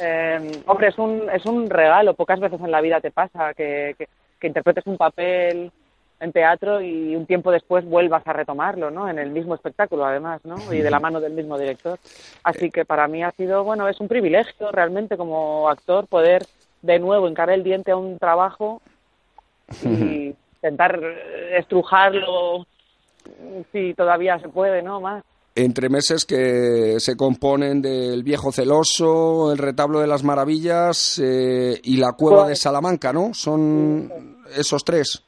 eh, 0.00 0.62
hombre, 0.66 0.88
es 0.88 0.98
un, 0.98 1.28
es 1.32 1.46
un 1.46 1.70
regalo. 1.70 2.14
Pocas 2.14 2.40
veces 2.40 2.60
en 2.60 2.70
la 2.70 2.80
vida 2.80 3.00
te 3.00 3.10
pasa 3.10 3.54
que, 3.54 3.94
que, 3.98 4.08
que, 4.38 4.46
interpretes 4.46 4.86
un 4.86 4.96
papel 4.96 5.72
en 6.20 6.32
teatro 6.32 6.80
y 6.80 7.16
un 7.16 7.26
tiempo 7.26 7.50
después 7.50 7.84
vuelvas 7.84 8.26
a 8.26 8.32
retomarlo, 8.32 8.90
¿no? 8.90 9.08
En 9.08 9.18
el 9.18 9.30
mismo 9.30 9.54
espectáculo, 9.54 10.04
además, 10.04 10.40
¿no? 10.44 10.56
Y 10.72 10.78
de 10.78 10.90
la 10.90 11.00
mano 11.00 11.20
del 11.20 11.32
mismo 11.32 11.58
director. 11.58 11.98
Así 12.42 12.70
que 12.70 12.84
para 12.84 13.08
mí 13.08 13.22
ha 13.24 13.32
sido, 13.32 13.64
bueno, 13.64 13.88
es 13.88 14.00
un 14.00 14.08
privilegio 14.08 14.70
realmente 14.70 15.16
como 15.16 15.68
actor 15.68 16.06
poder 16.06 16.44
de 16.82 16.98
nuevo 16.98 17.28
encarar 17.28 17.54
el 17.54 17.64
diente 17.64 17.92
a 17.92 17.96
un 17.96 18.18
trabajo 18.18 18.82
y 19.84 20.34
intentar 20.56 21.00
estrujarlo 21.56 22.66
si 23.72 23.94
todavía 23.94 24.38
se 24.38 24.48
puede, 24.48 24.82
¿no? 24.82 25.00
Más. 25.00 25.24
Entre 25.56 25.88
meses 25.88 26.24
que 26.24 26.96
se 26.98 27.16
componen 27.16 27.80
del 27.80 28.24
Viejo 28.24 28.50
Celoso, 28.50 29.52
el 29.52 29.58
Retablo 29.58 30.00
de 30.00 30.08
las 30.08 30.24
Maravillas 30.24 31.20
eh, 31.22 31.80
y 31.84 31.96
la 31.96 32.12
Cueva 32.12 32.48
de 32.48 32.56
Salamanca, 32.56 33.12
¿no? 33.12 33.32
Son 33.34 34.10
esos 34.56 34.84
tres. 34.84 35.22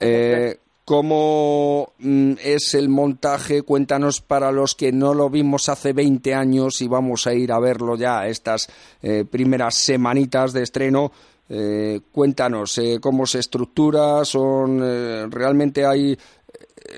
eh, 0.00 0.56
¿Cómo 0.90 1.92
mm, 1.98 2.32
es 2.42 2.74
el 2.74 2.88
montaje? 2.88 3.62
Cuéntanos 3.62 4.20
para 4.20 4.50
los 4.50 4.74
que 4.74 4.90
no 4.90 5.14
lo 5.14 5.30
vimos 5.30 5.68
hace 5.68 5.92
20 5.92 6.34
años 6.34 6.80
y 6.80 6.88
vamos 6.88 7.28
a 7.28 7.34
ir 7.34 7.52
a 7.52 7.60
verlo 7.60 7.96
ya 7.96 8.26
estas 8.26 8.68
eh, 9.02 9.24
primeras 9.24 9.76
semanitas 9.76 10.52
de 10.52 10.62
estreno. 10.62 11.12
Eh, 11.52 12.00
cuéntanos 12.12 12.78
eh, 12.78 12.98
cómo 13.00 13.26
se 13.26 13.40
estructura, 13.40 14.24
son 14.24 14.80
eh, 14.84 15.26
realmente 15.28 15.84
hay 15.84 16.16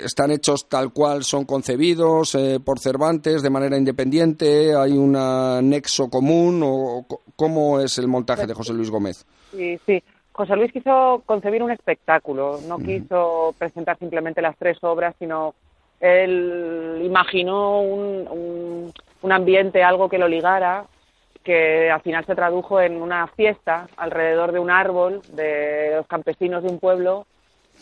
están 0.04 0.30
hechos 0.30 0.68
tal 0.68 0.92
cual 0.92 1.24
son 1.24 1.46
concebidos 1.46 2.34
eh, 2.34 2.60
por 2.62 2.78
Cervantes 2.78 3.42
de 3.42 3.48
manera 3.48 3.78
independiente, 3.78 4.74
hay 4.76 4.92
un 4.92 5.12
nexo 5.68 6.10
común 6.10 6.60
o 6.64 7.06
cómo 7.34 7.80
es 7.80 7.96
el 7.96 8.08
montaje 8.08 8.46
de 8.46 8.52
José 8.52 8.74
Luis 8.74 8.90
Gómez. 8.90 9.24
Sí, 9.52 9.78
sí. 9.86 10.02
José 10.32 10.56
Luis 10.56 10.72
quiso 10.72 11.22
concebir 11.24 11.62
un 11.62 11.70
espectáculo, 11.70 12.58
no 12.66 12.78
quiso 12.78 13.54
presentar 13.58 13.98
simplemente 13.98 14.40
las 14.42 14.56
tres 14.56 14.78
obras, 14.82 15.14
sino 15.18 15.54
él 16.00 17.00
imaginó 17.04 17.80
un, 17.80 18.28
un, 18.28 18.92
un 19.22 19.32
ambiente, 19.32 19.82
algo 19.82 20.08
que 20.08 20.18
lo 20.18 20.28
ligara, 20.28 20.86
que 21.42 21.90
al 21.90 22.00
final 22.02 22.24
se 22.24 22.34
tradujo 22.34 22.80
en 22.80 23.00
una 23.00 23.26
fiesta 23.28 23.88
alrededor 23.96 24.52
de 24.52 24.58
un 24.58 24.70
árbol 24.70 25.20
de 25.32 25.94
los 25.96 26.06
campesinos 26.06 26.62
de 26.62 26.70
un 26.70 26.78
pueblo 26.78 27.26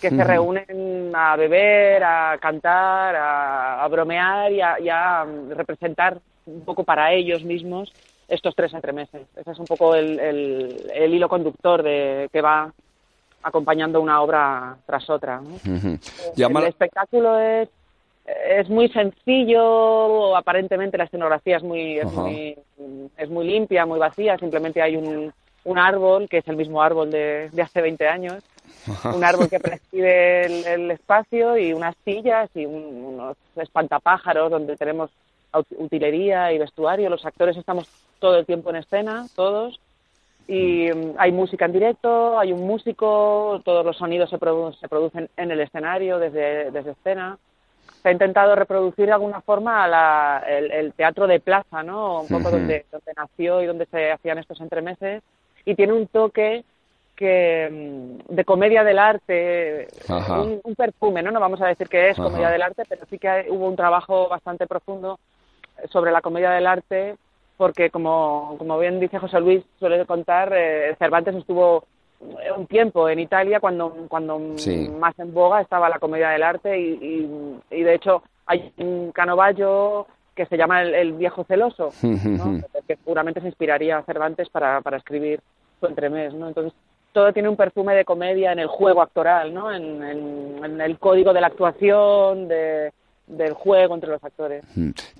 que 0.00 0.10
se 0.10 0.24
reúnen 0.24 1.12
a 1.14 1.36
beber, 1.36 2.02
a 2.02 2.38
cantar, 2.40 3.14
a, 3.16 3.84
a 3.84 3.88
bromear 3.88 4.50
y 4.50 4.60
a, 4.60 4.80
y 4.80 4.88
a, 4.88 5.26
representar 5.50 6.18
un 6.46 6.64
poco 6.64 6.84
para 6.84 7.12
ellos 7.12 7.44
mismos 7.44 7.92
estos 8.26 8.54
tres 8.54 8.72
entremeses. 8.72 9.26
Ese 9.36 9.50
es 9.50 9.58
un 9.58 9.66
poco 9.66 9.94
el, 9.94 10.18
el, 10.18 10.90
el 10.94 11.14
hilo 11.14 11.28
conductor 11.28 11.82
de 11.82 12.30
que 12.32 12.40
va 12.40 12.72
acompañando 13.42 14.00
una 14.00 14.22
obra 14.22 14.76
tras 14.86 15.08
otra. 15.10 15.40
¿no? 15.40 15.50
Uh 15.50 15.78
-huh. 15.78 16.60
El 16.60 16.66
espectáculo 16.66 17.38
es 17.38 17.68
es 18.48 18.68
muy 18.68 18.88
sencillo, 18.88 20.36
aparentemente 20.36 20.98
la 20.98 21.04
escenografía 21.04 21.56
es 21.56 21.62
muy, 21.62 21.98
es 21.98 22.12
muy, 22.12 22.56
es 23.16 23.30
muy 23.30 23.46
limpia, 23.46 23.86
muy 23.86 23.98
vacía, 23.98 24.38
simplemente 24.38 24.82
hay 24.82 24.96
un, 24.96 25.32
un 25.64 25.78
árbol, 25.78 26.28
que 26.28 26.38
es 26.38 26.48
el 26.48 26.56
mismo 26.56 26.82
árbol 26.82 27.10
de, 27.10 27.50
de 27.50 27.62
hace 27.62 27.80
20 27.80 28.08
años, 28.08 28.42
un 29.04 29.24
árbol 29.24 29.48
que 29.48 29.60
preside 29.60 30.46
el, 30.46 30.66
el, 30.66 30.90
espacio 30.90 31.56
y 31.56 31.72
unas 31.72 31.94
sillas 32.04 32.48
y 32.54 32.66
un, 32.66 33.04
unos 33.04 33.36
espantapájaros 33.56 34.50
donde 34.50 34.76
tenemos 34.76 35.10
utilería 35.78 36.52
y 36.52 36.58
vestuario, 36.58 37.10
los 37.10 37.24
actores 37.26 37.56
estamos 37.56 37.88
todo 38.20 38.36
el 38.38 38.46
tiempo 38.46 38.70
en 38.70 38.76
escena, 38.76 39.26
todos, 39.34 39.80
y 40.46 40.90
um, 40.90 41.14
hay 41.18 41.32
música 41.32 41.64
en 41.64 41.72
directo, 41.72 42.38
hay 42.38 42.52
un 42.52 42.66
músico, 42.66 43.60
todos 43.64 43.84
los 43.84 43.96
sonidos 43.96 44.30
se, 44.30 44.38
produ 44.38 44.72
se 44.74 44.88
producen 44.88 45.28
en 45.36 45.50
el 45.50 45.60
escenario, 45.60 46.18
desde, 46.18 46.70
desde 46.70 46.92
escena 46.92 47.38
se 48.02 48.08
ha 48.08 48.12
intentado 48.12 48.54
reproducir 48.54 49.06
de 49.06 49.12
alguna 49.12 49.40
forma 49.40 49.86
la, 49.86 50.42
el, 50.46 50.70
el, 50.70 50.92
teatro 50.94 51.26
de 51.26 51.40
plaza, 51.40 51.82
¿no? 51.82 52.22
Un 52.22 52.28
poco 52.28 52.48
uh 52.48 52.52
-huh. 52.52 52.52
donde, 52.52 52.86
donde 52.90 53.12
nació 53.16 53.62
y 53.62 53.66
donde 53.66 53.86
se 53.86 54.12
hacían 54.12 54.38
estos 54.38 54.60
entremeses. 54.60 55.22
Y 55.64 55.74
tiene 55.74 55.92
un 55.92 56.06
toque 56.06 56.64
que 57.14 57.68
de 58.30 58.44
comedia 58.46 58.82
del 58.82 58.98
arte, 58.98 59.88
un, 60.08 60.60
un, 60.64 60.74
perfume, 60.74 61.22
¿no? 61.22 61.30
No 61.30 61.38
vamos 61.38 61.60
a 61.60 61.66
decir 61.66 61.86
que 61.86 62.08
es 62.08 62.18
Ajá. 62.18 62.28
comedia 62.28 62.48
del 62.48 62.62
arte, 62.62 62.84
pero 62.88 63.04
sí 63.10 63.18
que 63.18 63.46
hubo 63.50 63.68
un 63.68 63.76
trabajo 63.76 64.28
bastante 64.28 64.66
profundo 64.66 65.18
sobre 65.90 66.12
la 66.12 66.22
comedia 66.22 66.50
del 66.50 66.66
arte, 66.66 67.16
porque 67.58 67.90
como, 67.90 68.56
como 68.56 68.78
bien 68.78 69.00
dice 69.00 69.18
José 69.18 69.38
Luis, 69.38 69.62
suele 69.78 70.06
contar, 70.06 70.50
eh, 70.54 70.96
Cervantes 70.98 71.34
estuvo 71.34 71.84
un 72.20 72.66
tiempo 72.66 73.08
en 73.08 73.18
Italia 73.18 73.60
cuando, 73.60 74.06
cuando 74.08 74.38
sí. 74.56 74.88
más 74.88 75.18
en 75.18 75.32
boga 75.32 75.60
estaba 75.60 75.88
la 75.88 75.98
comedia 75.98 76.30
del 76.30 76.42
arte 76.42 76.78
y, 76.78 76.92
y, 77.70 77.76
y, 77.78 77.82
de 77.82 77.94
hecho 77.94 78.22
hay 78.46 78.72
un 78.78 79.10
Canovallo 79.12 80.06
que 80.34 80.46
se 80.46 80.56
llama 80.56 80.82
El, 80.82 81.14
viejo 81.14 81.44
celoso, 81.44 81.90
que 82.86 82.96
seguramente 82.96 83.40
se 83.40 83.46
inspiraría 83.46 83.98
a 83.98 84.02
Cervantes 84.02 84.48
para, 84.48 84.80
para 84.80 84.98
escribir 84.98 85.40
su 85.78 85.86
entremés, 85.86 86.34
¿no? 86.34 86.48
Entonces, 86.48 86.72
todo 87.12 87.32
tiene 87.32 87.48
un 87.48 87.56
perfume 87.56 87.94
de 87.94 88.04
comedia 88.04 88.52
en 88.52 88.58
el 88.58 88.68
juego 88.68 89.02
actoral, 89.02 89.52
¿no? 89.52 89.72
En, 89.72 90.02
en 90.02 90.80
el 90.80 90.98
código 90.98 91.32
de 91.32 91.40
la 91.40 91.48
actuación, 91.48 92.48
de, 92.48 92.92
del 93.30 93.54
juego 93.54 93.94
entre 93.94 94.10
los 94.10 94.22
actores. 94.22 94.64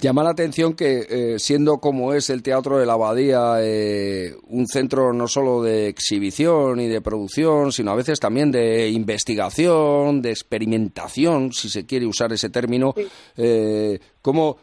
Llama 0.00 0.22
la 0.22 0.30
atención 0.30 0.74
que, 0.74 1.06
eh, 1.08 1.38
siendo 1.38 1.78
como 1.78 2.12
es 2.12 2.30
el 2.30 2.42
Teatro 2.42 2.78
de 2.78 2.86
la 2.86 2.94
Abadía, 2.94 3.56
eh, 3.60 4.34
un 4.48 4.66
centro 4.66 5.12
no 5.12 5.28
solo 5.28 5.62
de 5.62 5.88
exhibición 5.88 6.80
y 6.80 6.88
de 6.88 7.00
producción, 7.00 7.72
sino 7.72 7.92
a 7.92 7.96
veces 7.96 8.20
también 8.20 8.50
de 8.50 8.88
investigación, 8.90 10.22
de 10.22 10.30
experimentación, 10.30 11.52
si 11.52 11.68
se 11.68 11.86
quiere 11.86 12.06
usar 12.06 12.32
ese 12.32 12.50
término, 12.50 12.94
eh, 13.36 13.98
como 14.22 14.58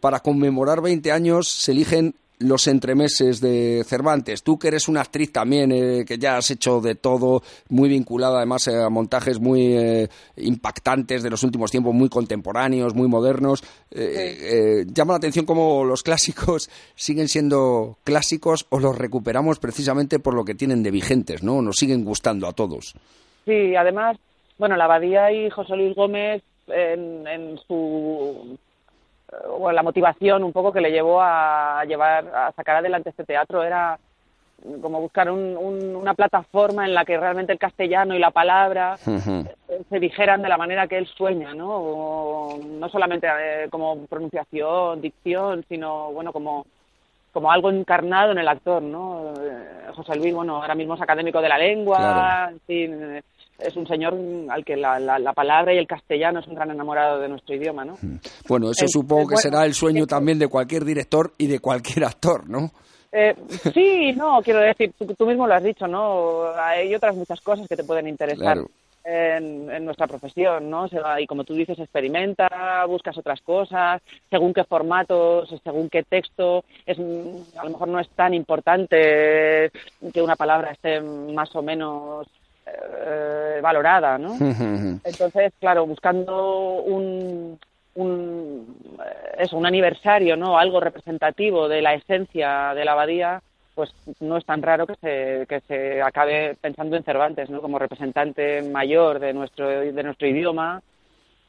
para 0.00 0.20
conmemorar 0.20 0.82
20 0.82 1.10
años 1.12 1.48
se 1.48 1.72
eligen 1.72 2.14
los 2.38 2.66
entremeses 2.66 3.40
de 3.40 3.82
Cervantes. 3.84 4.42
Tú 4.42 4.58
que 4.58 4.68
eres 4.68 4.88
una 4.88 5.00
actriz 5.00 5.32
también, 5.32 5.72
eh, 5.72 6.04
que 6.06 6.18
ya 6.18 6.36
has 6.36 6.50
hecho 6.50 6.80
de 6.80 6.94
todo, 6.94 7.42
muy 7.68 7.88
vinculada 7.88 8.38
además 8.38 8.68
a 8.68 8.90
montajes 8.90 9.40
muy 9.40 9.74
eh, 9.76 10.08
impactantes 10.36 11.22
de 11.22 11.30
los 11.30 11.42
últimos 11.42 11.70
tiempos, 11.70 11.94
muy 11.94 12.08
contemporáneos, 12.08 12.94
muy 12.94 13.08
modernos. 13.08 13.62
Eh, 13.90 14.84
llama 14.88 15.14
la 15.14 15.18
atención 15.18 15.46
cómo 15.46 15.84
los 15.84 16.02
clásicos 16.02 16.68
siguen 16.94 17.28
siendo 17.28 17.98
clásicos 18.04 18.66
o 18.70 18.78
los 18.78 18.96
recuperamos 18.96 19.58
precisamente 19.58 20.18
por 20.18 20.34
lo 20.34 20.44
que 20.44 20.54
tienen 20.54 20.82
de 20.82 20.90
vigentes, 20.90 21.42
¿no? 21.42 21.62
Nos 21.62 21.76
siguen 21.76 22.04
gustando 22.04 22.46
a 22.46 22.52
todos. 22.52 22.94
Sí, 23.44 23.74
además, 23.76 24.18
bueno, 24.58 24.76
la 24.76 24.84
Abadía 24.84 25.32
y 25.32 25.50
José 25.50 25.76
Luis 25.76 25.94
Gómez 25.94 26.42
en 26.68 27.56
su 27.68 28.58
o 29.48 29.72
la 29.72 29.82
motivación 29.82 30.44
un 30.44 30.52
poco 30.52 30.72
que 30.72 30.80
le 30.80 30.92
llevó 30.92 31.20
a 31.20 31.84
llevar 31.84 32.26
a 32.34 32.52
sacar 32.52 32.76
adelante 32.76 33.10
este 33.10 33.24
teatro 33.24 33.62
era 33.62 33.98
como 34.80 35.00
buscar 35.00 35.30
una 35.30 36.14
plataforma 36.14 36.86
en 36.86 36.94
la 36.94 37.04
que 37.04 37.18
realmente 37.18 37.52
el 37.52 37.58
castellano 37.58 38.14
y 38.14 38.18
la 38.18 38.30
palabra 38.30 38.96
se 38.96 40.00
dijeran 40.00 40.42
de 40.42 40.48
la 40.48 40.56
manera 40.56 40.86
que 40.86 40.96
él 40.96 41.06
sueña, 41.06 41.54
¿no? 41.54 42.58
no 42.64 42.88
solamente 42.88 43.26
eh, 43.26 43.68
como 43.70 44.06
pronunciación, 44.06 45.00
dicción, 45.00 45.64
sino 45.68 46.12
bueno 46.12 46.32
como 46.32 46.66
como 47.32 47.52
algo 47.52 47.70
encarnado 47.70 48.32
en 48.32 48.38
el 48.38 48.48
actor, 48.48 48.80
¿no? 48.80 49.34
Eh, 49.38 49.92
José 49.94 50.16
Luis, 50.16 50.34
bueno, 50.34 50.56
ahora 50.56 50.74
mismo 50.74 50.94
es 50.94 51.02
académico 51.02 51.42
de 51.42 51.50
la 51.50 51.58
lengua, 51.58 52.50
en 52.66 53.22
es 53.58 53.76
un 53.76 53.86
señor 53.86 54.16
al 54.50 54.64
que 54.64 54.76
la, 54.76 54.98
la, 54.98 55.32
palabra 55.32 55.72
y 55.74 55.78
el 55.78 55.86
castellano 55.86 56.40
es 56.40 56.46
un 56.46 56.54
gran 56.54 56.70
enamorado 56.70 57.20
de 57.20 57.28
nuestro 57.28 57.54
idioma, 57.54 57.84
¿no? 57.84 57.94
Mm. 58.00 58.16
Bueno, 58.48 58.70
eso 58.70 58.86
supongo 58.88 59.28
que 59.28 59.36
será 59.36 59.64
el 59.64 59.74
sueño 59.74 60.06
también 60.06 60.38
de 60.38 60.48
cualquier 60.48 60.84
director 60.84 61.32
y 61.38 61.46
de 61.46 61.60
cualquier 61.60 62.04
actor, 62.04 62.48
¿no? 62.48 62.70
Eh, 63.12 63.34
sí, 63.72 64.12
no, 64.12 64.42
quiero 64.42 64.60
decir, 64.60 64.92
tú, 65.16 65.26
mismo 65.26 65.46
lo 65.46 65.54
has 65.54 65.62
dicho, 65.62 65.86
¿no? 65.86 66.50
Hay 66.56 66.94
otras 66.94 67.14
muchas 67.16 67.40
cosas 67.40 67.66
que 67.66 67.76
te 67.76 67.84
pueden 67.84 68.08
interesar 68.08 68.58
en, 69.04 69.70
en, 69.70 69.84
nuestra 69.84 70.06
profesión, 70.06 70.68
¿no? 70.68 70.86
Y 71.18 71.26
como 71.26 71.44
tú 71.44 71.54
dices, 71.54 71.78
experimenta, 71.78 72.84
buscas 72.86 73.16
otras 73.16 73.40
cosas, 73.40 74.02
según 74.28 74.52
qué 74.52 74.64
formatos, 74.64 75.48
según 75.62 75.88
qué 75.88 76.02
texto, 76.02 76.64
es, 76.84 76.98
a 76.98 77.64
lo 77.64 77.70
mejor 77.70 77.88
no 77.88 78.00
es 78.00 78.08
tan 78.10 78.34
importante 78.34 79.70
que 80.12 80.22
una 80.22 80.36
palabra 80.36 80.72
esté 80.72 81.00
más 81.00 81.54
o 81.54 81.62
menos 81.62 82.26
eh, 82.66 83.60
valorada, 83.62 84.18
¿no? 84.18 84.34
Entonces, 85.04 85.52
claro, 85.60 85.86
buscando 85.86 86.82
un, 86.82 87.58
un, 87.94 88.76
eh, 89.04 89.34
eso, 89.38 89.56
un 89.56 89.66
aniversario, 89.66 90.36
¿no? 90.36 90.58
Algo 90.58 90.80
representativo 90.80 91.68
de 91.68 91.82
la 91.82 91.94
esencia 91.94 92.74
de 92.74 92.84
la 92.84 92.92
abadía, 92.92 93.42
pues 93.74 93.90
no 94.20 94.38
es 94.38 94.44
tan 94.44 94.62
raro 94.62 94.86
que 94.86 94.94
se, 94.96 95.46
que 95.46 95.60
se 95.68 96.02
acabe 96.02 96.56
pensando 96.60 96.96
en 96.96 97.04
Cervantes, 97.04 97.50
¿no? 97.50 97.60
Como 97.60 97.78
representante 97.78 98.62
mayor 98.62 99.18
de 99.20 99.32
nuestro, 99.32 99.68
de 99.68 100.02
nuestro 100.02 100.26
idioma 100.26 100.82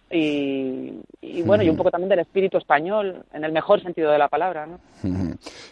y, 0.10 1.42
bueno, 1.46 1.64
y 1.64 1.70
un 1.70 1.76
poco 1.76 1.92
también 1.92 2.10
del 2.10 2.20
espíritu 2.20 2.58
español, 2.58 3.26
en 3.34 3.44
el 3.44 3.52
mejor 3.52 3.82
sentido 3.82 4.12
de 4.12 4.18
la 4.18 4.30
palabra, 4.30 4.66
¿no? 4.66 4.80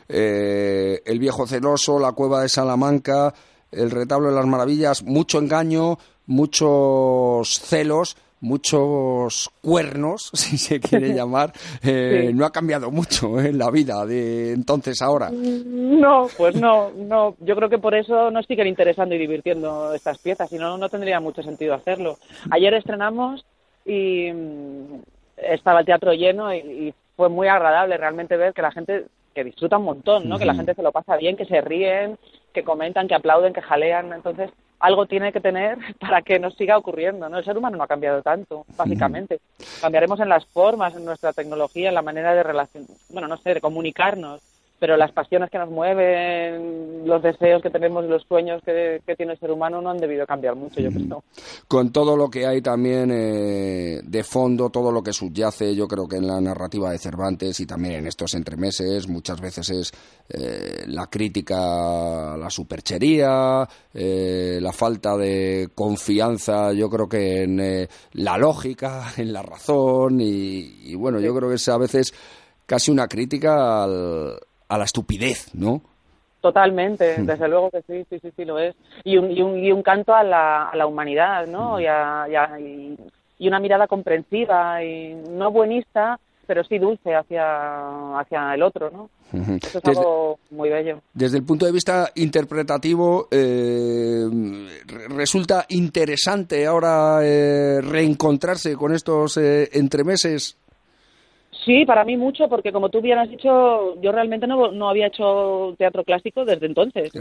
Eh, 0.09 1.01
el 1.05 1.19
viejo 1.19 1.47
celoso, 1.47 1.99
la 1.99 2.11
cueva 2.11 2.41
de 2.41 2.49
Salamanca, 2.49 3.33
el 3.75 3.91
retablo 3.91 4.29
de 4.29 4.35
las 4.35 4.45
maravillas, 4.45 5.03
mucho 5.03 5.39
engaño, 5.39 5.97
muchos 6.25 7.59
celos, 7.59 8.17
muchos 8.41 9.49
cuernos, 9.61 10.29
si 10.33 10.57
se 10.57 10.79
quiere 10.79 11.13
llamar, 11.15 11.51
eh, 11.83 12.31
no 12.33 12.45
ha 12.45 12.51
cambiado 12.51 12.91
mucho 12.91 13.39
en 13.39 13.57
la 13.57 13.71
vida 13.71 14.05
de 14.05 14.53
entonces 14.53 15.01
ahora. 15.01 15.31
No, 15.31 16.27
pues 16.37 16.55
no, 16.55 16.91
no. 16.91 17.35
Yo 17.39 17.55
creo 17.55 17.69
que 17.69 17.79
por 17.79 17.95
eso 17.95 18.31
nos 18.31 18.45
siguen 18.45 18.67
interesando 18.67 19.15
y 19.15 19.19
divirtiendo 19.19 19.93
estas 19.93 20.19
piezas, 20.19 20.49
si 20.49 20.57
no, 20.57 20.77
no 20.77 20.89
tendría 20.89 21.19
mucho 21.19 21.41
sentido 21.43 21.73
hacerlo. 21.73 22.17
Ayer 22.51 22.73
estrenamos 22.73 23.45
y 23.85 24.31
mm, 24.31 25.01
estaba 25.37 25.79
el 25.79 25.85
teatro 25.85 26.13
lleno 26.13 26.53
y, 26.53 26.93
fue 27.15 27.29
muy 27.29 27.47
agradable 27.47 27.95
realmente 27.95 28.35
ver 28.35 28.53
que 28.53 28.61
la 28.61 28.73
gente 28.73 29.05
que 29.35 29.43
disfruta 29.43 29.77
un 29.77 29.85
montón, 29.85 30.27
¿no? 30.27 30.39
Que 30.39 30.45
la 30.45 30.55
gente 30.55 30.73
se 30.73 30.81
lo 30.81 30.91
pasa 30.91 31.17
bien, 31.17 31.35
que 31.35 31.45
se 31.45 31.61
ríen, 31.61 32.17
que 32.53 32.63
comentan, 32.63 33.07
que 33.07 33.13
aplauden, 33.13 33.53
que 33.53 33.61
jalean. 33.61 34.13
Entonces, 34.13 34.49
algo 34.79 35.05
tiene 35.05 35.31
que 35.31 35.41
tener 35.41 35.77
para 35.99 36.21
que 36.21 36.39
nos 36.39 36.55
siga 36.55 36.77
ocurriendo, 36.77 37.29
¿no? 37.29 37.37
El 37.37 37.45
ser 37.45 37.57
humano 37.57 37.77
no 37.77 37.83
ha 37.83 37.87
cambiado 37.87 38.21
tanto, 38.23 38.65
básicamente. 38.77 39.39
Cambiaremos 39.81 40.19
en 40.21 40.29
las 40.29 40.45
formas, 40.45 40.95
en 40.95 41.05
nuestra 41.05 41.33
tecnología, 41.33 41.89
en 41.89 41.95
la 41.95 42.01
manera 42.01 42.33
de 42.33 42.43
relación, 42.43 42.85
bueno, 43.09 43.27
no 43.27 43.37
sé, 43.37 43.53
de 43.53 43.61
comunicarnos, 43.61 44.41
pero 44.85 44.97
las 44.97 45.11
pasiones 45.11 45.49
que 45.49 45.57
nos 45.57 45.71
mueven, 45.71 47.07
los 47.07 47.19
deseos 47.23 47.59
que 47.63 47.71
tenemos 47.71 48.05
los 48.05 48.21
sueños 48.27 48.61
que, 48.63 49.01
tiene 49.17 49.33
el 49.33 49.39
ser 49.39 49.49
humano 49.49 49.81
no 49.81 49.89
han 49.89 49.97
debido 49.97 50.27
cambiar 50.27 50.55
mucho, 50.55 50.79
yo 50.79 50.91
creo. 50.91 51.23
Con 51.67 51.91
todo 51.91 52.15
lo 52.15 52.29
que 52.29 52.45
hay 52.45 52.61
también 52.61 53.09
eh, 53.11 54.01
de 54.03 54.23
fondo, 54.23 54.69
todo 54.69 54.91
lo 54.91 55.01
que 55.01 55.11
subyace, 55.11 55.75
yo 55.75 55.87
creo 55.87 56.07
que 56.07 56.17
en 56.17 56.27
la 56.27 56.39
narrativa 56.39 56.91
de 56.91 56.99
Cervantes 56.99 57.59
y 57.61 57.65
también 57.65 57.95
en 57.95 58.05
estos 58.05 58.35
entremeses, 58.35 59.07
muchas 59.07 59.41
veces 59.41 59.71
es 59.71 59.91
eh, 60.29 60.83
la 60.85 61.07
crítica 61.07 62.35
a 62.35 62.37
la 62.37 62.51
superchería, 62.51 63.67
eh, 63.91 64.59
la 64.61 64.71
falta 64.71 65.17
de 65.17 65.69
confianza, 65.73 66.73
yo 66.73 66.91
creo 66.91 67.09
que 67.09 67.41
en 67.41 67.89
la 68.11 68.37
lógica, 68.37 69.13
en 69.17 69.33
la 69.33 69.41
razón 69.41 70.21
y, 70.21 70.91
y 70.91 70.93
bueno, 70.93 71.19
yo 71.19 71.35
creo 71.35 71.49
que 71.49 71.55
es 71.55 71.67
a 71.69 71.79
veces 71.79 72.13
casi 72.67 72.91
una 72.91 73.07
crítica 73.07 73.83
al 73.83 74.37
a 74.67 74.77
la 74.77 74.85
estupidez, 74.85 75.53
¿no? 75.53 75.81
Totalmente, 76.41 77.17
hmm. 77.17 77.25
desde 77.25 77.47
luego 77.47 77.71
que 77.71 77.81
sí, 77.81 78.05
sí, 78.09 78.19
sí, 78.19 78.31
sí 78.35 78.45
lo 78.45 78.59
es. 78.59 78.75
Y 79.03 79.17
un, 79.17 79.31
y 79.31 79.41
un, 79.41 79.57
y 79.57 79.71
un 79.71 79.81
canto 79.81 80.13
a 80.13 80.23
la, 80.23 80.69
a 80.69 80.75
la 80.75 80.85
humanidad, 80.85 81.47
¿no? 81.47 81.77
Hmm. 81.77 81.81
Y, 81.81 81.85
a, 81.87 82.59
y, 82.59 82.97
y, 83.39 83.47
una 83.47 83.59
mirada 83.59 83.87
comprensiva 83.87 84.83
y 84.83 85.15
no 85.29 85.49
buenista, 85.49 86.19
pero 86.45 86.63
sí 86.63 86.77
dulce 86.77 87.15
hacia, 87.15 88.19
hacia 88.19 88.53
el 88.53 88.61
otro, 88.61 88.91
¿no? 88.91 89.09
Hmm. 89.31 89.55
Eso 89.55 89.79
es 89.79 89.85
algo 89.85 90.39
muy 90.51 90.69
bello. 90.69 91.01
Desde 91.13 91.37
el 91.37 91.43
punto 91.43 91.65
de 91.65 91.71
vista 91.71 92.11
interpretativo, 92.13 93.27
eh, 93.31 94.23
¿resulta 95.09 95.65
interesante 95.69 96.65
ahora 96.67 97.21
eh, 97.23 97.81
reencontrarse 97.81 98.75
con 98.75 98.93
estos 98.93 99.37
eh, 99.37 99.69
entremeses 99.73 100.57
Sí, 101.65 101.83
para 101.83 102.05
mí 102.05 102.15
mucho, 102.15 102.47
porque 102.47 102.71
como 102.71 102.89
tú 102.89 103.01
bien 103.01 103.17
has 103.17 103.29
dicho, 103.29 103.99
yo 103.99 104.11
realmente 104.11 104.45
no, 104.45 104.71
no 104.71 104.87
había 104.87 105.07
hecho 105.07 105.73
teatro 105.79 106.03
clásico 106.03 106.45
desde 106.45 106.67
entonces, 106.67 107.11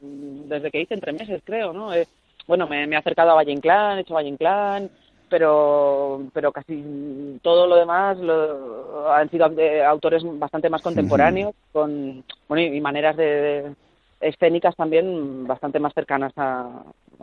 desde 0.00 0.70
que 0.72 0.80
hice 0.80 0.94
entre 0.94 1.12
meses, 1.12 1.40
creo, 1.44 1.72
¿no? 1.72 1.94
Eh, 1.94 2.06
bueno, 2.48 2.66
me, 2.66 2.84
he 2.84 2.96
acercado 2.96 3.30
a 3.30 3.34
Valle 3.34 3.52
Inclán, 3.52 3.98
he 3.98 4.00
hecho 4.00 4.14
Valle 4.14 4.28
Inclán, 4.28 4.90
pero, 5.28 6.20
pero 6.32 6.50
casi 6.50 7.38
todo 7.42 7.68
lo 7.68 7.76
demás 7.76 8.18
lo, 8.18 9.12
han 9.12 9.30
sido 9.30 9.46
autores 9.86 10.24
bastante 10.36 10.68
más 10.68 10.82
contemporáneos, 10.82 11.54
con 11.72 12.24
bueno, 12.48 12.62
y 12.62 12.80
maneras 12.80 13.16
de, 13.16 13.72
escénicas 14.20 14.74
también 14.74 15.46
bastante 15.46 15.78
más 15.78 15.94
cercanas 15.94 16.32
a, 16.36 16.82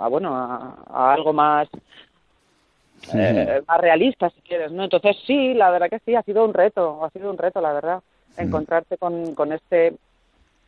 bueno, 0.09 0.33
a 0.33 1.13
algo 1.13 1.33
más 1.33 1.67
eh, 3.13 3.61
más 3.67 3.81
realista, 3.81 4.29
si 4.29 4.41
quieres, 4.41 4.71
¿no? 4.71 4.83
Entonces 4.83 5.17
sí, 5.25 5.53
la 5.53 5.69
verdad 5.71 5.89
que 5.89 5.99
sí, 6.05 6.15
ha 6.15 6.23
sido 6.23 6.45
un 6.45 6.53
reto, 6.53 7.03
ha 7.03 7.09
sido 7.09 7.29
un 7.29 7.37
reto, 7.37 7.61
la 7.61 7.73
verdad, 7.73 8.01
encontrarte 8.37 8.97
con, 8.97 9.35
con 9.35 9.53
este 9.53 9.93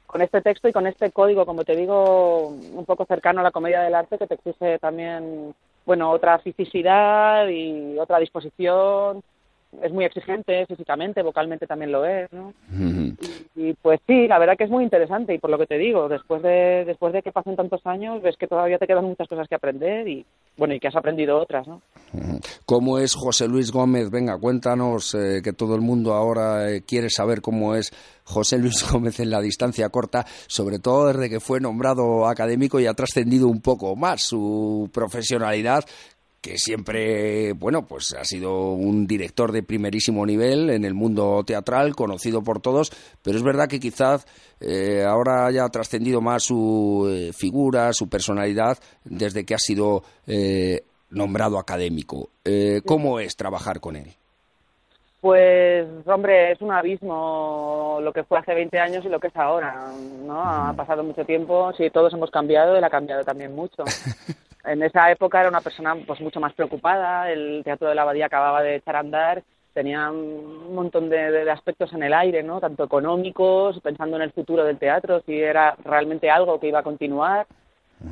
con 0.06 0.22
este 0.22 0.42
texto 0.42 0.68
y 0.68 0.72
con 0.72 0.88
este 0.88 1.12
código, 1.12 1.46
como 1.46 1.64
te 1.64 1.76
digo, 1.76 2.48
un 2.48 2.86
poco 2.86 3.06
cercano 3.06 3.40
a 3.40 3.44
la 3.44 3.52
comedia 3.52 3.82
del 3.82 3.96
arte 3.96 4.18
que 4.18 4.28
te 4.28 4.36
exige 4.36 4.80
también, 4.80 5.54
bueno, 5.86 6.12
otra 6.12 6.40
fisicidad 6.40 7.48
y 7.50 7.98
otra 8.00 8.20
disposición 8.20 9.22
es 9.82 9.92
muy 9.92 10.06
exigente 10.06 10.66
físicamente, 10.68 11.22
vocalmente 11.22 11.68
también 11.68 11.92
lo 11.92 12.06
es, 12.06 12.32
¿no? 12.32 12.54
y, 13.56 13.74
pues 13.74 14.00
sí, 14.08 14.28
la 14.28 14.40
verdad 14.40 14.56
que 14.58 14.64
es 14.66 14.70
muy 14.70 14.84
interesante 14.84 15.34
y 15.34 15.38
por 15.38 15.50
lo 15.50 15.58
que 15.58 15.68
te 15.68 15.78
digo, 15.78 16.08
después 16.08 16.42
de 16.42 16.86
después 16.86 17.12
de 17.12 17.22
que 17.22 17.32
pasen 17.32 17.56
tantos 17.56 17.86
años, 17.86 18.22
ves 18.22 18.38
que 18.38 18.48
todavía 18.48 18.78
te 18.78 18.88
quedan 18.88 19.06
muchas 19.06 19.28
cosas 19.28 19.48
que 19.48 19.56
aprender 19.56 20.08
y 20.08 20.26
bueno, 20.58 20.74
y 20.74 20.80
que 20.80 20.88
has 20.88 20.96
aprendido 20.96 21.38
otras, 21.38 21.68
¿no? 21.68 21.82
¿Cómo 22.66 23.00
es 23.00 23.14
José 23.14 23.48
Luis 23.48 23.72
Gómez? 23.72 24.10
Venga, 24.10 24.38
cuéntanos 24.38 25.14
eh, 25.16 25.42
que 25.44 25.54
todo 25.54 25.76
el 25.76 25.82
mundo 25.82 26.14
ahora 26.14 26.72
eh, 26.72 26.82
quiere 26.82 27.10
saber 27.10 27.42
cómo 27.42 27.76
es 27.76 27.92
José 28.24 28.58
Luis 28.58 28.84
Gómez 28.92 29.20
en 29.20 29.30
la 29.30 29.42
distancia 29.42 29.90
corta, 29.90 30.26
sobre 30.48 30.80
todo 30.80 31.08
desde 31.08 31.30
que 31.30 31.40
fue 31.40 31.60
nombrado 31.60 32.28
académico 32.28 32.80
y 32.80 32.86
ha 32.86 32.94
trascendido 32.94 33.48
un 33.48 33.62
poco 33.62 33.96
más 33.96 34.22
su 34.22 34.90
profesionalidad 34.94 35.84
que 36.46 36.60
siempre, 36.60 37.54
bueno, 37.54 37.88
pues 37.88 38.14
ha 38.14 38.24
sido 38.24 38.74
un 38.74 39.08
director 39.08 39.52
de 39.52 39.64
primerísimo 39.64 40.24
nivel 40.28 40.70
en 40.70 40.86
el 40.86 40.94
mundo 40.94 41.44
teatral, 41.44 41.96
conocido 41.96 42.44
por 42.44 42.62
todos, 42.62 42.92
pero 43.24 43.36
es 43.36 43.42
verdad 43.42 43.68
que 43.68 43.80
quizás 43.80 44.28
eh, 44.60 45.04
ahora 45.04 45.48
haya 45.48 45.68
trascendido 45.70 46.22
más 46.22 46.44
su 46.44 47.10
eh, 47.10 47.34
figura, 47.34 47.94
su 47.94 48.10
personalidad, 48.10 48.78
desde 49.04 49.44
que 49.44 49.56
ha 49.56 49.58
sido 49.58 50.04
eh, 50.28 50.86
nombrado 51.10 51.58
académico. 51.58 52.30
¿Cómo 52.86 53.20
es 53.20 53.36
trabajar 53.36 53.80
con 53.80 53.96
él? 53.96 54.16
Pues, 55.26 55.88
hombre, 56.06 56.52
es 56.52 56.62
un 56.62 56.72
abismo 56.72 57.98
lo 58.00 58.14
que 58.14 58.24
fue 58.24 58.38
hace 58.38 58.54
20 58.54 58.80
años 58.80 59.04
y 59.04 59.10
lo 59.10 59.20
que 59.20 59.30
es 59.30 59.36
ahora, 59.36 59.88
¿no? 60.24 60.40
Ha 60.40 60.72
pasado 60.74 61.04
mucho 61.04 61.26
tiempo, 61.26 61.74
sí, 61.74 61.90
todos 61.90 62.14
hemos 62.14 62.30
cambiado, 62.30 62.76
él 62.76 62.84
ha 62.84 62.92
cambiado 62.92 63.24
también 63.24 63.56
mucho. 63.56 63.86
en 64.66 64.84
esa 64.84 65.10
época 65.10 65.40
era 65.40 65.50
una 65.50 65.62
persona 65.62 65.96
pues 66.06 66.22
mucho 66.22 66.40
más 66.40 66.54
preocupada, 66.54 67.32
el 67.32 67.64
Teatro 67.64 67.90
de 67.90 67.96
la 67.96 68.04
Abadía 68.04 68.28
acababa 68.28 68.62
de 68.62 68.76
echar 68.76 68.98
a 68.98 69.00
andar, 69.00 69.42
tenía 69.74 70.12
un 70.12 70.76
montón 70.76 71.10
de, 71.10 71.50
aspectos 71.50 71.92
en 71.94 72.04
el 72.04 72.14
aire, 72.14 72.44
¿no? 72.44 72.62
tanto 72.62 72.84
económicos, 72.84 73.80
pensando 73.80 74.18
en 74.18 74.22
el 74.22 74.32
futuro 74.32 74.64
del 74.64 74.78
teatro, 74.78 75.24
si 75.26 75.42
era 75.42 75.76
realmente 75.84 76.30
algo 76.30 76.60
que 76.60 76.68
iba 76.68 76.82
a 76.82 76.84
continuar. 76.84 77.48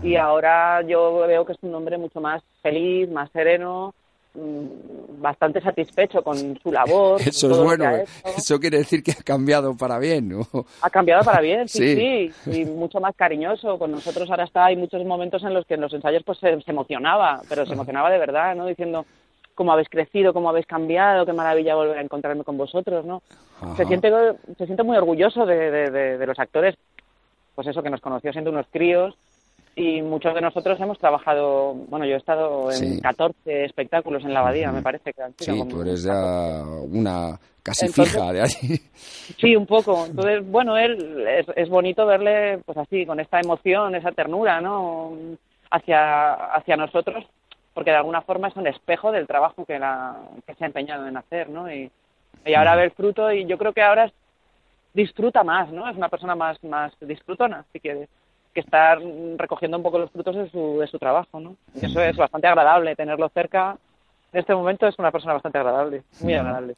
Y 0.02 0.16
ahora 0.16 0.82
yo 0.82 1.28
veo 1.28 1.46
que 1.46 1.54
es 1.54 1.60
un 1.62 1.76
hombre 1.76 2.00
mucho 2.00 2.20
más 2.20 2.42
feliz, 2.64 3.08
más 3.08 3.30
sereno, 3.30 3.94
mm, 3.94 4.03
bastante 4.36 5.62
satisfecho 5.62 6.24
con 6.24 6.60
su 6.60 6.72
labor. 6.72 7.22
Eso 7.26 7.52
es 7.52 7.58
bueno, 7.58 7.90
eso 8.36 8.60
quiere 8.60 8.80
decir 8.80 9.04
que 9.04 9.12
ha 9.12 9.24
cambiado 9.24 9.78
para 9.78 10.00
bien, 10.00 10.30
¿no? 10.30 10.48
Ha 10.82 10.90
cambiado 10.90 11.24
para 11.24 11.40
bien, 11.40 11.68
sí, 11.68 12.32
sí, 12.44 12.52
y 12.52 12.66
mucho 12.66 13.00
más 13.00 13.16
cariñoso. 13.16 13.78
Con 13.78 13.92
nosotros 13.92 14.30
ahora 14.30 14.46
está, 14.46 14.66
hay 14.66 14.76
muchos 14.76 15.04
momentos 15.06 15.44
en 15.44 15.54
los 15.54 15.66
que 15.66 15.76
en 15.76 15.82
los 15.82 15.94
ensayos 15.94 16.24
pues 16.24 16.40
se, 16.40 16.50
emocionaba, 16.66 17.42
pero 17.48 17.66
se 17.66 17.74
emocionaba 17.74 18.10
de 18.10 18.18
verdad, 18.18 18.56
¿no? 18.56 18.66
Diciendo 18.66 19.06
cómo 19.56 19.72
habéis 19.72 19.90
crecido, 19.90 20.34
cómo 20.34 20.50
habéis 20.50 20.66
cambiado, 20.66 21.26
qué 21.26 21.34
maravilla 21.34 21.76
volver 21.76 22.00
a 22.00 22.02
encontrarme 22.02 22.44
con 22.44 22.58
vosotros, 22.58 23.06
¿no? 23.06 23.22
Se 23.78 23.86
siente, 23.86 24.12
se 24.58 24.66
siente 24.66 24.84
muy 24.84 24.98
orgulloso 24.98 25.46
de, 25.46 25.72
de, 25.72 26.18
de 26.18 26.28
los 26.28 26.40
actores, 26.40 26.76
pues 27.54 27.68
eso, 27.68 27.84
que 27.84 27.92
nos 27.92 28.02
conoció 28.02 28.32
siendo 28.34 28.50
unos 28.50 28.66
críos 28.72 29.16
y 29.76 30.02
muchos 30.02 30.36
de 30.36 30.42
nosotros 30.42 30.80
hemos 30.80 31.00
trabajado, 31.00 31.74
bueno, 31.74 32.06
yo 32.06 32.14
he 32.14 32.18
estado 32.18 32.72
en 32.72 33.00
14 33.00 33.66
espectáculos 33.66 34.24
en 34.24 34.34
la 34.34 34.42
abadía, 34.42 34.72
me 34.72 34.84
parece 34.84 35.14
que 35.14 35.24
Sí, 35.40 35.68
tú 35.68 35.82
eres 35.82 36.04
ya 36.04 36.64
una 36.92 37.40
casi 37.64 37.88
fija 37.88 38.32
de 38.32 38.42
allí. 38.42 38.80
Sí, 39.40 39.56
un 39.56 39.66
poco. 39.66 40.06
Entonces, 40.06 40.46
bueno, 40.46 40.78
él 40.78 41.26
es, 41.28 41.48
es, 41.56 41.70
bonito 41.70 42.06
verle 42.06 42.60
pues 42.66 42.78
así, 42.78 43.06
con 43.06 43.20
esta 43.20 43.40
emoción, 43.40 43.96
esa 43.96 44.12
ternura, 44.12 44.62
¿no? 44.62 45.14
Hacia, 45.72 46.34
hacia 46.34 46.78
nosotros, 46.78 47.26
porque 47.74 47.90
de 47.90 47.98
alguna 47.98 48.22
forma 48.22 48.50
es 48.50 48.56
un 48.56 48.68
espejo 48.68 49.12
del 49.12 49.26
trabajo 49.26 49.66
que, 49.66 49.80
la, 49.80 50.18
que 50.46 50.54
se 50.54 50.64
ha 50.64 50.68
empeñado 50.68 51.08
en 51.08 51.18
hacer, 51.18 51.50
¿no? 51.50 51.74
Y, 51.74 51.90
y 52.46 52.54
ahora 52.54 52.76
ve 52.76 52.84
el 52.84 52.92
fruto 52.92 53.32
y 53.32 53.46
yo 53.46 53.58
creo 53.58 53.74
que 53.74 53.82
ahora 53.82 54.12
disfruta 54.94 55.44
más, 55.44 55.72
¿no? 55.72 55.90
Es 55.90 55.96
una 55.96 56.10
persona 56.10 56.36
más, 56.36 56.64
más 56.64 56.94
disfrutona, 57.00 57.66
si 57.72 57.80
quieres 57.80 58.10
que 58.54 58.62
estar 58.62 59.00
recogiendo 59.38 59.78
un 59.78 59.84
poco 59.84 60.00
los 60.00 60.12
frutos 60.12 60.36
de 60.36 60.50
su, 60.50 60.80
de 60.80 60.88
su 60.88 60.98
trabajo, 61.00 61.40
¿no? 61.40 61.56
Y 61.76 61.86
eso 61.86 62.02
es 62.02 62.16
bastante 62.16 62.48
agradable, 62.48 62.96
tenerlo 62.96 63.30
cerca. 63.30 63.78
En 64.32 64.40
este 64.40 64.56
momento 64.56 64.88
es 64.88 64.98
una 64.98 65.12
persona 65.12 65.34
bastante 65.34 65.60
agradable, 65.60 66.04
muy 66.22 66.34
agradable. 66.34 66.76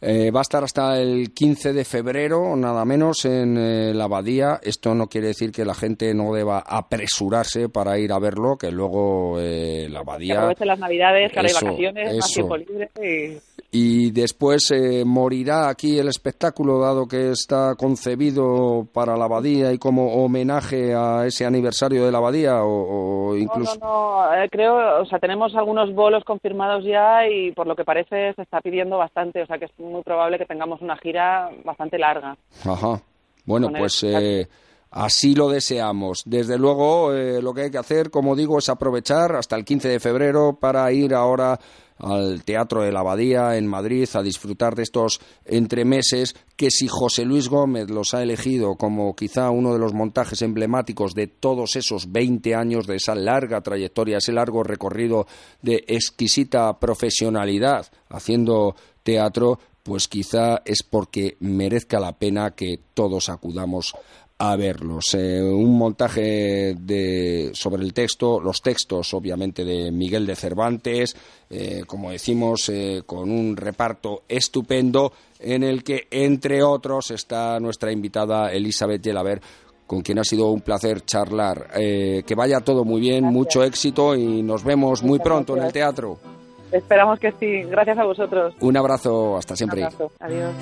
Eh, 0.00 0.30
va 0.30 0.40
a 0.40 0.42
estar 0.42 0.62
hasta 0.62 1.00
el 1.00 1.32
15 1.32 1.72
de 1.72 1.84
febrero, 1.84 2.54
nada 2.54 2.84
menos, 2.84 3.24
en 3.24 3.56
eh, 3.56 3.94
la 3.94 4.04
abadía. 4.04 4.60
Esto 4.62 4.94
no 4.94 5.08
quiere 5.08 5.28
decir 5.28 5.50
que 5.50 5.64
la 5.64 5.74
gente 5.74 6.14
no 6.14 6.32
deba 6.32 6.60
apresurarse 6.60 7.68
para 7.68 7.98
ir 7.98 8.12
a 8.12 8.18
verlo, 8.18 8.56
que 8.56 8.70
luego 8.70 9.40
eh, 9.40 9.88
la 9.90 10.00
abadía... 10.00 10.34
Que 10.34 10.38
aproveche 10.38 10.66
las 10.66 10.78
navidades, 10.78 11.32
que 11.32 11.40
hay 11.40 11.52
vacaciones, 11.52 12.16
más 12.18 12.32
tiempo 12.32 12.56
libre 12.56 12.90
y 13.02 13.38
y 13.78 14.10
después 14.10 14.70
eh, 14.70 15.04
morirá 15.04 15.68
aquí 15.68 15.98
el 15.98 16.08
espectáculo 16.08 16.80
dado 16.80 17.06
que 17.06 17.32
está 17.32 17.74
concebido 17.74 18.88
para 18.90 19.18
la 19.18 19.26
abadía 19.26 19.70
y 19.70 19.76
como 19.76 20.24
homenaje 20.24 20.94
a 20.94 21.26
ese 21.26 21.44
aniversario 21.44 22.06
de 22.06 22.10
la 22.10 22.16
abadía 22.16 22.62
o, 22.62 23.36
incluso 23.36 23.78
no, 23.78 24.30
no, 24.30 24.34
eh, 24.34 24.48
creo 24.50 25.02
o 25.02 25.04
sea 25.04 25.18
tenemos 25.18 25.54
algunos 25.54 25.94
bolos 25.94 26.24
confirmados 26.24 26.84
ya 26.84 27.28
y 27.28 27.52
por 27.52 27.66
lo 27.66 27.76
que 27.76 27.84
parece 27.84 28.32
se 28.32 28.42
está 28.42 28.62
pidiendo 28.62 28.96
bastante 28.96 29.42
o 29.42 29.46
sea 29.46 29.58
que 29.58 29.66
es 29.66 29.78
muy 29.78 30.02
probable 30.02 30.38
que 30.38 30.46
tengamos 30.46 30.80
una 30.80 30.96
gira 30.96 31.50
bastante 31.62 31.98
larga. 31.98 32.34
Ajá. 32.64 33.02
Bueno 33.44 33.68
pues 33.76 34.02
eh, 34.04 34.48
Así 34.88 35.34
lo 35.34 35.50
deseamos. 35.50 36.22
Desde 36.24 36.56
luego, 36.56 37.12
lo 37.12 37.52
que 37.52 37.62
hay 37.62 37.70
que 37.70 37.76
hacer, 37.76 38.10
como 38.10 38.34
digo, 38.34 38.58
es 38.58 38.70
aprovechar 38.70 39.34
hasta 39.36 39.54
el 39.56 39.64
15 39.64 39.88
de 39.88 40.00
febrero 40.00 40.56
para 40.58 40.90
ir 40.90 41.12
ahora 41.12 41.58
al 41.98 42.44
Teatro 42.44 42.82
de 42.82 42.92
la 42.92 43.00
Abadía 43.00 43.56
en 43.56 43.66
Madrid 43.66 44.08
a 44.14 44.22
disfrutar 44.22 44.74
de 44.74 44.82
estos 44.82 45.20
entremeses 45.44 46.34
que 46.56 46.70
si 46.70 46.88
José 46.88 47.24
Luis 47.24 47.48
Gómez 47.48 47.90
los 47.90 48.14
ha 48.14 48.22
elegido 48.22 48.76
como 48.76 49.14
quizá 49.14 49.50
uno 49.50 49.72
de 49.72 49.78
los 49.78 49.94
montajes 49.94 50.42
emblemáticos 50.42 51.14
de 51.14 51.26
todos 51.26 51.76
esos 51.76 52.12
20 52.12 52.54
años 52.54 52.86
de 52.86 52.96
esa 52.96 53.14
larga 53.14 53.60
trayectoria, 53.60 54.18
ese 54.18 54.32
largo 54.32 54.62
recorrido 54.62 55.26
de 55.62 55.84
exquisita 55.86 56.78
profesionalidad 56.78 57.86
haciendo 58.08 58.76
teatro, 59.02 59.58
pues 59.86 60.08
quizá 60.08 60.62
es 60.64 60.82
porque 60.82 61.36
merezca 61.38 62.00
la 62.00 62.18
pena 62.18 62.50
que 62.50 62.80
todos 62.92 63.28
acudamos 63.28 63.94
a 64.38 64.56
verlos. 64.56 65.14
Eh, 65.14 65.40
un 65.40 65.78
montaje 65.78 66.74
de, 66.78 67.50
sobre 67.54 67.84
el 67.84 67.94
texto, 67.94 68.40
los 68.40 68.60
textos 68.60 69.14
obviamente 69.14 69.64
de 69.64 69.90
Miguel 69.90 70.26
de 70.26 70.36
Cervantes, 70.36 71.16
eh, 71.48 71.84
como 71.86 72.10
decimos, 72.10 72.68
eh, 72.68 73.02
con 73.06 73.30
un 73.30 73.56
reparto 73.56 74.24
estupendo 74.28 75.12
en 75.38 75.62
el 75.62 75.82
que, 75.84 76.08
entre 76.10 76.62
otros, 76.62 77.12
está 77.12 77.58
nuestra 77.60 77.92
invitada 77.92 78.52
Elizabeth 78.52 79.02
Yelaber, 79.02 79.40
con 79.86 80.02
quien 80.02 80.18
ha 80.18 80.24
sido 80.24 80.50
un 80.50 80.62
placer 80.62 81.04
charlar. 81.04 81.70
que 81.72 82.34
vaya 82.36 82.60
todo 82.60 82.84
muy 82.84 83.00
bien, 83.00 83.24
mucho 83.24 83.62
éxito 83.62 84.16
y 84.16 84.42
nos 84.42 84.64
vemos 84.64 85.04
muy 85.04 85.20
pronto 85.20 85.56
en 85.56 85.62
el 85.62 85.72
teatro. 85.72 86.35
Esperamos 86.76 87.18
que 87.18 87.32
sí. 87.32 87.62
Gracias 87.62 87.98
a 87.98 88.04
vosotros. 88.04 88.54
Un 88.60 88.76
abrazo, 88.76 89.36
hasta 89.36 89.56
siempre. 89.56 89.80
Un 89.80 89.86
abrazo. 89.86 90.12
Adiós. 90.20 90.52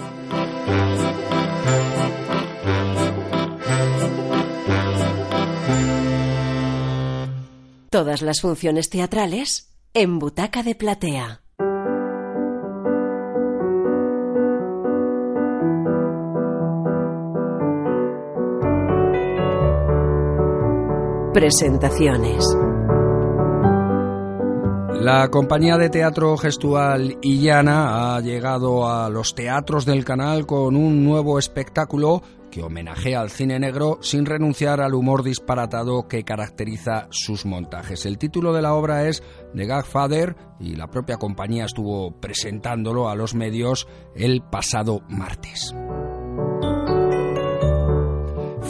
Todas 7.90 8.22
las 8.22 8.40
funciones 8.40 8.90
teatrales 8.90 9.70
en 9.92 10.18
Butaca 10.18 10.62
de 10.64 10.74
Platea. 10.74 11.40
Presentaciones. 21.32 22.44
La 25.00 25.28
compañía 25.28 25.76
de 25.76 25.90
teatro 25.90 26.36
gestual 26.38 27.18
Illana 27.20 28.16
ha 28.16 28.20
llegado 28.20 28.88
a 28.88 29.10
los 29.10 29.34
teatros 29.34 29.84
del 29.84 30.04
canal 30.04 30.46
con 30.46 30.76
un 30.76 31.04
nuevo 31.04 31.38
espectáculo 31.38 32.22
que 32.50 32.62
homenajea 32.62 33.20
al 33.20 33.30
cine 33.30 33.58
negro 33.58 33.98
sin 34.00 34.24
renunciar 34.24 34.80
al 34.80 34.94
humor 34.94 35.24
disparatado 35.24 36.06
que 36.08 36.24
caracteriza 36.24 37.08
sus 37.10 37.44
montajes. 37.44 38.06
El 38.06 38.16
título 38.16 38.52
de 38.52 38.62
la 38.62 38.74
obra 38.74 39.08
es 39.08 39.22
The 39.54 39.66
Godfather 39.66 40.36
y 40.60 40.76
la 40.76 40.86
propia 40.86 41.16
compañía 41.16 41.64
estuvo 41.64 42.12
presentándolo 42.20 43.08
a 43.08 43.16
los 43.16 43.34
medios 43.34 43.88
el 44.14 44.40
pasado 44.40 45.02
martes. 45.08 45.74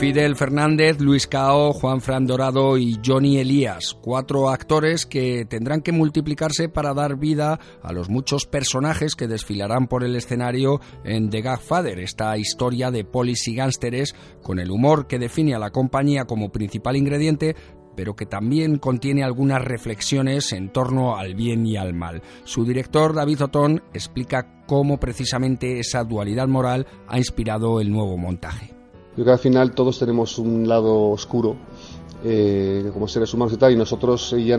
Fidel 0.04 0.36
Fernández, 0.36 1.00
Luis 1.00 1.26
Cao, 1.26 1.72
Juan 1.72 2.02
Fran 2.02 2.26
Dorado 2.26 2.76
y 2.76 3.00
Johnny 3.02 3.38
Elías, 3.38 3.96
cuatro 4.02 4.50
actores 4.50 5.06
que 5.06 5.46
tendrán 5.46 5.80
que 5.80 5.92
multiplicarse 5.92 6.68
para 6.68 6.92
dar 6.92 7.16
vida 7.16 7.58
a 7.82 7.90
los 7.90 8.10
muchos 8.10 8.44
personajes 8.44 9.14
que 9.14 9.28
desfilarán 9.28 9.86
por 9.86 10.04
el 10.04 10.14
escenario 10.14 10.82
en 11.04 11.30
The 11.30 11.40
Godfather, 11.40 11.98
esta 12.00 12.36
historia 12.36 12.90
de 12.90 13.06
polis 13.06 13.48
y 13.48 13.54
gánsteres 13.54 14.14
con 14.42 14.58
el 14.58 14.70
humor 14.70 15.06
que 15.06 15.18
define 15.18 15.54
a 15.54 15.58
la 15.58 15.70
compañía 15.70 16.26
como 16.26 16.52
principal 16.52 16.96
ingrediente, 16.96 17.56
pero 17.96 18.14
que 18.14 18.26
también 18.26 18.76
contiene 18.76 19.24
algunas 19.24 19.64
reflexiones 19.64 20.52
en 20.52 20.70
torno 20.70 21.16
al 21.16 21.34
bien 21.34 21.64
y 21.64 21.78
al 21.78 21.94
mal. 21.94 22.20
Su 22.44 22.66
director, 22.66 23.14
David 23.14 23.44
Otón, 23.44 23.82
explica 23.94 24.66
cómo 24.66 25.00
precisamente 25.00 25.78
esa 25.78 26.04
dualidad 26.04 26.46
moral 26.46 26.86
ha 27.08 27.16
inspirado 27.16 27.80
el 27.80 27.90
nuevo 27.90 28.18
montaje. 28.18 28.83
Yo 29.16 29.22
creo 29.22 29.26
que 29.26 29.32
al 29.32 29.38
final 29.38 29.72
todos 29.72 29.98
tenemos 29.98 30.38
un 30.38 30.66
lado 30.66 31.10
oscuro 31.10 31.56
eh, 32.26 32.90
como 32.94 33.06
seres 33.06 33.34
humanos 33.34 33.52
y 33.52 33.58
tal, 33.58 33.72
y 33.72 33.76
nosotros 33.76 34.34
ya 34.38 34.58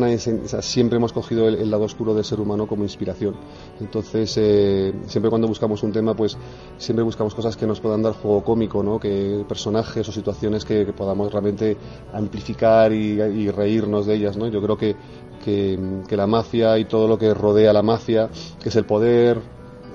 siempre 0.62 0.98
hemos 0.98 1.12
cogido 1.12 1.48
el, 1.48 1.72
lado 1.72 1.86
oscuro 1.86 2.14
del 2.14 2.24
ser 2.24 2.40
humano 2.40 2.68
como 2.68 2.84
inspiración. 2.84 3.36
Entonces, 3.80 4.38
eh, 4.38 4.94
siempre 5.08 5.32
cuando 5.32 5.48
buscamos 5.48 5.82
un 5.82 5.92
tema, 5.92 6.14
pues 6.14 6.38
siempre 6.78 7.04
buscamos 7.04 7.34
cosas 7.34 7.58
que 7.58 7.66
nos 7.66 7.80
puedan 7.80 8.04
dar 8.04 8.14
juego 8.14 8.44
cómico, 8.44 8.84
¿no? 8.84 9.00
que 9.00 9.44
personajes 9.50 10.08
o 10.08 10.12
situaciones 10.12 10.64
que, 10.64 10.86
podamos 10.96 11.32
realmente 11.32 11.76
amplificar 12.14 12.94
y, 12.94 13.50
reírnos 13.50 14.06
de 14.06 14.14
ellas. 14.14 14.38
¿no? 14.38 14.48
Yo 14.48 14.62
creo 14.62 14.78
que, 14.78 14.96
que, 15.44 16.16
la 16.16 16.28
mafia 16.28 16.78
y 16.78 16.86
todo 16.86 17.08
lo 17.08 17.18
que 17.18 17.34
rodea 17.34 17.74
la 17.74 17.82
mafia, 17.82 18.30
que 18.62 18.70
es 18.70 18.76
el 18.76 18.86
poder, 18.86 19.42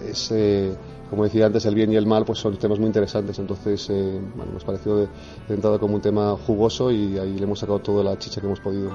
es... 0.08 0.32
Eh, 0.32 0.74
como 1.10 1.24
decía 1.24 1.46
antes, 1.46 1.66
el 1.66 1.74
bien 1.74 1.92
y 1.92 1.96
el 1.96 2.06
mal 2.06 2.24
pues 2.24 2.38
son 2.38 2.56
temas 2.56 2.78
muy 2.78 2.86
interesantes. 2.86 3.38
Entonces, 3.38 3.88
eh, 3.90 4.20
nos 4.52 4.64
pareció 4.64 4.96
de, 4.96 5.08
de 5.48 5.54
entrada 5.54 5.78
como 5.78 5.96
un 5.96 6.00
tema 6.00 6.36
jugoso 6.46 6.90
y 6.92 7.18
ahí 7.18 7.36
le 7.36 7.42
hemos 7.42 7.58
sacado 7.58 7.80
toda 7.80 8.04
la 8.04 8.16
chicha 8.16 8.40
que 8.40 8.46
hemos 8.46 8.60
podido. 8.60 8.90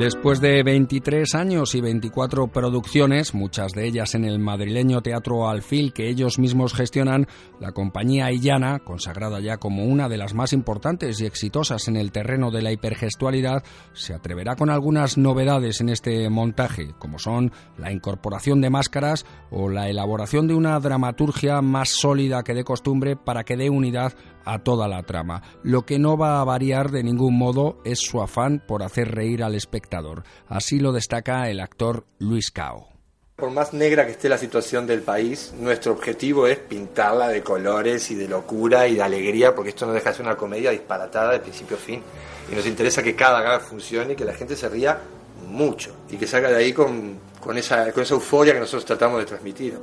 Después 0.00 0.40
de 0.40 0.62
23 0.62 1.34
años 1.34 1.74
y 1.74 1.82
24 1.82 2.46
producciones, 2.46 3.34
muchas 3.34 3.72
de 3.72 3.86
ellas 3.86 4.14
en 4.14 4.24
el 4.24 4.38
madrileño 4.38 5.02
Teatro 5.02 5.46
Alfil 5.46 5.92
que 5.92 6.08
ellos 6.08 6.38
mismos 6.38 6.72
gestionan, 6.72 7.26
la 7.60 7.72
compañía 7.72 8.32
Illana, 8.32 8.78
consagrada 8.78 9.40
ya 9.40 9.58
como 9.58 9.84
una 9.84 10.08
de 10.08 10.16
las 10.16 10.32
más 10.32 10.54
importantes 10.54 11.20
y 11.20 11.26
exitosas 11.26 11.86
en 11.86 11.96
el 11.96 12.12
terreno 12.12 12.50
de 12.50 12.62
la 12.62 12.72
hipergestualidad, 12.72 13.62
se 13.92 14.14
atreverá 14.14 14.56
con 14.56 14.70
algunas 14.70 15.18
novedades 15.18 15.82
en 15.82 15.90
este 15.90 16.30
montaje, 16.30 16.94
como 16.98 17.18
son 17.18 17.52
la 17.76 17.92
incorporación 17.92 18.62
de 18.62 18.70
máscaras 18.70 19.26
o 19.50 19.68
la 19.68 19.90
elaboración 19.90 20.48
de 20.48 20.54
una 20.54 20.80
dramaturgia 20.80 21.60
más 21.60 21.90
sólida 21.90 22.42
que 22.42 22.54
de 22.54 22.64
costumbre 22.64 23.16
para 23.16 23.44
que 23.44 23.58
dé 23.58 23.68
unidad 23.68 24.14
a 24.44 24.60
toda 24.60 24.88
la 24.88 25.02
trama. 25.02 25.42
Lo 25.62 25.82
que 25.82 25.98
no 25.98 26.16
va 26.16 26.40
a 26.40 26.44
variar 26.44 26.90
de 26.90 27.02
ningún 27.02 27.36
modo 27.36 27.78
es 27.84 28.00
su 28.00 28.20
afán 28.20 28.62
por 28.66 28.82
hacer 28.82 29.14
reír 29.14 29.42
al 29.42 29.54
espectador. 29.54 30.24
Así 30.48 30.78
lo 30.78 30.92
destaca 30.92 31.48
el 31.48 31.60
actor 31.60 32.04
Luis 32.18 32.50
Cao. 32.50 32.88
Por 33.36 33.50
más 33.50 33.72
negra 33.72 34.04
que 34.04 34.12
esté 34.12 34.28
la 34.28 34.36
situación 34.36 34.86
del 34.86 35.00
país, 35.00 35.54
nuestro 35.58 35.92
objetivo 35.92 36.46
es 36.46 36.58
pintarla 36.58 37.28
de 37.28 37.42
colores 37.42 38.10
y 38.10 38.14
de 38.14 38.28
locura 38.28 38.86
y 38.86 38.96
de 38.96 39.02
alegría, 39.02 39.54
porque 39.54 39.70
esto 39.70 39.86
no 39.86 39.94
deja 39.94 40.10
de 40.10 40.16
ser 40.16 40.26
una 40.26 40.36
comedia 40.36 40.70
disparatada 40.70 41.32
de 41.32 41.40
principio 41.40 41.78
a 41.78 41.80
fin. 41.80 42.02
Y 42.52 42.54
nos 42.54 42.66
interesa 42.66 43.02
que 43.02 43.16
cada 43.16 43.40
gag 43.40 43.62
funcione 43.62 44.12
y 44.12 44.16
que 44.16 44.26
la 44.26 44.34
gente 44.34 44.56
se 44.56 44.68
ría 44.68 45.00
mucho 45.48 45.96
y 46.10 46.18
que 46.18 46.26
salga 46.26 46.50
de 46.50 46.56
ahí 46.56 46.72
con, 46.74 47.18
con, 47.40 47.56
esa, 47.56 47.90
con 47.92 48.02
esa 48.02 48.14
euforia 48.14 48.52
que 48.52 48.60
nosotros 48.60 48.84
tratamos 48.84 49.20
de 49.20 49.24
transmitir. 49.24 49.78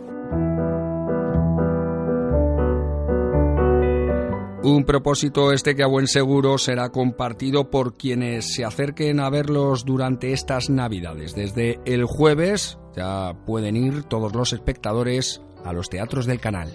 Un 4.63 4.85
propósito 4.85 5.53
este 5.53 5.75
que 5.75 5.83
a 5.83 5.87
buen 5.87 6.07
seguro 6.07 6.57
será 6.57 6.89
compartido 6.89 7.69
por 7.69 7.95
quienes 7.95 8.55
se 8.55 8.65
acerquen 8.65 9.19
a 9.19 9.29
verlos 9.29 9.85
durante 9.85 10.33
estas 10.33 10.69
Navidades. 10.69 11.35
Desde 11.35 11.79
el 11.85 12.05
jueves 12.05 12.79
ya 12.95 13.33
pueden 13.45 13.75
ir 13.75 14.03
todos 14.03 14.35
los 14.35 14.53
espectadores 14.53 15.41
a 15.63 15.73
los 15.73 15.89
teatros 15.89 16.25
del 16.25 16.39
canal. 16.39 16.73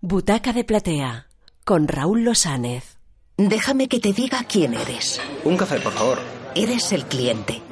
Butaca 0.00 0.52
de 0.52 0.64
Platea 0.64 1.28
con 1.64 1.88
Raúl 1.88 2.24
Losánez. 2.24 2.98
Déjame 3.36 3.88
que 3.88 4.00
te 4.00 4.12
diga 4.12 4.44
quién 4.44 4.74
eres. 4.74 5.20
Un 5.44 5.56
café, 5.56 5.78
por 5.80 5.92
favor. 5.92 6.18
Eres 6.54 6.92
el 6.92 7.04
cliente. 7.04 7.62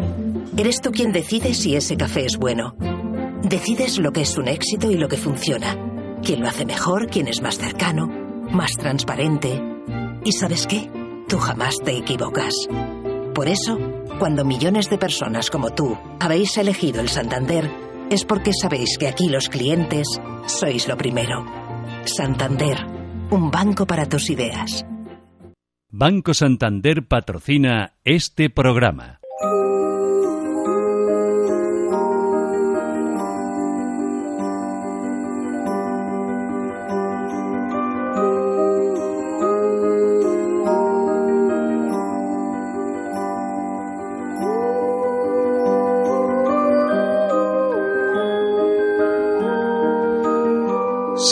Eres 0.57 0.81
tú 0.81 0.91
quien 0.91 1.13
decide 1.13 1.55
si 1.55 1.77
ese 1.77 1.97
café 1.97 2.25
es 2.25 2.37
bueno. 2.37 2.75
Decides 3.43 3.99
lo 3.99 4.13
que 4.13 4.23
es 4.23 4.37
un 4.37 4.49
éxito 4.49 4.91
y 4.91 4.97
lo 4.97 5.09
que 5.09 5.17
funciona. 5.17 5.77
Quién 6.23 6.41
lo 6.41 6.49
hace 6.49 6.65
mejor, 6.65 7.09
quién 7.09 7.29
es 7.29 7.43
más 7.43 7.59
cercano, 7.59 8.09
más 8.51 8.73
transparente. 8.73 9.63
¿Y 10.25 10.33
sabes 10.33 10.67
qué? 10.67 10.91
Tú 11.29 11.39
jamás 11.39 11.77
te 11.85 11.97
equivocas. 11.97 12.55
Por 13.35 13.49
eso, 13.49 13.79
cuando 14.19 14.45
millones 14.45 14.89
de 14.89 14.99
personas 14.99 15.51
como 15.51 15.71
tú 15.71 15.97
habéis 16.21 16.57
elegido 16.57 17.01
el 17.01 17.09
Santander, 17.09 17.71
es 18.11 18.25
porque 18.25 18.53
sabéis 18.53 18.97
que 18.99 19.09
aquí 19.09 19.29
los 19.29 19.49
clientes 19.49 20.09
sois 20.47 20.89
lo 20.89 20.97
primero. 20.97 21.45
Santander, 22.05 22.79
un 23.31 23.51
banco 23.51 23.87
para 23.87 24.07
tus 24.07 24.31
ideas. 24.31 24.87
Banco 25.91 26.35
Santander 26.35 27.07
patrocina 27.07 27.95
este 28.05 28.51
programa. 28.51 29.21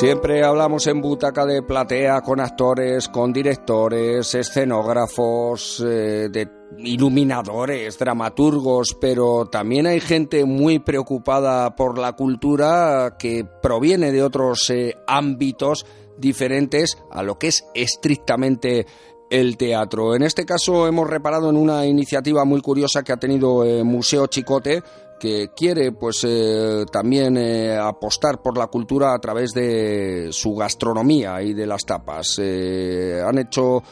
Siempre 0.04 0.44
hablamos 0.44 0.86
en 0.86 1.00
butaca 1.00 1.46
de 1.46 1.62
platea 1.62 2.20
con 2.20 2.38
actores, 2.38 3.08
con 3.08 3.32
directores, 3.32 4.34
escenógrafos, 4.34 5.82
eh, 5.82 6.28
de 6.30 6.46
iluminadores, 6.76 7.98
dramaturgos, 7.98 8.98
pero 9.00 9.46
también 9.46 9.86
hay 9.86 10.00
gente 10.00 10.44
muy 10.44 10.78
preocupada 10.78 11.74
por 11.74 11.96
la 11.98 12.12
cultura 12.12 13.16
que 13.18 13.46
proviene 13.62 14.12
de 14.12 14.22
otros 14.22 14.68
eh, 14.68 14.94
ámbitos 15.06 15.86
diferentes 16.18 16.98
a 17.10 17.22
lo 17.22 17.38
que 17.38 17.46
es 17.46 17.64
estrictamente 17.74 18.84
el 19.30 19.56
teatro. 19.56 20.14
En 20.14 20.22
este 20.22 20.44
caso 20.44 20.86
hemos 20.86 21.08
reparado 21.08 21.48
en 21.48 21.56
una 21.56 21.86
iniciativa 21.86 22.44
muy 22.44 22.60
curiosa 22.60 23.02
que 23.02 23.12
ha 23.12 23.16
tenido 23.16 23.64
eh, 23.64 23.82
Museo 23.82 24.26
Chicote 24.26 24.82
que 25.18 25.50
quiere 25.54 25.92
pues 25.92 26.24
eh, 26.24 26.84
también 26.90 27.36
eh, 27.36 27.76
apostar 27.76 28.42
por 28.42 28.58
la 28.58 28.66
cultura 28.66 29.14
a 29.14 29.18
través 29.18 29.52
de 29.52 30.28
su 30.32 30.54
gastronomía 30.54 31.42
y 31.42 31.54
de 31.54 31.66
las 31.66 31.84
tapas. 31.84 32.38
Eh, 32.42 33.22
han 33.24 33.38
hecho 33.38 33.82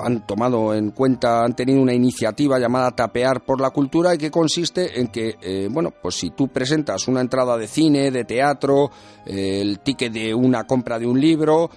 han 0.00 0.26
tomado 0.26 0.74
en 0.74 0.90
cuenta, 0.90 1.44
han 1.44 1.54
tenido 1.54 1.80
una 1.80 1.94
iniciativa 1.94 2.58
llamada 2.58 2.90
Tapear 2.90 3.44
por 3.44 3.60
la 3.60 3.70
Cultura 3.70 4.14
y 4.14 4.18
que 4.18 4.32
consiste 4.32 5.00
en 5.00 5.06
que, 5.08 5.68
bueno, 5.70 5.92
pues 6.02 6.16
si 6.16 6.30
tú 6.30 6.48
presentas 6.48 7.06
una 7.06 7.20
entrada 7.20 7.56
de 7.56 7.68
cine, 7.68 8.10
de 8.10 8.24
teatro, 8.24 8.90
el 9.24 9.78
ticket 9.78 10.12
de 10.12 10.34
una 10.34 10.64
compra 10.64 10.98
de 10.98 11.06
un 11.06 11.20
libro, 11.20 11.70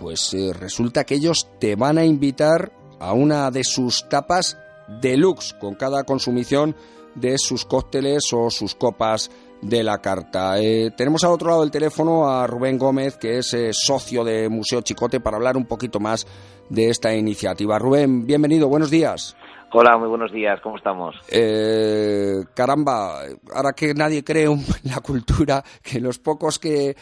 pues 0.00 0.34
resulta 0.58 1.04
que 1.04 1.14
ellos 1.14 1.48
te 1.60 1.76
van 1.76 1.98
a 1.98 2.04
invitar 2.04 2.72
a 2.98 3.12
una 3.12 3.52
de 3.52 3.62
sus 3.62 4.08
tapas 4.08 4.58
deluxe 5.00 5.54
con 5.54 5.76
cada 5.76 6.02
consumición 6.02 6.74
de 7.20 7.38
sus 7.38 7.64
cócteles 7.64 8.32
o 8.32 8.50
sus 8.50 8.74
copas 8.74 9.30
de 9.60 9.82
la 9.82 9.98
carta. 9.98 10.60
Eh, 10.60 10.92
tenemos 10.96 11.24
al 11.24 11.32
otro 11.32 11.48
lado 11.48 11.60
del 11.62 11.70
teléfono 11.70 12.28
a 12.28 12.46
Rubén 12.46 12.78
Gómez, 12.78 13.16
que 13.16 13.38
es 13.38 13.52
eh, 13.54 13.70
socio 13.72 14.24
de 14.24 14.48
Museo 14.48 14.82
Chicote, 14.82 15.20
para 15.20 15.36
hablar 15.36 15.56
un 15.56 15.66
poquito 15.66 16.00
más 16.00 16.26
de 16.68 16.90
esta 16.90 17.14
iniciativa. 17.14 17.78
Rubén, 17.78 18.24
bienvenido, 18.26 18.68
buenos 18.68 18.90
días. 18.90 19.36
Hola, 19.70 19.98
muy 19.98 20.08
buenos 20.08 20.32
días, 20.32 20.58
¿cómo 20.62 20.78
estamos? 20.78 21.14
Eh, 21.30 22.36
caramba, 22.54 23.20
ahora 23.54 23.72
que 23.76 23.92
nadie 23.92 24.24
cree 24.24 24.44
en 24.44 24.64
la 24.84 25.00
cultura, 25.00 25.62
que 25.82 26.00
los 26.00 26.18
pocos 26.18 26.58
que 26.58 26.96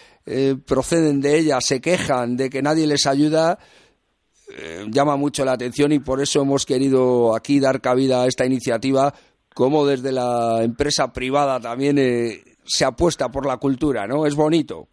proceden 0.67 1.21
de 1.21 1.39
ella 1.39 1.61
se 1.61 1.81
quejan 1.81 2.37
de 2.37 2.51
que 2.51 2.63
nadie 2.63 2.89
les 2.89 3.07
ayuda, 3.07 3.57
llama 4.89 5.17
mucho 5.17 5.45
la 5.45 5.53
atención 5.53 5.93
y 5.93 6.01
por 6.01 6.21
eso 6.21 6.41
hemos 6.41 6.67
querido 6.67 7.37
aquí 7.37 7.61
dar 7.61 7.81
cabida 7.81 8.23
a 8.23 8.27
esta 8.27 8.45
iniciativa 8.45 9.15
cómo 9.57 9.87
desde 9.87 10.13
la 10.13 10.63
empresa 10.63 11.15
privada 11.15 11.59
también 11.59 11.97
eh, 11.97 12.43
se 12.63 12.85
apuesta 12.85 13.31
por 13.31 13.47
la 13.47 13.57
cultura, 13.57 14.07
¿no? 14.07 14.27
Es 14.27 14.37
bonito. 14.37 14.89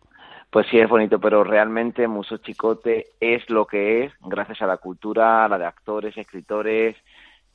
Pues 0.50 0.68
sí, 0.72 0.80
es 0.80 0.88
bonito, 0.88 1.20
pero 1.20 1.44
realmente 1.44 2.08
Museo 2.08 2.38
Chicote 2.38 3.08
es 3.20 3.50
lo 3.50 3.66
que 3.66 4.06
es 4.06 4.14
gracias 4.22 4.62
a 4.62 4.68
la 4.68 4.78
cultura, 4.78 5.44
a 5.44 5.50
la 5.50 5.58
de 5.58 5.66
actores, 5.66 6.18
escritores, 6.18 6.96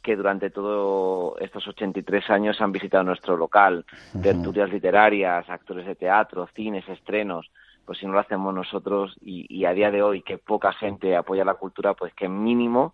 que 0.03 0.17
durante 0.17 0.51
todos 0.51 1.41
estos 1.41 1.67
83 1.67 2.29
años 2.29 2.61
han 2.61 2.73
visitado 2.73 3.05
nuestro 3.05 3.39
local, 3.39 3.87
tertulias 4.23 4.71
literarias, 4.71 5.49
actores 5.49 5.87
de 5.87 5.95
teatro, 5.95 6.47
cines, 6.55 6.87
estrenos, 6.91 7.51
pues 7.87 8.01
si 8.01 8.07
no 8.07 8.13
lo 8.13 8.21
hacemos 8.21 8.55
nosotros 8.55 9.17
y, 9.23 9.47
y, 9.49 9.65
a 9.65 9.73
día 9.73 9.91
de 9.91 10.03
hoy 10.03 10.21
que 10.21 10.37
poca 10.37 10.75
gente 10.75 11.17
apoya 11.17 11.43
la 11.43 11.55
cultura, 11.55 11.95
pues 11.95 12.13
que 12.13 12.29
mínimo 12.29 12.93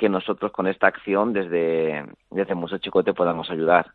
que 0.00 0.08
nosotros 0.08 0.50
con 0.50 0.66
esta 0.66 0.86
acción 0.86 1.34
desde, 1.34 2.06
desde 2.30 2.54
Museo 2.54 2.78
Chicote 2.78 3.12
podamos 3.12 3.50
ayudar. 3.50 3.92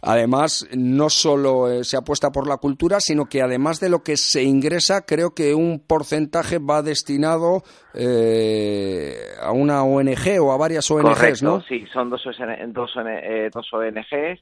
Además, 0.00 0.66
no 0.74 1.10
solo 1.10 1.70
eh, 1.70 1.84
se 1.84 1.98
apuesta 1.98 2.32
por 2.32 2.48
la 2.48 2.56
cultura, 2.56 2.98
sino 2.98 3.26
que 3.26 3.42
además 3.42 3.78
de 3.78 3.90
lo 3.90 4.02
que 4.02 4.16
se 4.16 4.42
ingresa, 4.42 5.04
creo 5.04 5.34
que 5.34 5.54
un 5.54 5.84
porcentaje 5.86 6.58
va 6.58 6.80
destinado 6.80 7.62
eh, 7.92 9.12
a 9.42 9.52
una 9.52 9.84
ONG 9.84 10.40
o 10.40 10.50
a 10.50 10.56
varias 10.56 10.90
ONGs, 10.90 11.14
Correcto, 11.14 11.44
¿no? 11.44 11.60
Sí, 11.60 11.84
son 11.92 12.08
dos, 12.08 12.22
dos, 12.24 12.96
eh, 13.06 13.50
dos 13.52 13.70
ONGs. 13.70 14.40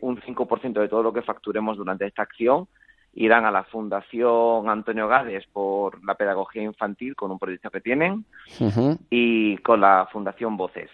un 0.00 0.20
5% 0.22 0.80
de 0.80 0.88
todo 0.88 1.04
lo 1.04 1.12
que 1.12 1.22
facturemos 1.22 1.76
durante 1.76 2.04
esta 2.04 2.22
acción 2.22 2.66
irán 3.16 3.46
a 3.46 3.50
la 3.50 3.64
Fundación 3.64 4.68
Antonio 4.68 5.08
Gades 5.08 5.46
por 5.46 6.04
la 6.04 6.14
pedagogía 6.14 6.62
infantil 6.62 7.16
con 7.16 7.30
un 7.30 7.38
proyecto 7.38 7.70
que 7.70 7.80
tienen 7.80 8.26
y 9.10 9.56
con 9.58 9.80
la 9.80 10.06
Fundación 10.12 10.56
Voces. 10.56 10.90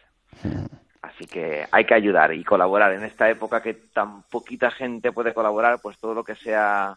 Así 1.03 1.27
que 1.27 1.66
hay 1.70 1.85
que 1.85 1.95
ayudar 1.95 2.33
y 2.33 2.45
colaborar 2.45 2.93
en 2.93 3.03
esta 3.03 3.29
época 3.29 3.61
que 3.61 3.75
tan 3.75 4.23
poquita 4.23 4.70
gente 4.70 5.11
puede 5.11 5.35
colaborar, 5.35 5.81
pues 5.83 5.99
todo 5.99 6.14
lo 6.14 6.23
que 6.23 6.37
sea 6.37 6.97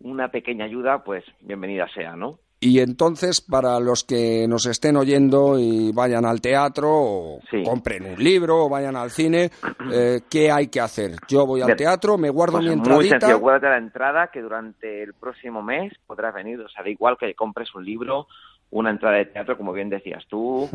una 0.00 0.28
pequeña 0.28 0.64
ayuda, 0.64 1.04
pues 1.04 1.22
bienvenida 1.40 1.86
sea, 1.88 2.16
¿no? 2.16 2.38
Y 2.62 2.80
entonces, 2.80 3.40
para 3.40 3.80
los 3.80 4.04
que 4.04 4.46
nos 4.46 4.66
estén 4.66 4.94
oyendo 4.98 5.58
y 5.58 5.92
vayan 5.92 6.26
al 6.26 6.42
teatro, 6.42 6.90
o 6.92 7.40
compren 7.64 8.04
un 8.04 8.22
libro, 8.22 8.66
o 8.66 8.68
vayan 8.68 8.96
al 8.96 9.10
cine, 9.10 9.50
eh, 9.90 10.20
¿qué 10.28 10.52
hay 10.52 10.66
que 10.68 10.78
hacer? 10.78 11.12
Yo 11.26 11.46
voy 11.46 11.62
al 11.62 11.74
teatro, 11.74 12.18
me 12.18 12.28
guardo 12.28 12.58
pues 12.58 12.66
mi 12.66 12.72
entradita. 12.74 12.96
Muy 12.96 13.08
sencillo, 13.08 13.38
guárdate 13.38 13.68
la 13.68 13.78
entrada 13.78 14.26
que 14.26 14.42
durante 14.42 15.02
el 15.02 15.14
próximo 15.14 15.62
mes 15.62 15.94
podrás 16.06 16.34
venir. 16.34 16.60
O 16.60 16.68
sea, 16.68 16.82
da 16.82 16.90
igual 16.90 17.16
que 17.18 17.34
compres 17.34 17.74
un 17.74 17.82
libro, 17.82 18.26
una 18.70 18.90
entrada 18.90 19.16
de 19.16 19.24
teatro, 19.24 19.56
como 19.56 19.72
bien 19.72 19.88
decías 19.88 20.26
tú, 20.28 20.68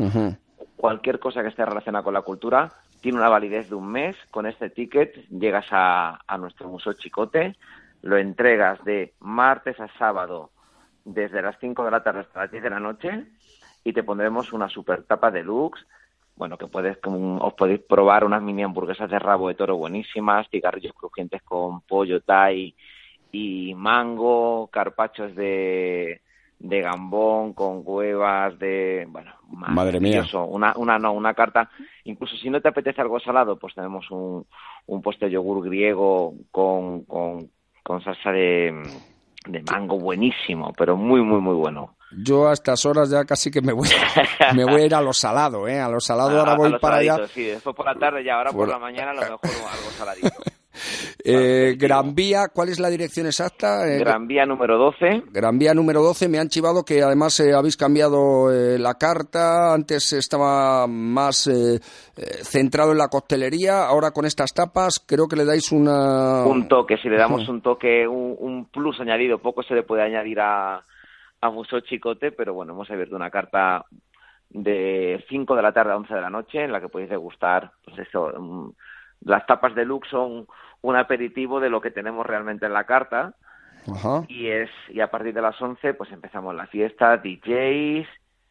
cualquier 0.74 1.20
cosa 1.20 1.42
que 1.42 1.48
esté 1.50 1.64
relacionada 1.64 2.02
con 2.02 2.14
la 2.14 2.22
cultura, 2.22 2.68
tiene 3.00 3.18
una 3.18 3.28
validez 3.28 3.68
de 3.68 3.76
un 3.76 3.92
mes. 3.92 4.16
Con 4.32 4.46
este 4.46 4.70
ticket 4.70 5.14
llegas 5.28 5.66
a, 5.70 6.18
a 6.26 6.36
nuestro 6.36 6.68
Museo 6.68 6.94
Chicote, 6.94 7.54
lo 8.02 8.18
entregas 8.18 8.84
de 8.84 9.14
martes 9.20 9.78
a 9.78 9.86
sábado 9.98 10.50
desde 11.06 11.40
las 11.40 11.56
5 11.60 11.84
de 11.84 11.90
la 11.90 12.02
tarde 12.02 12.20
hasta 12.20 12.40
las 12.40 12.50
10 12.50 12.64
de 12.64 12.70
la 12.70 12.80
noche 12.80 13.24
y 13.84 13.92
te 13.92 14.02
pondremos 14.02 14.52
una 14.52 14.68
super 14.68 15.04
tapa 15.04 15.30
deluxe. 15.30 15.86
Bueno, 16.34 16.58
que 16.58 16.66
puedes, 16.66 16.98
os 17.02 17.54
podéis 17.54 17.80
probar 17.80 18.24
unas 18.24 18.42
mini 18.42 18.62
hamburguesas 18.62 19.08
de 19.08 19.18
rabo 19.18 19.48
de 19.48 19.54
toro 19.54 19.76
buenísimas, 19.76 20.48
cigarrillos 20.50 20.92
crujientes 20.92 21.40
con 21.42 21.80
pollo 21.82 22.20
thai 22.20 22.74
y 23.32 23.74
mango, 23.74 24.68
carpachos 24.70 25.34
de, 25.34 26.20
de 26.58 26.80
gambón 26.82 27.54
con 27.54 27.82
huevas 27.84 28.58
de 28.58 29.06
bueno 29.08 29.32
madre 29.48 30.00
mía. 30.00 30.24
una 30.48 30.74
una 30.76 30.98
no 30.98 31.12
una 31.12 31.32
carta. 31.32 31.70
Incluso 32.04 32.36
si 32.36 32.50
no 32.50 32.60
te 32.60 32.68
apetece 32.68 33.00
algo 33.00 33.20
salado 33.20 33.56
pues 33.56 33.74
tenemos 33.74 34.10
un 34.10 34.44
un 34.86 35.02
postre 35.02 35.30
yogur 35.30 35.64
griego 35.64 36.34
con 36.50 37.04
con, 37.04 37.48
con 37.82 38.02
salsa 38.02 38.32
de 38.32 38.74
de 39.46 39.62
mango 39.62 39.98
buenísimo, 39.98 40.72
pero 40.76 40.96
muy, 40.96 41.22
muy, 41.22 41.40
muy 41.40 41.54
bueno. 41.54 41.96
Yo 42.12 42.48
a 42.48 42.52
estas 42.52 42.84
horas 42.86 43.10
ya 43.10 43.24
casi 43.24 43.50
que 43.50 43.60
me 43.60 43.72
voy, 43.72 43.88
me 44.54 44.64
voy 44.64 44.82
a 44.82 44.86
ir 44.86 44.94
a 44.94 45.00
lo 45.00 45.12
salado, 45.12 45.66
¿eh? 45.66 45.80
A 45.80 45.88
lo 45.88 46.00
salado 46.00 46.38
ahora 46.38 46.54
voy 46.54 46.78
para 46.78 46.96
allá. 46.96 47.26
Sí, 47.28 47.44
después 47.44 47.74
por 47.74 47.86
la 47.86 47.94
tarde 47.94 48.22
y 48.22 48.28
ahora 48.28 48.52
por, 48.52 48.68
la 48.68 48.78
mañana 48.78 49.10
a 49.10 49.14
lo 49.14 49.20
mejor 49.22 49.40
algo 49.44 49.90
saladito. 49.96 50.28
Eh, 51.24 51.74
Gran 51.78 52.14
Vía, 52.14 52.48
¿cuál 52.52 52.68
es 52.68 52.80
la 52.80 52.88
dirección 52.88 53.26
exacta? 53.26 53.88
Eh, 53.88 53.98
Gran 53.98 54.26
Vía 54.26 54.46
número 54.46 54.78
12. 54.78 55.24
Gran 55.32 55.58
Vía 55.58 55.74
número 55.74 56.02
12, 56.02 56.28
me 56.28 56.38
han 56.38 56.48
chivado 56.48 56.84
que 56.84 57.02
además 57.02 57.38
eh, 57.40 57.54
habéis 57.54 57.76
cambiado 57.76 58.50
la 58.50 58.94
carta, 58.94 59.74
antes 59.74 60.12
estaba 60.12 60.86
más 60.86 61.50
centrado 62.42 62.92
en 62.92 62.98
la 62.98 63.08
coctelería, 63.08 63.86
ahora 63.86 64.10
con 64.10 64.24
estas 64.24 64.52
tapas 64.52 65.04
creo 65.06 65.28
que 65.28 65.36
le 65.36 65.44
dais 65.44 65.72
una... 65.72 66.44
Un 66.46 66.68
toque, 66.68 66.96
si 66.98 67.08
le 67.08 67.16
damos 67.16 67.48
un 67.48 67.60
toque, 67.60 68.06
un, 68.06 68.68
plus 68.72 69.00
añadido, 69.00 69.38
poco 69.38 69.62
se 69.62 69.74
le 69.74 69.82
puede 69.82 70.02
añadir 70.02 70.40
a, 70.40 70.84
a 71.40 71.50
Museo 71.50 71.80
Chicote, 71.80 72.32
pero 72.32 72.54
bueno, 72.54 72.72
hemos 72.72 72.90
abierto 72.90 73.16
una 73.16 73.30
carta 73.30 73.84
de 74.50 75.24
5 75.28 75.56
de 75.56 75.62
la 75.62 75.72
tarde 75.72 75.92
a 75.92 75.96
11 75.96 76.14
de 76.14 76.20
la 76.20 76.30
noche 76.30 76.64
en 76.64 76.72
la 76.72 76.80
que 76.80 76.88
podéis 76.88 77.10
degustar, 77.10 77.72
pues 77.84 77.98
eso, 77.98 78.32
mm, 78.38 78.70
las 79.22 79.46
tapas 79.46 79.74
de 79.74 79.84
luxe 79.84 80.10
son 80.10 80.46
un 80.82 80.96
aperitivo 80.96 81.60
de 81.60 81.70
lo 81.70 81.80
que 81.80 81.90
tenemos 81.90 82.26
realmente 82.26 82.66
en 82.66 82.72
la 82.72 82.84
carta. 82.84 83.34
Y 84.28 84.48
es 84.48 84.68
y 84.88 85.00
a 85.00 85.10
partir 85.10 85.32
de 85.32 85.42
las 85.42 85.60
11 85.60 85.94
pues 85.94 86.10
empezamos 86.10 86.54
la 86.54 86.66
fiesta, 86.66 87.18
DJs 87.18 88.08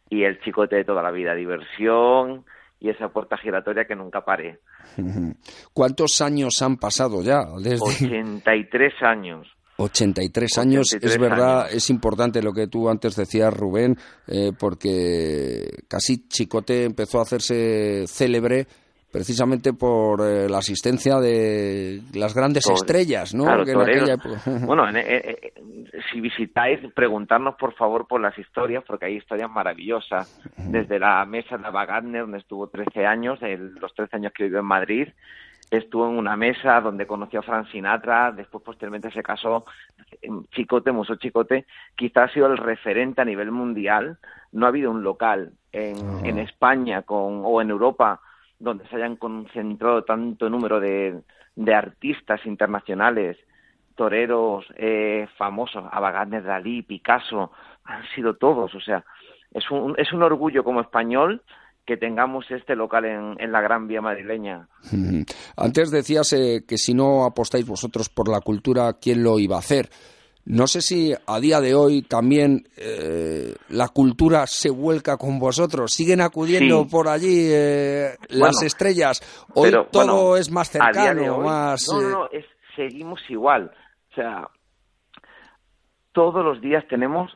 y 0.09 0.23
el 0.23 0.39
chicote 0.41 0.77
de 0.77 0.85
toda 0.85 1.03
la 1.03 1.11
vida, 1.11 1.35
diversión 1.35 2.45
y 2.79 2.89
esa 2.89 3.09
puerta 3.09 3.37
giratoria 3.37 3.85
que 3.85 3.95
nunca 3.95 4.23
pare. 4.23 4.59
¿Cuántos 5.73 6.21
años 6.21 6.61
han 6.61 6.77
pasado 6.77 7.21
ya? 7.21 7.41
Desde... 7.61 7.83
83 7.83 8.93
años. 9.01 9.47
83 9.77 10.57
años, 10.57 10.87
es 10.93 11.17
verdad, 11.17 11.67
es 11.69 11.89
importante 11.89 12.41
lo 12.41 12.53
que 12.53 12.67
tú 12.67 12.87
antes 12.87 13.15
decías, 13.15 13.53
Rubén, 13.53 13.97
eh, 14.25 14.51
porque 14.57 15.83
casi 15.89 16.29
Chicote 16.29 16.85
empezó 16.85 17.19
a 17.19 17.23
hacerse 17.23 18.05
célebre 18.07 18.67
precisamente 19.15 19.71
por 19.71 20.19
eh, 20.19 20.49
la 20.49 20.57
asistencia 20.57 21.21
de 21.21 22.01
las 22.15 22.35
grandes 22.35 22.69
estrellas, 22.69 23.33
¿no? 23.33 23.45
bueno, 24.65 24.89
eh, 24.89 25.03
eh, 25.07 25.53
si 26.11 26.19
visitáis, 26.19 26.81
preguntarnos 26.93 27.55
por 27.55 27.73
favor 27.75 28.07
por 28.07 28.19
las 28.19 28.37
historias, 28.37 28.83
porque 28.85 29.05
hay 29.05 29.15
historias 29.15 29.49
maravillosas. 29.49 30.37
Desde 30.57 30.99
la 30.99 31.23
mesa 31.25 31.57
de 31.57 31.69
Wagner, 31.69 32.23
donde 32.23 32.39
estuvo 32.39 32.67
13 32.67 33.05
años, 33.05 33.39
los 33.79 33.93
13 33.93 34.17
años 34.17 34.33
que 34.35 34.43
vivió 34.43 34.59
en 34.59 34.65
Madrid, 34.65 35.07
estuvo 35.71 36.09
en 36.09 36.17
una 36.17 36.35
mesa 36.35 36.81
donde 36.81 37.07
conoció 37.07 37.39
a 37.39 37.43
Frank 37.43 37.71
Sinatra, 37.71 38.33
después 38.33 38.65
posteriormente 38.65 39.11
se 39.11 39.23
casó 39.23 39.63
Chicote, 40.51 40.91
Museo 40.91 41.15
Chicote, 41.15 41.65
quizás 41.95 42.29
ha 42.29 42.33
sido 42.33 42.47
el 42.47 42.57
referente 42.57 43.21
a 43.21 43.25
nivel 43.25 43.51
mundial. 43.51 44.17
No 44.51 44.65
ha 44.65 44.69
habido 44.69 44.91
un 44.91 45.03
local 45.03 45.53
en, 45.71 46.25
en 46.25 46.37
España 46.37 47.03
con, 47.03 47.43
o 47.45 47.61
en 47.61 47.69
Europa 47.69 48.19
donde 48.59 48.87
se 48.87 48.95
hayan 48.95 49.15
concentrado 49.15 50.03
tanto 50.03 50.49
número 50.49 50.79
de, 50.79 51.21
de 51.55 51.73
artistas 51.73 52.45
internacionales, 52.45 53.37
toreros 53.95 54.65
eh, 54.75 55.27
famosos, 55.37 55.85
Abaganes, 55.91 56.43
Dalí, 56.43 56.81
Picasso, 56.81 57.51
han 57.83 58.03
sido 58.13 58.35
todos, 58.35 58.73
o 58.75 58.81
sea, 58.81 59.05
es 59.51 59.69
un, 59.71 59.95
es 59.97 60.11
un 60.11 60.23
orgullo 60.23 60.63
como 60.63 60.81
español 60.81 61.41
que 61.85 61.97
tengamos 61.97 62.49
este 62.49 62.75
local 62.75 63.05
en, 63.05 63.35
en 63.39 63.51
la 63.51 63.61
Gran 63.61 63.87
Vía 63.87 64.01
madrileña. 64.01 64.67
Antes 65.57 65.91
decías 65.91 66.33
eh, 66.33 66.65
que 66.67 66.77
si 66.77 66.93
no 66.93 67.25
apostáis 67.25 67.65
vosotros 67.65 68.09
por 68.09 68.27
la 68.27 68.41
cultura, 68.41 68.93
¿quién 68.99 69.23
lo 69.23 69.39
iba 69.39 69.55
a 69.55 69.59
hacer? 69.59 69.89
No 70.45 70.67
sé 70.67 70.81
si 70.81 71.11
a 71.25 71.39
día 71.39 71.59
de 71.59 71.73
hoy 71.73 72.03
también 72.03 72.65
eh, 72.77 73.55
la 73.69 73.87
cultura 73.87 74.45
se 74.45 74.69
vuelca 74.69 75.17
con 75.17 75.39
vosotros. 75.39 75.91
¿Siguen 75.91 76.21
acudiendo 76.21 76.85
por 76.85 77.07
allí 77.07 77.49
eh, 77.51 78.15
las 78.29 78.61
estrellas? 78.61 79.21
Hoy 79.55 79.71
todo 79.91 80.37
es 80.37 80.51
más 80.51 80.69
cercano, 80.69 81.39
más... 81.39 81.87
No, 81.91 82.01
no, 82.01 82.25
eh, 82.31 82.45
seguimos 82.75 83.19
igual. 83.27 83.71
O 84.11 84.13
sea, 84.13 84.47
todos 86.11 86.45
los 86.45 86.61
días 86.61 86.87
tenemos 86.87 87.35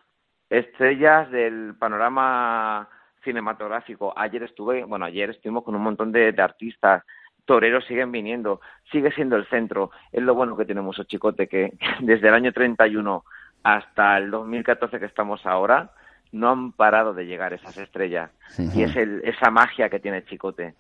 estrellas 0.51 1.31
del 1.31 1.75
panorama 1.79 2.87
cinematográfico. 3.23 4.13
Ayer 4.15 4.43
estuve, 4.43 4.83
bueno, 4.83 5.05
ayer 5.05 5.31
estuvimos 5.31 5.63
con 5.63 5.73
un 5.73 5.81
montón 5.81 6.11
de 6.11 6.31
artistas 6.37 7.03
toreros 7.49 7.83
siguen 7.87 8.11
viniendo, 8.11 8.61
sigue 8.91 9.11
siendo 9.11 9.35
el 9.35 9.47
centro. 9.47 9.89
Es 10.11 10.21
lo 10.21 10.35
bueno 10.35 10.55
que 10.55 10.65
tenemos 10.65 11.01
Chicote, 11.07 11.47
que 11.47 11.73
desde 11.99 12.27
el 12.27 12.35
año 12.35 12.53
31 12.53 13.23
hasta 13.63 14.19
el 14.19 14.29
2014 14.29 14.99
que 14.99 15.07
estamos 15.07 15.43
ahora, 15.47 15.89
no 16.31 16.51
han 16.51 16.73
parado 16.73 17.11
de 17.15 17.25
llegar 17.25 17.51
esas 17.53 17.75
estrellas. 17.75 18.29
Y 18.75 18.83
es 18.83 18.95
el, 18.95 19.23
esa 19.23 19.49
magia 19.49 19.89
que 19.89 19.99
tiene 19.99 20.23
Chicote. 20.25 20.75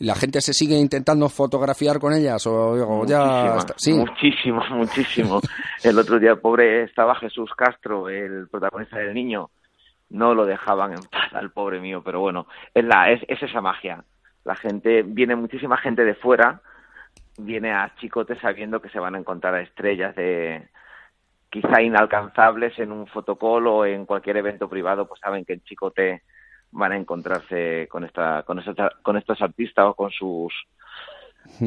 ¿La 0.00 0.14
gente 0.14 0.42
se 0.42 0.52
sigue 0.52 0.76
intentando 0.76 1.26
fotografiar 1.30 1.98
con 1.98 2.12
ellas? 2.12 2.46
O, 2.46 3.06
ya 3.06 3.60
¿Sí? 3.76 3.94
Muchísimo, 3.94 4.62
muchísimo. 4.72 5.40
el 5.82 5.98
otro 5.98 6.18
día, 6.18 6.36
pobre, 6.36 6.82
estaba 6.82 7.14
Jesús 7.14 7.50
Castro, 7.56 8.10
el 8.10 8.46
protagonista 8.50 8.98
del 8.98 9.14
niño. 9.14 9.48
No 10.10 10.34
lo 10.34 10.44
dejaban 10.44 10.92
en 10.92 11.02
paz 11.10 11.32
al 11.32 11.50
pobre 11.50 11.80
mío, 11.80 12.02
pero 12.04 12.20
bueno, 12.20 12.46
es, 12.74 12.84
la, 12.84 13.10
es 13.10 13.42
esa 13.42 13.62
magia 13.62 14.04
la 14.44 14.54
gente, 14.54 15.02
viene 15.02 15.36
muchísima 15.36 15.76
gente 15.78 16.04
de 16.04 16.14
fuera, 16.14 16.60
viene 17.38 17.72
a 17.72 17.94
Chicote 17.96 18.38
sabiendo 18.40 18.80
que 18.80 18.90
se 18.90 18.98
van 18.98 19.14
a 19.14 19.18
encontrar 19.18 19.54
a 19.54 19.62
estrellas 19.62 20.14
de 20.14 20.68
quizá 21.50 21.82
inalcanzables 21.82 22.78
en 22.78 22.92
un 22.92 23.06
fotocall 23.06 23.66
o 23.66 23.86
en 23.86 24.06
cualquier 24.06 24.36
evento 24.36 24.68
privado, 24.68 25.06
pues 25.06 25.20
saben 25.20 25.44
que 25.44 25.54
en 25.54 25.62
Chicote 25.62 26.22
van 26.72 26.92
a 26.92 26.96
encontrarse 26.96 27.86
con 27.88 28.04
esta 28.04 28.42
con 28.42 28.58
estos, 28.58 28.76
con 29.02 29.16
estos 29.16 29.40
artistas 29.40 29.86
o 29.86 29.94
con 29.94 30.10
sus 30.10 30.52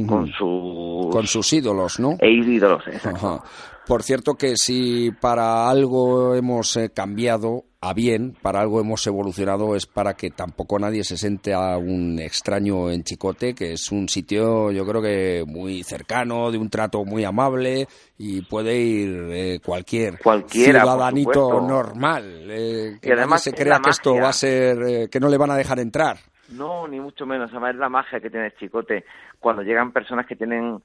con 0.07 0.27
sus 0.27 1.11
con 1.11 1.27
sus 1.27 1.53
ídolos, 1.53 1.99
¿no? 1.99 2.17
E 2.19 2.29
ídolos, 2.29 2.83
exacto. 2.87 3.43
Por 3.87 4.03
cierto 4.03 4.35
que 4.35 4.57
si 4.57 5.11
para 5.11 5.69
algo 5.69 6.35
hemos 6.35 6.75
eh, 6.75 6.89
cambiado 6.89 7.63
a 7.79 7.93
bien, 7.93 8.35
para 8.41 8.59
algo 8.59 8.81
hemos 8.81 9.05
evolucionado, 9.07 9.75
es 9.75 9.85
para 9.85 10.15
que 10.15 10.31
tampoco 10.31 10.79
nadie 10.79 11.03
se 11.03 11.15
siente 11.15 11.53
a 11.53 11.77
un 11.77 12.19
extraño 12.19 12.89
en 12.89 13.03
Chicote, 13.03 13.53
que 13.53 13.73
es 13.73 13.91
un 13.91 14.09
sitio 14.09 14.71
yo 14.71 14.85
creo 14.85 15.01
que 15.01 15.43
muy 15.47 15.83
cercano, 15.83 16.51
de 16.51 16.57
un 16.57 16.69
trato 16.69 17.05
muy 17.05 17.23
amable 17.23 17.87
y 18.17 18.41
puede 18.41 18.77
ir 18.77 19.27
eh, 19.31 19.59
cualquier 19.63 20.17
ciudadanito 20.47 21.61
normal. 21.61 22.47
Eh, 22.49 22.97
que 23.01 23.13
además 23.13 23.43
se 23.43 23.53
crea 23.53 23.79
que 23.79 23.91
esto 23.91 24.15
va 24.15 24.29
a 24.29 24.33
ser, 24.33 24.81
eh, 24.83 25.07
que 25.09 25.19
no 25.19 25.29
le 25.29 25.37
van 25.37 25.51
a 25.51 25.55
dejar 25.55 25.79
entrar. 25.79 26.17
No, 26.49 26.87
ni 26.87 26.99
mucho 26.99 27.25
menos. 27.25 27.51
Además 27.51 27.73
es 27.73 27.79
la 27.79 27.89
magia 27.89 28.19
que 28.19 28.29
tiene 28.29 28.53
Chicote. 28.55 29.05
Cuando 29.39 29.63
llegan 29.63 29.91
personas 29.91 30.25
que 30.25 30.35
tienen 30.35 30.81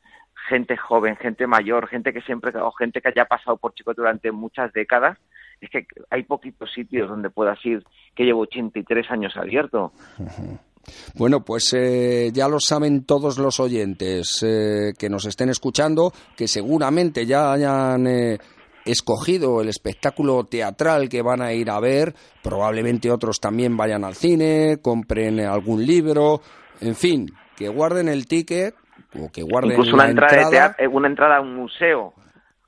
gente 0.49 0.77
joven, 0.77 1.17
gente 1.17 1.47
mayor, 1.47 1.89
gente 1.89 2.13
que 2.13 2.21
siempre, 2.23 2.53
o 2.59 2.73
gente 2.73 3.01
que 3.01 3.09
haya 3.09 3.25
pasado 3.27 3.57
por 3.57 3.75
Chicote 3.75 4.01
durante 4.01 4.33
muchas 4.33 4.73
décadas, 4.73 5.19
es 5.61 5.71
que 5.71 5.87
hay 6.11 6.25
poquitos 6.25 6.73
sitios 6.73 7.09
donde 7.09 7.31
puedas 7.31 7.65
ir, 7.65 7.85
que 8.15 8.25
llevo 8.25 8.41
83 8.41 9.11
años 9.11 9.37
abierto. 9.37 9.93
Bueno, 11.15 11.45
pues 11.45 11.73
eh, 11.75 12.31
ya 12.33 12.49
lo 12.49 12.59
saben 12.59 13.05
todos 13.05 13.39
los 13.39 13.61
oyentes 13.61 14.43
eh, 14.43 14.93
que 14.99 15.09
nos 15.09 15.25
estén 15.27 15.49
escuchando, 15.49 16.13
que 16.37 16.49
seguramente 16.49 17.25
ya 17.25 17.53
hayan 17.53 18.07
eh, 18.09 18.39
escogido 18.85 19.61
el 19.61 19.69
espectáculo 19.69 20.45
teatral 20.45 21.09
que 21.09 21.23
van 21.23 21.43
a 21.43 21.53
ir 21.53 21.71
a 21.71 21.81
ver, 21.81 22.15
probablemente 22.43 23.11
otros 23.11 23.41
también 23.41 23.77
vayan 23.77 24.05
al 24.05 24.15
cine, 24.15 24.79
compren 24.83 25.41
algún 25.41 25.85
libro, 25.85 26.41
en 26.81 26.95
fin, 26.95 27.27
que 27.57 27.69
guarden 27.69 28.09
el 28.09 28.27
ticket 28.27 28.75
o 29.21 29.31
que 29.31 29.43
guarden 29.43 29.73
Incluso 29.73 29.95
una 29.95 30.09
entrada, 30.09 30.77
una 30.91 31.09
entrada 31.09 31.37
a 31.37 31.41
un 31.41 31.55
museo. 31.55 32.15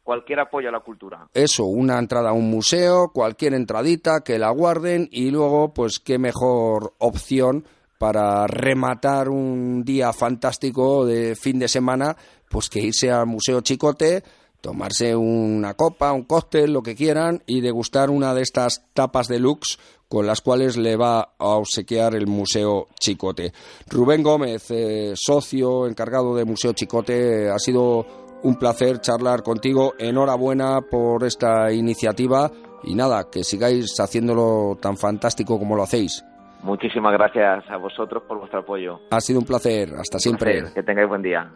Cualquier 0.02 0.40
apoyo 0.40 0.68
a 0.68 0.72
la 0.72 0.80
cultura. 0.80 1.26
Eso, 1.32 1.64
una 1.64 1.98
entrada 1.98 2.28
a 2.28 2.32
un 2.34 2.50
museo, 2.50 3.10
cualquier 3.14 3.54
entradita, 3.54 4.20
que 4.22 4.38
la 4.38 4.50
guarden 4.50 5.08
y 5.10 5.30
luego, 5.30 5.72
pues 5.72 5.98
qué 5.98 6.18
mejor 6.18 6.92
opción 6.98 7.64
para 7.96 8.46
rematar 8.46 9.30
un 9.30 9.82
día 9.82 10.12
fantástico 10.12 11.06
de 11.06 11.34
fin 11.34 11.58
de 11.58 11.68
semana, 11.68 12.14
pues 12.50 12.68
que 12.68 12.80
irse 12.80 13.10
al 13.10 13.26
Museo 13.26 13.62
Chicote, 13.62 14.22
tomarse 14.64 15.14
una 15.14 15.74
copa, 15.74 16.10
un 16.12 16.24
cóctel, 16.24 16.72
lo 16.72 16.82
que 16.82 16.94
quieran, 16.94 17.42
y 17.46 17.60
degustar 17.60 18.08
una 18.08 18.32
de 18.32 18.40
estas 18.40 18.88
tapas 18.94 19.28
deluxe 19.28 19.78
con 20.08 20.26
las 20.26 20.40
cuales 20.40 20.78
le 20.78 20.96
va 20.96 21.34
a 21.38 21.56
obsequiar 21.56 22.14
el 22.14 22.26
Museo 22.26 22.88
Chicote. 22.98 23.52
Rubén 23.90 24.22
Gómez, 24.22 24.70
eh, 24.70 25.12
socio 25.16 25.86
encargado 25.86 26.34
de 26.34 26.46
Museo 26.46 26.72
Chicote, 26.72 27.50
ha 27.50 27.58
sido 27.58 28.06
un 28.42 28.54
placer 28.54 29.00
charlar 29.00 29.42
contigo. 29.42 29.92
Enhorabuena 29.98 30.80
por 30.80 31.24
esta 31.24 31.70
iniciativa 31.70 32.50
y 32.84 32.94
nada, 32.94 33.28
que 33.30 33.44
sigáis 33.44 34.00
haciéndolo 34.00 34.78
tan 34.80 34.96
fantástico 34.96 35.58
como 35.58 35.76
lo 35.76 35.82
hacéis. 35.82 36.24
Muchísimas 36.62 37.12
gracias 37.12 37.68
a 37.68 37.76
vosotros 37.76 38.22
por 38.26 38.38
vuestro 38.38 38.60
apoyo. 38.60 39.00
Ha 39.10 39.20
sido 39.20 39.40
un 39.40 39.44
placer. 39.44 39.90
Hasta 39.98 40.18
siempre. 40.18 40.72
Que 40.74 40.82
tengáis 40.82 41.06
buen 41.06 41.20
día. 41.20 41.50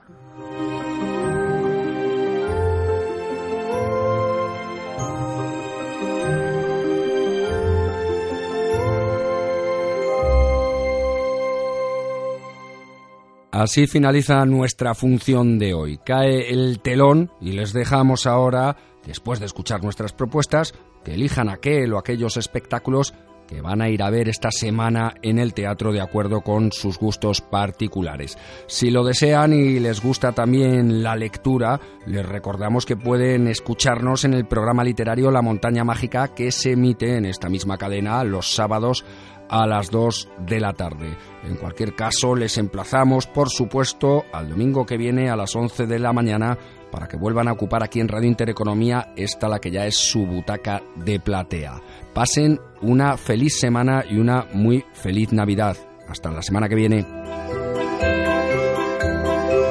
Así 13.58 13.88
finaliza 13.88 14.44
nuestra 14.46 14.94
función 14.94 15.58
de 15.58 15.74
hoy. 15.74 15.98
Cae 15.98 16.52
el 16.52 16.78
telón 16.78 17.32
y 17.40 17.50
les 17.50 17.72
dejamos 17.72 18.24
ahora, 18.24 18.76
después 19.04 19.40
de 19.40 19.46
escuchar 19.46 19.82
nuestras 19.82 20.12
propuestas, 20.12 20.74
que 21.04 21.14
elijan 21.14 21.48
aquel 21.48 21.92
o 21.92 21.98
aquellos 21.98 22.36
espectáculos 22.36 23.14
que 23.48 23.60
van 23.60 23.82
a 23.82 23.88
ir 23.88 24.04
a 24.04 24.10
ver 24.10 24.28
esta 24.28 24.52
semana 24.52 25.14
en 25.22 25.40
el 25.40 25.54
teatro 25.54 25.90
de 25.90 26.00
acuerdo 26.00 26.42
con 26.42 26.70
sus 26.70 26.98
gustos 26.98 27.40
particulares. 27.40 28.38
Si 28.68 28.90
lo 28.90 29.02
desean 29.02 29.52
y 29.52 29.80
les 29.80 30.00
gusta 30.00 30.30
también 30.30 31.02
la 31.02 31.16
lectura, 31.16 31.80
les 32.06 32.24
recordamos 32.24 32.86
que 32.86 32.96
pueden 32.96 33.48
escucharnos 33.48 34.24
en 34.24 34.34
el 34.34 34.46
programa 34.46 34.84
literario 34.84 35.32
La 35.32 35.42
Montaña 35.42 35.82
Mágica 35.82 36.28
que 36.28 36.52
se 36.52 36.72
emite 36.72 37.16
en 37.16 37.24
esta 37.24 37.48
misma 37.48 37.76
cadena 37.76 38.22
los 38.22 38.54
sábados 38.54 39.04
a 39.48 39.66
las 39.66 39.90
2 39.90 40.28
de 40.46 40.60
la 40.60 40.72
tarde. 40.72 41.16
En 41.44 41.56
cualquier 41.56 41.94
caso, 41.94 42.34
les 42.34 42.58
emplazamos, 42.58 43.26
por 43.26 43.48
supuesto, 43.50 44.24
al 44.32 44.48
domingo 44.48 44.84
que 44.86 44.96
viene 44.96 45.30
a 45.30 45.36
las 45.36 45.54
11 45.54 45.86
de 45.86 45.98
la 45.98 46.12
mañana 46.12 46.58
para 46.90 47.06
que 47.06 47.16
vuelvan 47.16 47.48
a 47.48 47.52
ocupar 47.52 47.82
aquí 47.82 48.00
en 48.00 48.08
Radio 48.08 48.28
Intereconomía 48.28 49.12
esta 49.16 49.48
la 49.48 49.58
que 49.58 49.70
ya 49.70 49.86
es 49.86 49.96
su 49.96 50.26
butaca 50.26 50.82
de 50.96 51.20
platea. 51.20 51.80
Pasen 52.14 52.58
una 52.82 53.16
feliz 53.16 53.58
semana 53.58 54.04
y 54.08 54.18
una 54.18 54.46
muy 54.52 54.84
feliz 54.92 55.32
Navidad. 55.32 55.76
Hasta 56.08 56.30
la 56.30 56.42
semana 56.42 56.68
que 56.68 56.74
viene. 56.74 57.06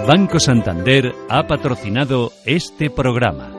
Banco 0.08 0.40
Santander 0.40 1.14
ha 1.30 1.48
patrocinado 1.48 2.32
este 2.46 2.90
programa. 2.90 3.57